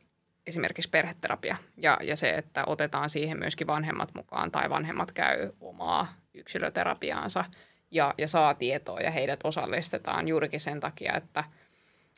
[0.46, 1.56] esimerkiksi perheterapia.
[1.76, 7.44] Ja, ja se, että otetaan siihen myöskin vanhemmat mukaan tai vanhemmat käy omaa yksilöterapiaansa
[7.90, 11.44] ja, ja saa tietoa ja heidät osallistetaan juurikin sen takia, että,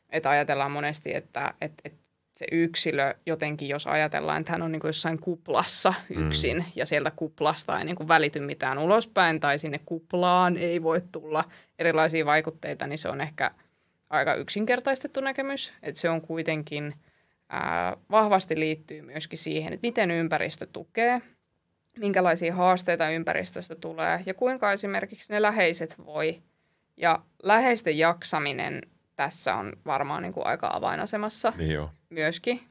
[0.09, 2.06] että ajatellaan monesti, että, että, että
[2.37, 6.65] se yksilö jotenkin, jos ajatellaan, että hän on niin kuin jossain kuplassa yksin mm.
[6.75, 11.43] ja sieltä kuplasta ei niin kuin välity mitään ulospäin tai sinne kuplaan ei voi tulla
[11.79, 13.51] erilaisia vaikutteita, niin se on ehkä
[14.09, 15.73] aika yksinkertaistettu näkemys.
[15.83, 16.93] Että se on kuitenkin
[17.49, 21.21] ää, vahvasti liittyy myöskin siihen, että miten ympäristö tukee,
[21.99, 26.41] minkälaisia haasteita ympäristöstä tulee ja kuinka esimerkiksi ne läheiset voi.
[26.97, 28.81] Ja läheisten jaksaminen
[29.17, 31.89] tässä on varmaan niin kuin aika avainasemassa Niin joo.
[32.09, 32.61] myöskin.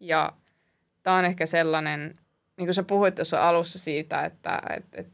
[0.00, 0.32] Ja
[1.02, 2.14] tämä on ehkä sellainen,
[2.56, 5.08] niin kuin sä puhuit tuossa alussa siitä, että et, et,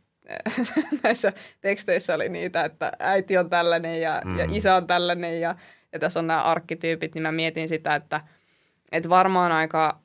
[1.03, 4.39] näissä teksteissä oli niitä, että äiti on tällainen ja, mm.
[4.39, 5.55] ja isä on tällainen ja,
[5.93, 8.21] ja tässä on nämä arkkityypit, niin mä mietin sitä, että,
[8.93, 10.01] että varmaan aika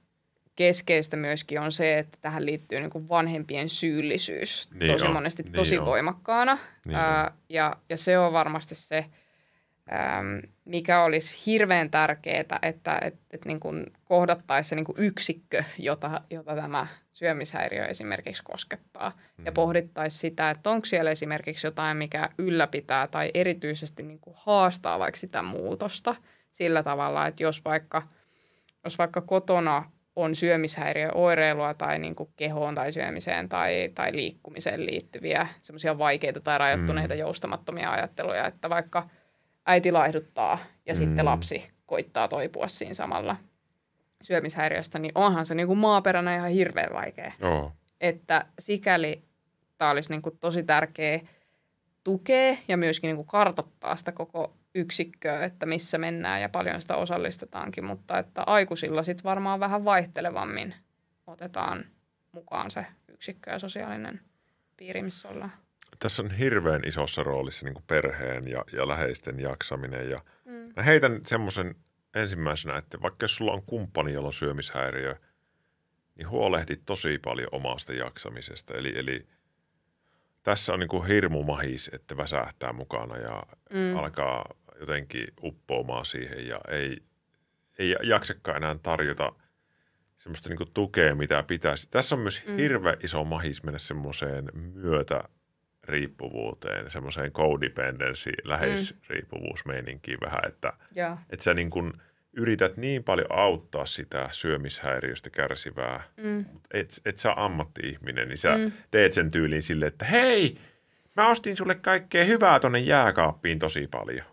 [0.56, 5.44] keskeistä myöskin on se, että tähän liittyy niin kuin vanhempien syyllisyys Niin tosi on, monesti
[5.44, 5.86] niin tosi on.
[5.86, 6.58] voimakkaana.
[6.86, 9.06] Niin Ää, ja, ja se on varmasti se,
[9.94, 15.64] äm, mikä olisi hirveän tärkeää, että et, et niin kuin kohdattaisiin se niin kuin yksikkö,
[15.78, 19.10] jota, jota tämä syömishäiriö esimerkiksi koskettaa.
[19.38, 19.46] Mm.
[19.46, 25.00] Ja pohdittaisiin sitä, että onko siellä esimerkiksi jotain, mikä ylläpitää tai erityisesti niin kuin haastaa
[25.00, 26.16] vaikka sitä muutosta
[26.52, 28.08] sillä tavalla, että jos vaikka,
[28.84, 35.48] jos vaikka kotona on syömishäiriöoireilua tai niin kuin kehoon tai syömiseen tai, tai liikkumiseen liittyviä
[35.62, 37.20] semmoisia vaikeita tai rajoittuneita mm.
[37.20, 39.10] joustamattomia ajatteluja, että vaikka
[39.66, 40.98] äiti laihduttaa ja mm.
[40.98, 43.36] sitten lapsi koittaa toipua siinä samalla
[44.24, 47.32] syömishäiriöstä, niin onhan se niin kuin maaperänä ihan hirveän vaikea.
[47.40, 47.72] Joo.
[48.02, 49.24] Että sikäli
[49.78, 51.20] tämä olisi niin kuin tosi tärkeä
[52.04, 56.96] tukea ja myöskin niin kuin kartoittaa sitä koko yksikköä, että missä mennään ja paljon sitä
[56.96, 60.76] osallistetaankin, mutta että aikuisilla sitten varmaan vähän vaihtelevammin
[61.28, 61.86] otetaan
[62.32, 64.22] mukaan se yksikkö ja sosiaalinen
[64.78, 65.52] piiri, missä ollaan.
[66.04, 70.10] Tässä on hirveän isossa roolissa niin perheen ja, ja läheisten jaksaminen.
[70.10, 70.74] Ja Mm.
[70.76, 71.76] mä heitän semmoisen
[72.16, 75.16] ensimmäisenä, että vaikka jos sulla on kumppani, jolla on syömishäiriö,
[76.16, 78.74] niin huolehdi tosi paljon omasta jaksamisesta.
[78.74, 79.28] Eli, eli
[80.44, 83.96] tässä on niin kuin hirmu mahis, että väsähtää mukana ja Mm.
[83.98, 84.46] alkaa
[84.80, 87.04] jotenkin uppoamaan siihen ja ei,
[87.80, 89.34] ei jaksakaan enää tarjota
[90.18, 91.88] semmoista niin tukea, mitä pitäisi.
[91.92, 92.58] Tässä on myös mm.
[92.58, 95.24] hirveän iso mahis mennä semmoiseen myötä
[95.84, 100.74] riippuvuuteen, semmoiseen codependency, läheisriippuvuusmeininkiin vähän, että,
[101.30, 101.94] että sä niin kuin
[102.34, 106.46] yrität niin paljon auttaa sitä syömishäiriöstä kärsivää, Mm.
[106.74, 108.64] et, et sä ammatti-ihminen, niin sä Mm.
[108.64, 108.72] mm.
[108.92, 110.58] teet sen tyyliin sille, että hei,
[111.16, 114.26] mä ostin sulle kaikkea hyvää tonne jääkaappiin tosi paljon.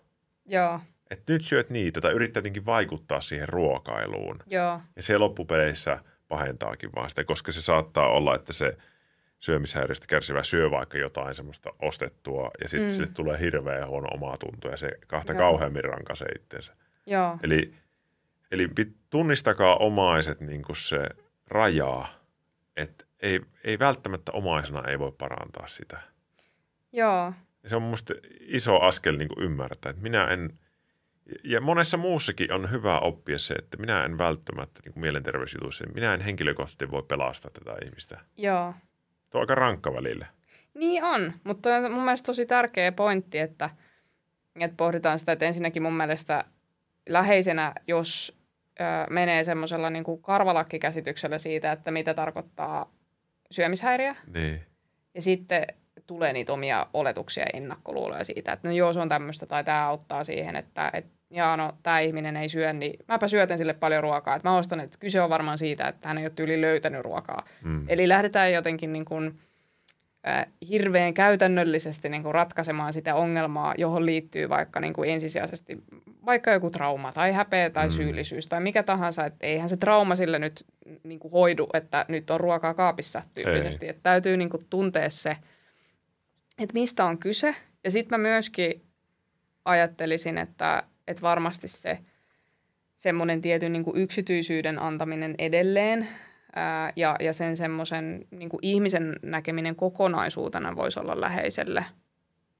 [0.47, 0.81] Joo.
[1.11, 4.39] Että nyt syöt niitä tai yrittää jotenkin vaikuttaa siihen ruokailuun.
[4.47, 4.81] Joo.
[4.97, 5.99] Ja se loppupeleissä
[6.29, 8.77] pahentaakin vaan sitä, koska se saattaa olla, että se
[9.41, 12.93] syömishäiriöstä kärsivä syö vaikka jotain semmoista ostettua ja sitten Mm.
[12.93, 15.39] sille tulee hirveän huono omatunto ja se kahta Joo.
[15.39, 16.77] kauheammin rankaisee itsensä.
[17.07, 17.39] Joo.
[17.43, 17.75] Eli,
[18.51, 18.69] eli
[19.11, 21.05] tunnistakaa omaiset niin kuin se
[21.47, 22.09] rajaa,
[22.77, 26.01] että ei, ei välttämättä omaisena ei voi parantaa sitä.
[26.93, 27.33] Joo.
[27.63, 30.59] Ja se on mielestä iso askel niin kuin ymmärtää, että minä en,
[31.45, 36.15] ja monessa muussakin on hyvä oppia se, että minä en välttämättä niin kuin mielenterveysjutuissa, minä
[36.15, 38.21] en henkilökohtaisesti voi pelastaa tätä ihmistä.
[38.37, 38.75] Joo.
[39.31, 40.27] Tuo on aika rankka välillä.
[40.75, 43.71] Niin on, mutta on mun mielestä tosi tärkeä pointti, että,
[44.61, 46.45] että pohditaan sitä, että ensinnäkin mun mielestä
[47.09, 48.39] läheisenä, jos
[48.81, 52.93] ö, menee semmoisella niin kuin karvalakkikäsityksellä siitä, että mitä tarkoittaa
[53.51, 54.67] syömishäiriö, Niin.
[55.15, 55.67] ja sitten
[56.07, 59.87] tulee niitä omia oletuksia ja ennakkoluuloja siitä, että no joo, se on tämmöistä tai tämä
[59.89, 64.03] auttaa siihen, että et, jaa, no tämä ihminen ei syö, niin mäpä syötän sille paljon
[64.03, 64.37] ruokaa.
[64.37, 67.45] Että mä ostan, että kyse on varmaan siitä, että hän ei ole tyyli löytänyt ruokaa.
[67.65, 67.85] Mm.
[67.89, 69.39] Eli lähdetään jotenkin niin kuin,
[70.29, 75.79] äh, hirveän käytännöllisesti niin kuin ratkaisemaan sitä ongelmaa, johon liittyy vaikka niin kuin ensisijaisesti
[76.27, 77.93] vaikka joku trauma tai häpeä tai Mm.
[77.93, 79.25] syyllisyys tai mikä tahansa.
[79.27, 80.65] Että eihän se trauma sille nyt
[81.03, 83.89] niin kuin hoidu, että nyt on ruokaa kaapissa tyyppisesti.
[83.89, 85.37] Että täytyy niin kuin tuntea se,
[86.59, 87.55] että mistä on kyse.
[87.85, 88.83] Ja sitten mä myöskin
[89.65, 91.99] ajattelisin, että, että varmasti se
[92.97, 96.09] semmoinen tietyn niin kuin yksityisyyden antaminen edelleen
[96.55, 101.85] ää, ja, ja sen semmoisen niin ihmisen näkeminen kokonaisuutena voisi olla läheiselle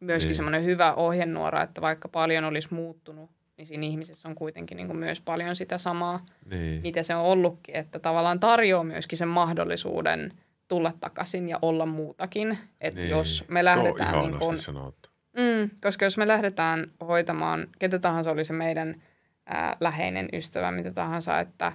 [0.01, 0.35] myöskin Niin.
[0.37, 4.99] semmoinen hyvä ohjenuora, että vaikka paljon olisi muuttunut, niin siinä ihmisessä on kuitenkin niin kuin
[4.99, 6.83] myös paljon sitä samaa, Niin.
[6.83, 10.33] mitä se on ollutkin, että tavallaan tarjoaa myöskin sen mahdollisuuden
[10.69, 12.59] tulla takaisin ja olla muutakin.
[12.81, 13.11] Että niin.
[13.11, 15.10] jos me Tuo on lähdetään niin kuin, sanottu.
[15.37, 19.03] Mm, koska jos me lähdetään hoitamaan, ketä tahansa oli se meidän
[19.47, 21.73] ää, läheinen ystävä, mitä tahansa, että,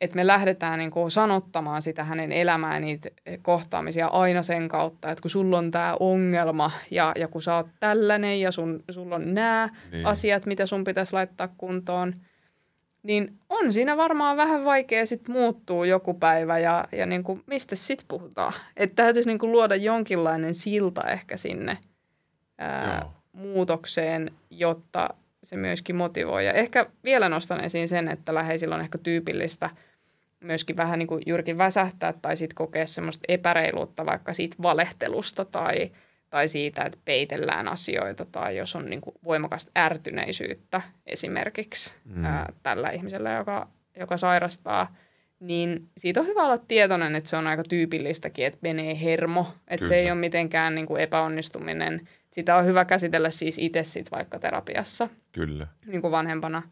[0.00, 3.08] että me lähdetään niin kuin sanottamaan sitä hänen elämää, niitä
[3.42, 7.66] kohtaamisia aina sen kautta, että kun sulla on tämä ongelma ja, ja kun sä oot
[7.80, 10.06] tällainen ja sun, sulla on nämä Niin.
[10.06, 12.14] asiat, mitä sun pitäisi laittaa kuntoon,
[13.02, 17.76] niin on siinä varmaan vähän vaikea sitten muuttuu joku päivä ja, ja niin kuin, mistä
[17.76, 18.52] sitten puhutaan.
[18.76, 21.78] Että täytyisi niin kuin luoda jonkinlainen silta ehkä sinne
[22.58, 26.46] ää, muutokseen, jotta se myöskin motivoi.
[26.46, 29.70] Ja ehkä vielä nostan esiin sen, että läheisillä on ehkä tyypillistä
[30.40, 31.22] myöskin vähän niin kuin
[31.58, 35.90] väsähtää tai sitten kokea semmoista epäreiluutta vaikka siitä valehtelusta tai,
[36.30, 42.24] tai siitä, että peitellään asioita tai jos on niin kuin voimakasta ärtyneisyyttä esimerkiksi mm.
[42.24, 44.96] ää, tällä ihmisellä, joka, joka sairastaa,
[45.40, 49.76] niin siitä on hyvä olla tietoinen, että se on aika tyypillistäkin, että menee hermo, että
[49.76, 49.88] Kyllä.
[49.88, 52.08] se ei ole mitenkään niin kuin epäonnistuminen.
[52.36, 55.08] Sitä on hyvä käsitellä siis itse sit vaikka terapiassa.
[55.32, 55.66] Kyllä.
[55.86, 56.62] Niin kuin vanhempana.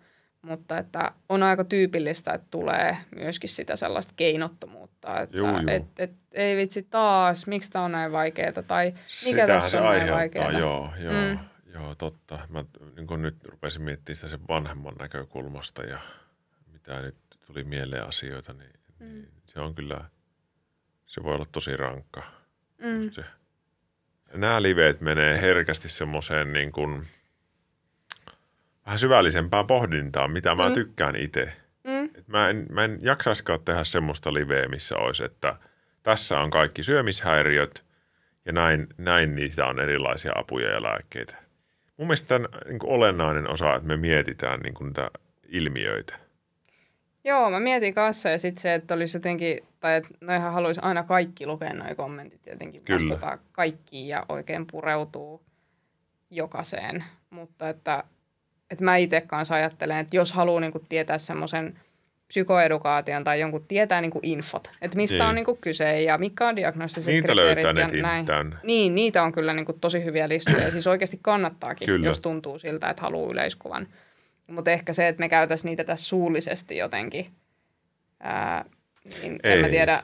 [0.43, 5.69] Mutta että on aika tyypillistä, että tulee myöskin sitä sellaista keinottomuutta, että Juu, juu.
[5.69, 9.81] Et, et, ei vitsi taas, miksi tämä on näin vaikeaa tai mikä Sitähän tässä se
[9.81, 10.53] on näin vaikeaa.
[10.53, 11.39] joo, joo, Mm.
[11.75, 12.39] joo, totta.
[12.49, 12.65] Mä
[12.97, 15.99] niin nyt rupesin miettimään sitä sen vanhemman näkökulmasta ja
[16.73, 17.17] mitä nyt
[17.47, 19.07] tuli mieleen asioita, niin, mm.
[19.07, 20.05] niin se on kyllä,
[21.07, 22.23] se voi olla tosi rankka.
[22.79, 23.03] Mm.
[23.03, 23.25] Just se.
[24.35, 27.03] Nämä liveet menee herkästi semmoiseen niin kuin,
[28.87, 30.75] vähän syvällisempään pohdintaan, mitä mä Mm.
[30.75, 31.53] tykkään itse.
[31.85, 32.05] Mm.
[32.05, 35.57] Et mä, en, mä en jaksaisikaan tehdä semmoista liveä, missä olisi, että
[36.03, 37.85] tässä on kaikki syömishäiriöt
[38.45, 41.35] ja näin, näin niitä on erilaisia apuja ja lääkkeitä.
[41.97, 45.11] Mun mielestä tämän, niin kuin olennainen osa, että me mietitään niin kuin niitä
[45.49, 46.24] ilmiöitä.
[47.25, 51.03] Joo, mä mietin kanssa ja sitten se, että olisi jotenkin, tai että noihän haluaisi aina
[51.03, 53.11] kaikki lukea noi kommentit jotenkin Kyllä.
[53.15, 55.43] vastata kaikkiin ja oikein pureutuu
[56.31, 57.05] jokaiseen.
[57.31, 58.05] Mutta että,
[58.71, 61.81] että mä itse kanssa ajattelen, että jos haluaa niinku tietää semmoisen
[62.29, 65.27] psykoedukaation tai jonkun tietää niinku infot, että mistä Niin.
[65.29, 68.27] on niinku kyse ja mikä on diagnostiset Niitä kriteerit löytää ja näin.
[68.27, 68.57] täynnä.
[68.63, 70.63] Niin, niitä on kyllä niin kuin tosi hyviä listoja.
[70.65, 72.07] ja Siis oikeasti kannattaakin, Kyllä.
[72.07, 73.89] jos tuntuu siltä, että haluaa yleiskuvan.
[74.47, 77.27] Mutta ehkä se, että me käytäisiin niitä tässä suullisesti jotenkin,
[78.21, 78.65] ää,
[79.23, 79.71] niin en mä Ei.
[79.73, 80.03] tiedä.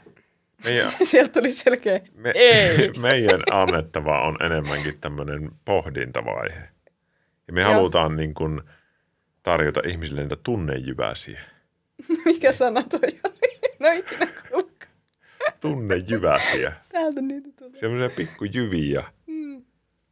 [0.65, 2.93] Meidän, Sieltä tuli selkeä me, ei.
[3.01, 6.69] meidän annettava on enemmänkin tämmöinen pohdintavaihe.
[7.47, 7.73] Ja me Joo.
[7.73, 8.61] halutaan niin kuin
[9.43, 11.41] tarjota ihmisille niitä tunnejyväsiä.
[12.25, 13.61] Mikä sana toi oli?
[13.79, 14.29] No ikinä.
[15.61, 16.73] Tunnejyväsiä.
[16.89, 17.77] Täältä niitä tulee.
[17.81, 19.63] Semmoisia pikkujyviä, Mm.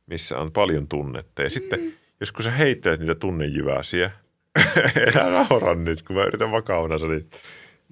[0.07, 1.43] missä on paljon tunnetta.
[1.43, 4.11] Ja sitten, jos kun sä heittelet niitä tunnejyväsiä,
[5.07, 7.31] enää naura nyt, kun mä yritän vakavana niin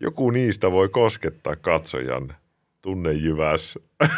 [0.00, 2.34] joku niistä voi koskettaa katsojan
[2.82, 3.78] tunnejyväs.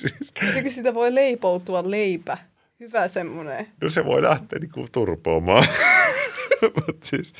[0.00, 2.38] siis, Eikö sitä voi leipoutua leipä?
[2.80, 3.66] Hyvä semmoinen.
[3.80, 5.66] no se voi lähteä niinku turpoamaan.
[6.86, 7.34] Mut siis,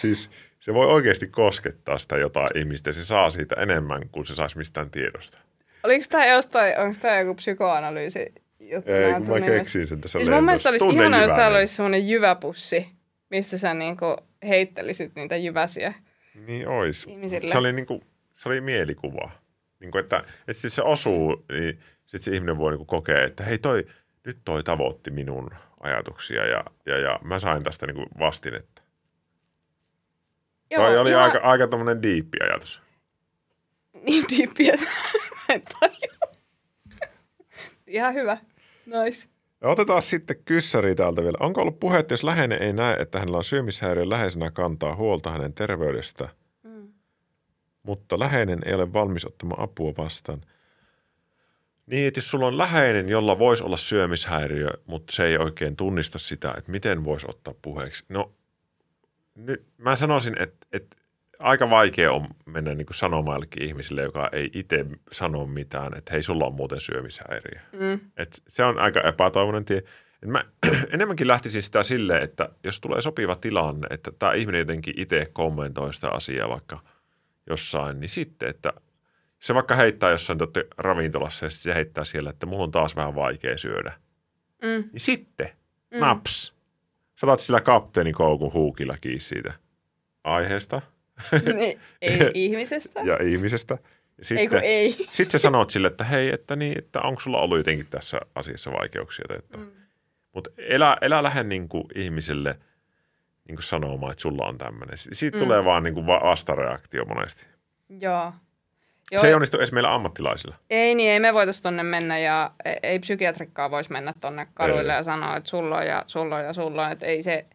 [0.00, 0.30] siis
[0.60, 4.90] se voi oikeasti koskettaa sitä jotain ihmistä se saa siitä enemmän kuin se saisi mistään
[4.90, 5.38] tiedosta.
[5.82, 8.34] Oliko tämä jostain, onko tämä joku psykoanalyysi
[8.72, 8.92] juttu?
[8.92, 11.02] Ei, kun mä keksin sen tässä Siis mun mielestä olisi lennossa.
[11.02, 12.86] ihanaa, jos täällä olisi semmoinen jyväpussi,
[13.30, 14.16] mistä sä niinku
[14.48, 15.94] heittelisit niitä jyväsiä.
[16.46, 17.06] Niin ois.
[17.08, 17.52] ihmisille.
[17.52, 18.02] Se oli, niinku,
[18.36, 19.30] se oli mielikuva.
[19.80, 23.58] Niinku, että, että sit se osuu, niin sitten se ihminen voi niinku kokea, että hei
[23.58, 23.86] toi,
[24.24, 25.50] nyt toi tavoitti minun
[25.80, 28.82] ajatuksia ja, ja, ja mä sain tästä niinku vastinetta.
[30.70, 32.82] Joo, toi oli ihan, aika, aika tommonen diippi ajatus.
[34.02, 34.86] Niin diippiä, että
[35.48, 36.36] mä en tajua.
[37.86, 38.38] Ihan hyvä.
[38.86, 39.28] Nice.
[39.60, 41.38] Ja otetaan sitten kyssäri täältä vielä.
[41.40, 45.52] Onko ollut puhetta, jos läheinen ei näe, että hänellä on syömishäiriö läheisenä kantaa huolta hänen
[45.54, 46.28] terveydestä,
[46.62, 46.92] Mm.
[47.82, 50.40] mutta läheinen ei ole valmis ottamaan apua vastaan.
[51.86, 56.18] Niin, että jos sulla on läheinen, jolla voisi olla syömishäiriö, mutta se ei oikein tunnista
[56.18, 58.04] sitä, että miten voisi ottaa puheeksi.
[58.08, 58.32] No,
[59.34, 60.96] nyt mä sanoisin, että, että
[61.42, 66.22] aika vaikea on mennä niin sanomaan jollekin ihmisille, joka ei itse sano mitään, että hei,
[66.22, 67.60] sulla on muuten syömishäiriö.
[67.72, 68.00] Mm.
[68.16, 69.78] Et se on aika epätoivoinen tie.
[70.22, 70.44] Et mä
[70.94, 75.94] enemmänkin lähtisin sitä silleen, että jos tulee sopiva tilanne, että tämä ihminen jotenkin itse kommentoi
[75.94, 76.80] sitä asiaa vaikka
[77.50, 78.72] jossain, niin sitten, että
[79.38, 83.14] se vaikka heittää jossain te ravintolassa ja se heittää siellä, että mulla on taas vähän
[83.14, 83.92] vaikea syödä.
[84.62, 84.68] Mm.
[84.92, 85.48] Niin sitten,
[85.92, 86.00] Mm.
[86.00, 86.54] naps,
[87.20, 89.52] sä otat sillä kapteenikoukun huukilla kiinni siitä
[90.24, 90.82] aiheesta
[91.54, 93.00] Niin, ei ihmisestä.
[93.00, 93.74] ja ihmisestä.
[93.74, 93.78] Ja
[94.18, 94.96] ei sitten, ei.
[95.10, 98.72] sitten sä sanot sille, että hei, että, niin, että onko sulla ollut jotenkin tässä asiassa
[98.72, 99.24] vaikeuksia.
[99.28, 99.66] Tai että, Mm.
[100.32, 102.58] Mutta elä, elä lähde niin kuin ihmiselle
[103.48, 104.98] niin kuin sanomaan, että sulla on tämmöinen.
[104.98, 105.44] Siitä Mm.
[105.44, 107.46] tulee vaan niin kuin va- vastareaktio monesti.
[108.00, 108.32] Joo.
[109.12, 109.20] Joo.
[109.20, 110.54] Se ei onnistu edes meillä ammattilaisilla.
[110.70, 114.92] Ei niin, ei me voitaisiin tonne mennä ja ei- ei psykiatrikkaa voisi mennä tonne kaduille
[114.92, 114.96] Ei.
[114.98, 116.92] ja sanoa, että sulla on ja sulla on ja sulla on.
[116.92, 117.46] Että ei se,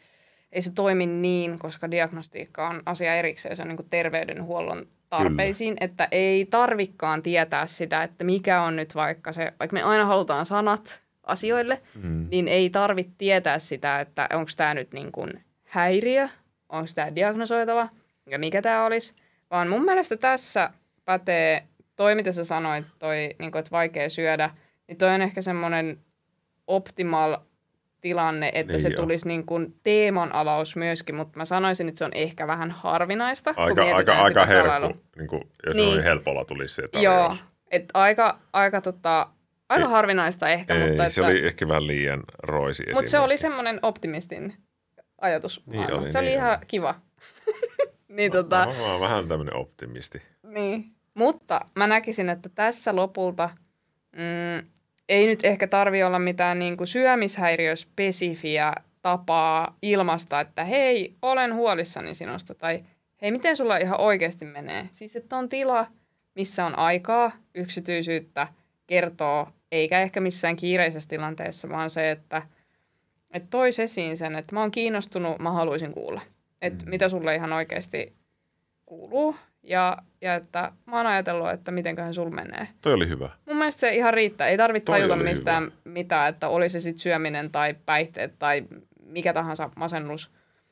[0.51, 3.55] ei se toimi niin, koska diagnostiikka on asia erikseen.
[3.55, 5.85] Se on niin terveydenhuollon tarpeisiin, Kyllä.
[5.85, 10.45] että ei tarvikkaan tietää sitä, että mikä on nyt vaikka se, vaikka me aina halutaan
[10.45, 12.27] sanat asioille, Mm.
[12.31, 15.33] niin ei tarvitse tietää sitä, että onko tämä nyt niin kuin
[15.63, 16.27] häiriö
[16.69, 17.89] onko tämä diagnosoitava
[18.29, 19.13] ja mikä tämä olisi,
[19.51, 20.69] vaan mun mielestä tässä
[21.05, 21.63] pätee
[21.95, 24.49] toi, mitä sä sanoit, toi, niin kuin, että vaikea syödä,
[24.87, 25.97] niin toi on ehkä semmoinen
[26.67, 27.37] optimal
[28.01, 29.01] tilanne, että Niin se joo.
[29.01, 33.53] tulisi niin kuin teeman avaus myöskin, mutta mä sanoisin, että se on ehkä vähän harvinaista,
[33.53, 35.89] kun Aika, aika, mietitään aika sitä herkku, niin kuin, jos Niin.
[35.89, 37.43] noin helpolla tulisi se Joo, tarjous.
[37.71, 39.27] että aika, aika, tota,
[39.69, 43.19] aika Ei- harvinaista ehkä, Ei, mutta, se että, oli ehkä vähän liian roisi mutta se
[43.19, 44.53] oli semmoinen optimistin
[45.21, 45.63] ajatus.
[45.65, 46.65] Niin oli, se oli niin ihan oli.
[46.67, 46.95] kiva.
[48.07, 50.21] niin, Mä- tota, Mä, mä oon vähän tämmöinen optimisti.
[50.43, 50.85] Niin.
[51.13, 53.49] Mutta mä näkisin, että tässä lopulta
[54.15, 54.67] mm,
[55.09, 62.15] ei nyt ehkä tarvi olla mitään niin kuin syömishäiriöspesifiä tapaa ilmasta, että hei, olen huolissani
[62.15, 62.83] sinusta, tai
[63.21, 64.89] hei, miten sulla ihan oikeasti menee.
[64.91, 65.87] Siis, että on tila,
[66.35, 68.47] missä on aikaa, yksityisyyttä,
[68.87, 72.41] kertoo, eikä ehkä missään kiireisessä tilanteessa, vaan se, että,
[73.31, 76.21] että tois esiin sen, että mä oon kiinnostunut, mä haluaisin kuulla.
[76.61, 76.89] Että Mm.
[76.89, 78.13] mitä sulle ihan oikeasti
[78.85, 79.35] kuuluu,
[79.67, 82.67] ja, ja että mä oon ajatellut, että mitenköhän sul menee.
[82.81, 83.29] Toi oli hyvä.
[83.45, 84.47] Mun mielestä se ihan riittää.
[84.47, 85.73] Ei tarvitse Toi tajuta oli mistään hyvä.
[85.85, 88.63] mitään, että olisi se sitten syöminen tai päihteet tai
[89.05, 90.31] mikä tahansa masennus.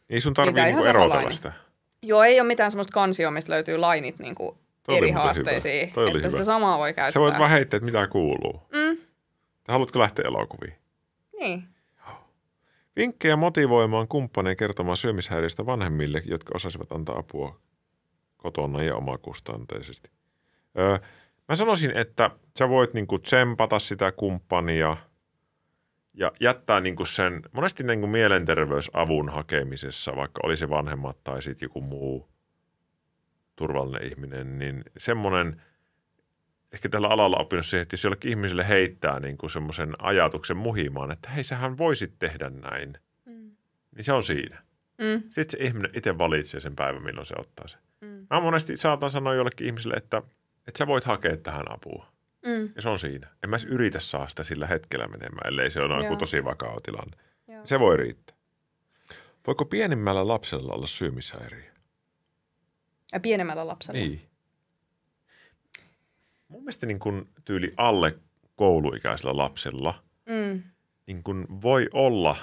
[0.09, 1.35] Ei sun tarvii niinku erotella samanlainen.
[1.35, 1.53] sitä.
[2.01, 5.81] Joo, ei ole mitään semmoista kansioa, mistä löytyy lainit niin kuin Toi oli eri haasteisiin.
[5.81, 5.93] hyvä.
[5.93, 6.29] Toi oli että hyvä.
[6.29, 7.11] sitä samaa voi käyttää.
[7.11, 8.61] Sä voit vaan heittää, että mitä kuuluu.
[8.73, 8.97] Mm,
[9.67, 10.73] haluatko lähteä elokuviin?
[11.39, 11.63] niin.
[12.95, 17.59] Vinkkejä motivoimaan kumppaneja kertomaan syömishäiriöstä vanhemmille, jotka osasivat antaa apua
[18.45, 20.09] kotona ja omakustanteisesti.
[20.79, 20.97] Öö,
[21.49, 24.97] mä sanoisin, että sä voit niinku tsempata sitä kumppania
[26.13, 31.81] ja jättää niinku sen, monesti niinku mielenterveysavun hakemisessa, vaikka oli se vanhemmat tai sitten joku
[31.81, 32.29] muu
[33.55, 35.61] turvallinen ihminen, niin semmoinen,
[36.71, 41.29] ehkä tällä alalla oppinut siihen, että jos jollekin ihmiselle heittää niinku semmoisen ajatuksen muhimaan, että
[41.29, 43.51] hei, sähän voisit tehdä näin, Mm.
[43.95, 44.63] niin se on siinä.
[44.97, 47.81] Mm, Sitten se ihminen itse valitsee sen päivän, milloin se ottaa sen.
[48.05, 50.17] mm, Mä monesti saatan sanoa jollekin ihmiselle, että,
[50.67, 52.07] että sä voit hakea tähän apua.
[52.45, 53.27] mm, Ja se on siinä.
[53.43, 57.17] En mä yritä saa sitä sillä hetkellä menemään, ellei se ole joku tosi vakava tilanne.
[57.47, 57.61] joo.
[57.65, 58.35] Se voi riittää.
[59.47, 61.71] Voiko pienimmällä lapsella olla syömishäiriö?
[63.13, 63.99] Ja pienemmällä lapsella.
[63.99, 64.21] Niin.
[66.47, 68.15] Mun mielestä niin kun tyyli alle
[68.55, 70.63] kouluikäisellä lapsella Mm,
[71.07, 72.37] niin kun voi olla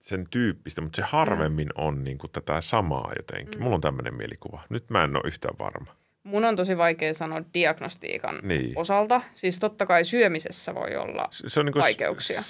[0.00, 3.58] sen tyyppistä, mutta se harvemmin on niin kun tätä samaa jotenkin.
[3.58, 3.62] Mm.
[3.62, 4.62] Mulla on tämmöinen mielikuva.
[4.68, 5.92] Nyt mä en ole yhtään varma.
[6.22, 8.72] mun on tosi vaikea sanoa diagnostiikan Niin.
[8.78, 9.20] osalta.
[9.34, 11.28] Siis totta kai syömisessä voi olla.
[11.32, 12.40] Se on niin vaikeuksia.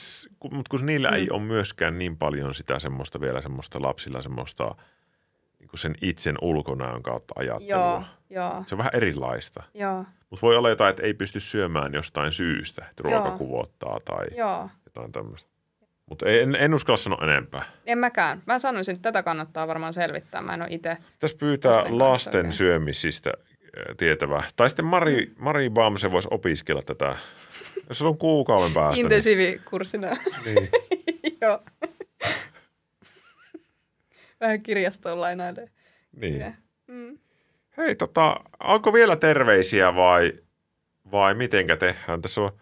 [0.51, 1.15] Mutta kun niillä mm.
[1.15, 1.35] ei Mm.
[1.35, 4.75] ole myöskään niin paljon sitä semmoista vielä semmoista lapsilla semmoista
[5.59, 7.71] niin kuin sen itsen ulkonäön kautta ajattelua.
[7.71, 9.63] Joo, joo, Se on vähän erilaista.
[9.75, 14.27] joo, Mutta voi olla jotain, että ei pysty syömään jostain syystä, että ruoka kuvottaa tai
[14.37, 14.69] joo.
[14.87, 15.50] jotain tämmöistä.
[16.11, 17.63] Mutta en, en uskalla sanoa enempää.
[17.87, 18.43] En mäkään.
[18.47, 20.43] Mä sanoisin, että tätä kannattaa varmaan selvittää.
[20.43, 20.97] Mä en ole itse.
[21.19, 22.53] Tässä pyytää Lasten lasten oikein.
[22.53, 23.33] syömisistä
[23.97, 24.43] tietävää.
[24.57, 27.17] Tai sitten Mari, Mari Baamse voisi opiskella tätä.
[27.89, 29.01] Jos sulla on kuukauden päästä.
[29.01, 30.17] Intensiivikurssina.
[30.45, 30.71] Niin, niin.
[31.41, 31.63] joo.
[34.41, 35.69] Vähän kirjastoon lainailee.
[36.17, 36.57] niin.
[36.87, 37.19] Mm.
[37.77, 40.33] Hei, tota, onko vielä terveisiä vai,
[41.13, 42.23] vai mitenkä tehdään?
[42.23, 42.53] Tässä on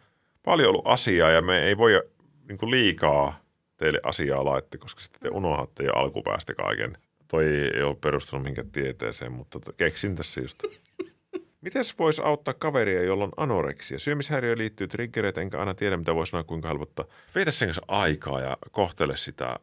[0.43, 2.03] paljon ollut asiaa ja me ei voi
[2.49, 3.41] niin kuin liikaa
[3.77, 6.99] teille asiaa laittaa, koska sitten te unohdatte jo alkupäästä kaiken.
[7.29, 10.63] Toi ei ole perustunut minkään tieteeseen, mutta keksin tässä just.
[11.61, 13.99] Mites voisi auttaa kaveria, jolla on anoreksia?
[13.99, 17.05] Syömishäiriö liittyy triggereitä, enkä aina tiedä, mitä voi sanoa, kuinka helpottaa.
[17.35, 19.57] Vietä sen kanssa aikaa ja kohtele sitä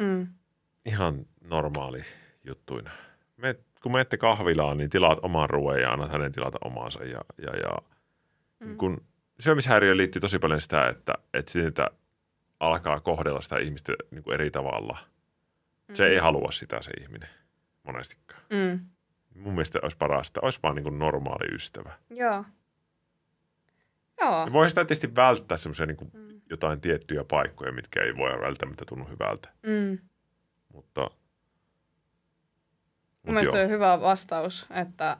[0.00, 0.26] Mm.
[0.86, 2.02] ihan normaali
[2.44, 2.90] juttuina.
[3.36, 7.04] Me, kun menette kahvilaan, niin tilaat oman ruoan ja annat hänen tilata omansa.
[7.04, 7.78] Ja, ja, ja
[8.60, 8.76] Mm.
[8.76, 9.00] kun
[9.40, 11.90] syömishäiriöön liittyy tosi paljon sitä, että, että siitä
[12.60, 14.98] alkaa kohdella sitä ihmistä niin kuin eri tavalla.
[15.94, 17.28] Se ei halua sitä se ihminen
[17.82, 18.42] monestikaan.
[18.50, 18.80] Mm.
[19.34, 21.92] Mun mielestä olisi paras, että olisi vaan niin kuin normaali ystävä.
[22.10, 22.44] Joo.
[24.20, 24.44] Joo.
[24.46, 26.40] Ja voi sitä tietysti välttää semmoisia niin kuin Mm.
[26.50, 29.48] jotain tiettyjä paikkoja, mitkä ei voi välttämättä tunnu hyvältä.
[29.62, 29.98] Mm.
[30.72, 31.10] Mutta,
[33.22, 35.16] Mun mielestä on hyvä vastaus, että,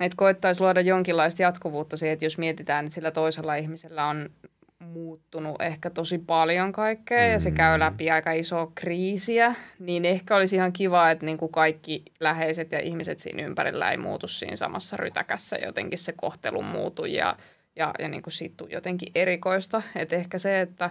[0.00, 4.30] että koettaisiin luoda jonkinlaista jatkuvuutta siihen, että jos mietitään, että sillä toisella ihmisellä on
[4.78, 7.80] muuttunut ehkä tosi paljon kaikkea ja se käy Mm.
[7.80, 12.80] läpi aika isoa kriisiä, niin ehkä olisi ihan kiva, että niin kuin kaikki läheiset ja
[12.80, 15.56] ihmiset siinä ympärillä ei muutu siinä samassa rytäkässä.
[15.56, 17.36] Jotenkin se kohtelu muutu ja,
[17.76, 19.82] ja, ja niin kuin siitä jotenkin erikoista.
[19.96, 20.90] Että ehkä se, että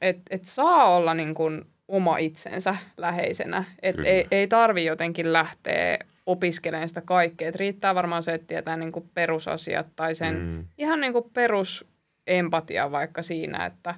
[0.00, 3.64] et, et saa olla niin kuin oma itsensä läheisenä.
[3.82, 4.08] Että Kyllä.
[4.08, 7.48] ei, ei tarvi jotenkin lähteä opiskelemaan sitä kaikkea.
[7.48, 10.64] Et riittää varmaan se, että tietää niin kuin perusasiat tai sen Mm.
[10.78, 13.94] ihan niin kuin perusempatia vaikka siinä, että,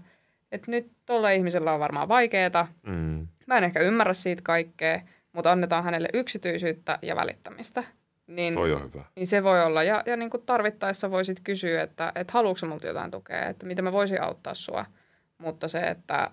[0.52, 3.28] että nyt tuolla ihmisellä on varmaan vaikeaa, Mm.
[3.46, 5.00] mä en ehkä ymmärrä siitä kaikkea,
[5.32, 7.84] mutta annetaan hänelle yksityisyyttä ja välittämistä.
[8.26, 9.04] Niin, Toi on hyvä.
[9.16, 9.82] niin se voi olla.
[9.82, 13.84] Ja, ja niin kuin tarvittaessa voisit kysyä, että, että haluatko multa jotain tukea, että miten
[13.84, 14.84] mä voisin auttaa sua.
[15.38, 16.30] Mutta se, että,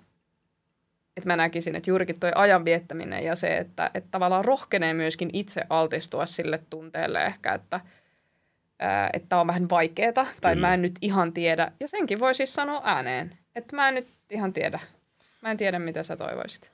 [1.17, 5.29] että mä näkisin, että juurikin toi ajan viettäminen ja se, että, että tavallaan rohkenee myöskin
[5.33, 7.79] itse altistua sille tunteelle ehkä, että
[9.13, 10.67] että on vähän vaikeeta tai Kyllä.
[10.67, 11.71] mä en nyt ihan tiedä.
[11.79, 14.79] Ja senkin voi siis sanoa ääneen, että mä en nyt ihan tiedä.
[15.41, 16.71] Mä en tiedä, mitä sä toivoisit.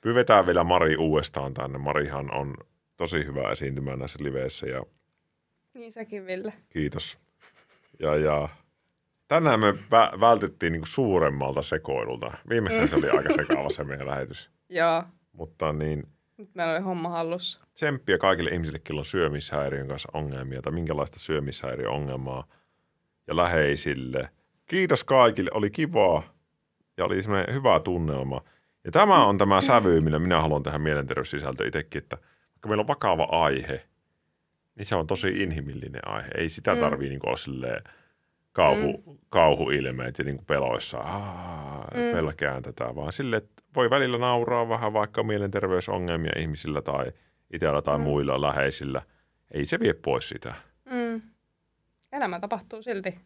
[0.00, 1.78] Pyvetään vielä Mari uudestaan tänne.
[1.78, 2.54] Marihan on
[2.96, 4.82] tosi hyvä esiintymään näissä liveissä ja
[5.74, 6.52] Niin sekin, Ville.
[6.68, 7.18] kiitos.
[8.00, 8.48] Ja, ja
[9.28, 12.32] tänään me vä- vältyttiin niinku suuremmalta sekoilulta.
[12.48, 14.50] Viimeisessä se oli aika sekaava se meidän lähetys.
[14.68, 16.08] Joo, Mutta niin
[16.38, 17.60] nyt meillä oli homma hallussa.
[17.74, 22.46] tsemppiä kaikille ihmisille, joilla on syömishäiriön kanssa ongelmia tai minkälaista syömishäiriöongelmaa
[23.26, 24.30] ja läheisille.
[24.66, 26.22] Kiitos kaikille, oli kivaa
[26.96, 28.40] ja oli semmoinen hyvä tunnelma.
[28.84, 32.16] Ja tämä on tämä sävy, millä minä haluan tehdä mielenterveyssisältö itsekin, että
[32.54, 33.86] vaikka meillä on vakava aihe,
[34.74, 36.28] niin se on tosi inhimillinen aihe.
[36.34, 36.80] Ei sitä Mm.
[36.80, 37.82] tarvii niin olla silleen
[38.56, 42.12] kauhu, kauhuilmeet ja niin peloissa, Aa, Mm.
[42.12, 47.12] pelkään tätä, vaan sille, että voi välillä nauraa vähän vaikka mielenterveysongelmia ihmisillä tai
[47.52, 48.04] itsellä tai Mm.
[48.04, 49.02] muilla läheisillä.
[49.50, 50.54] Ei se vie pois sitä.
[50.84, 51.22] Mm.
[52.12, 53.18] Elämä tapahtuu silti.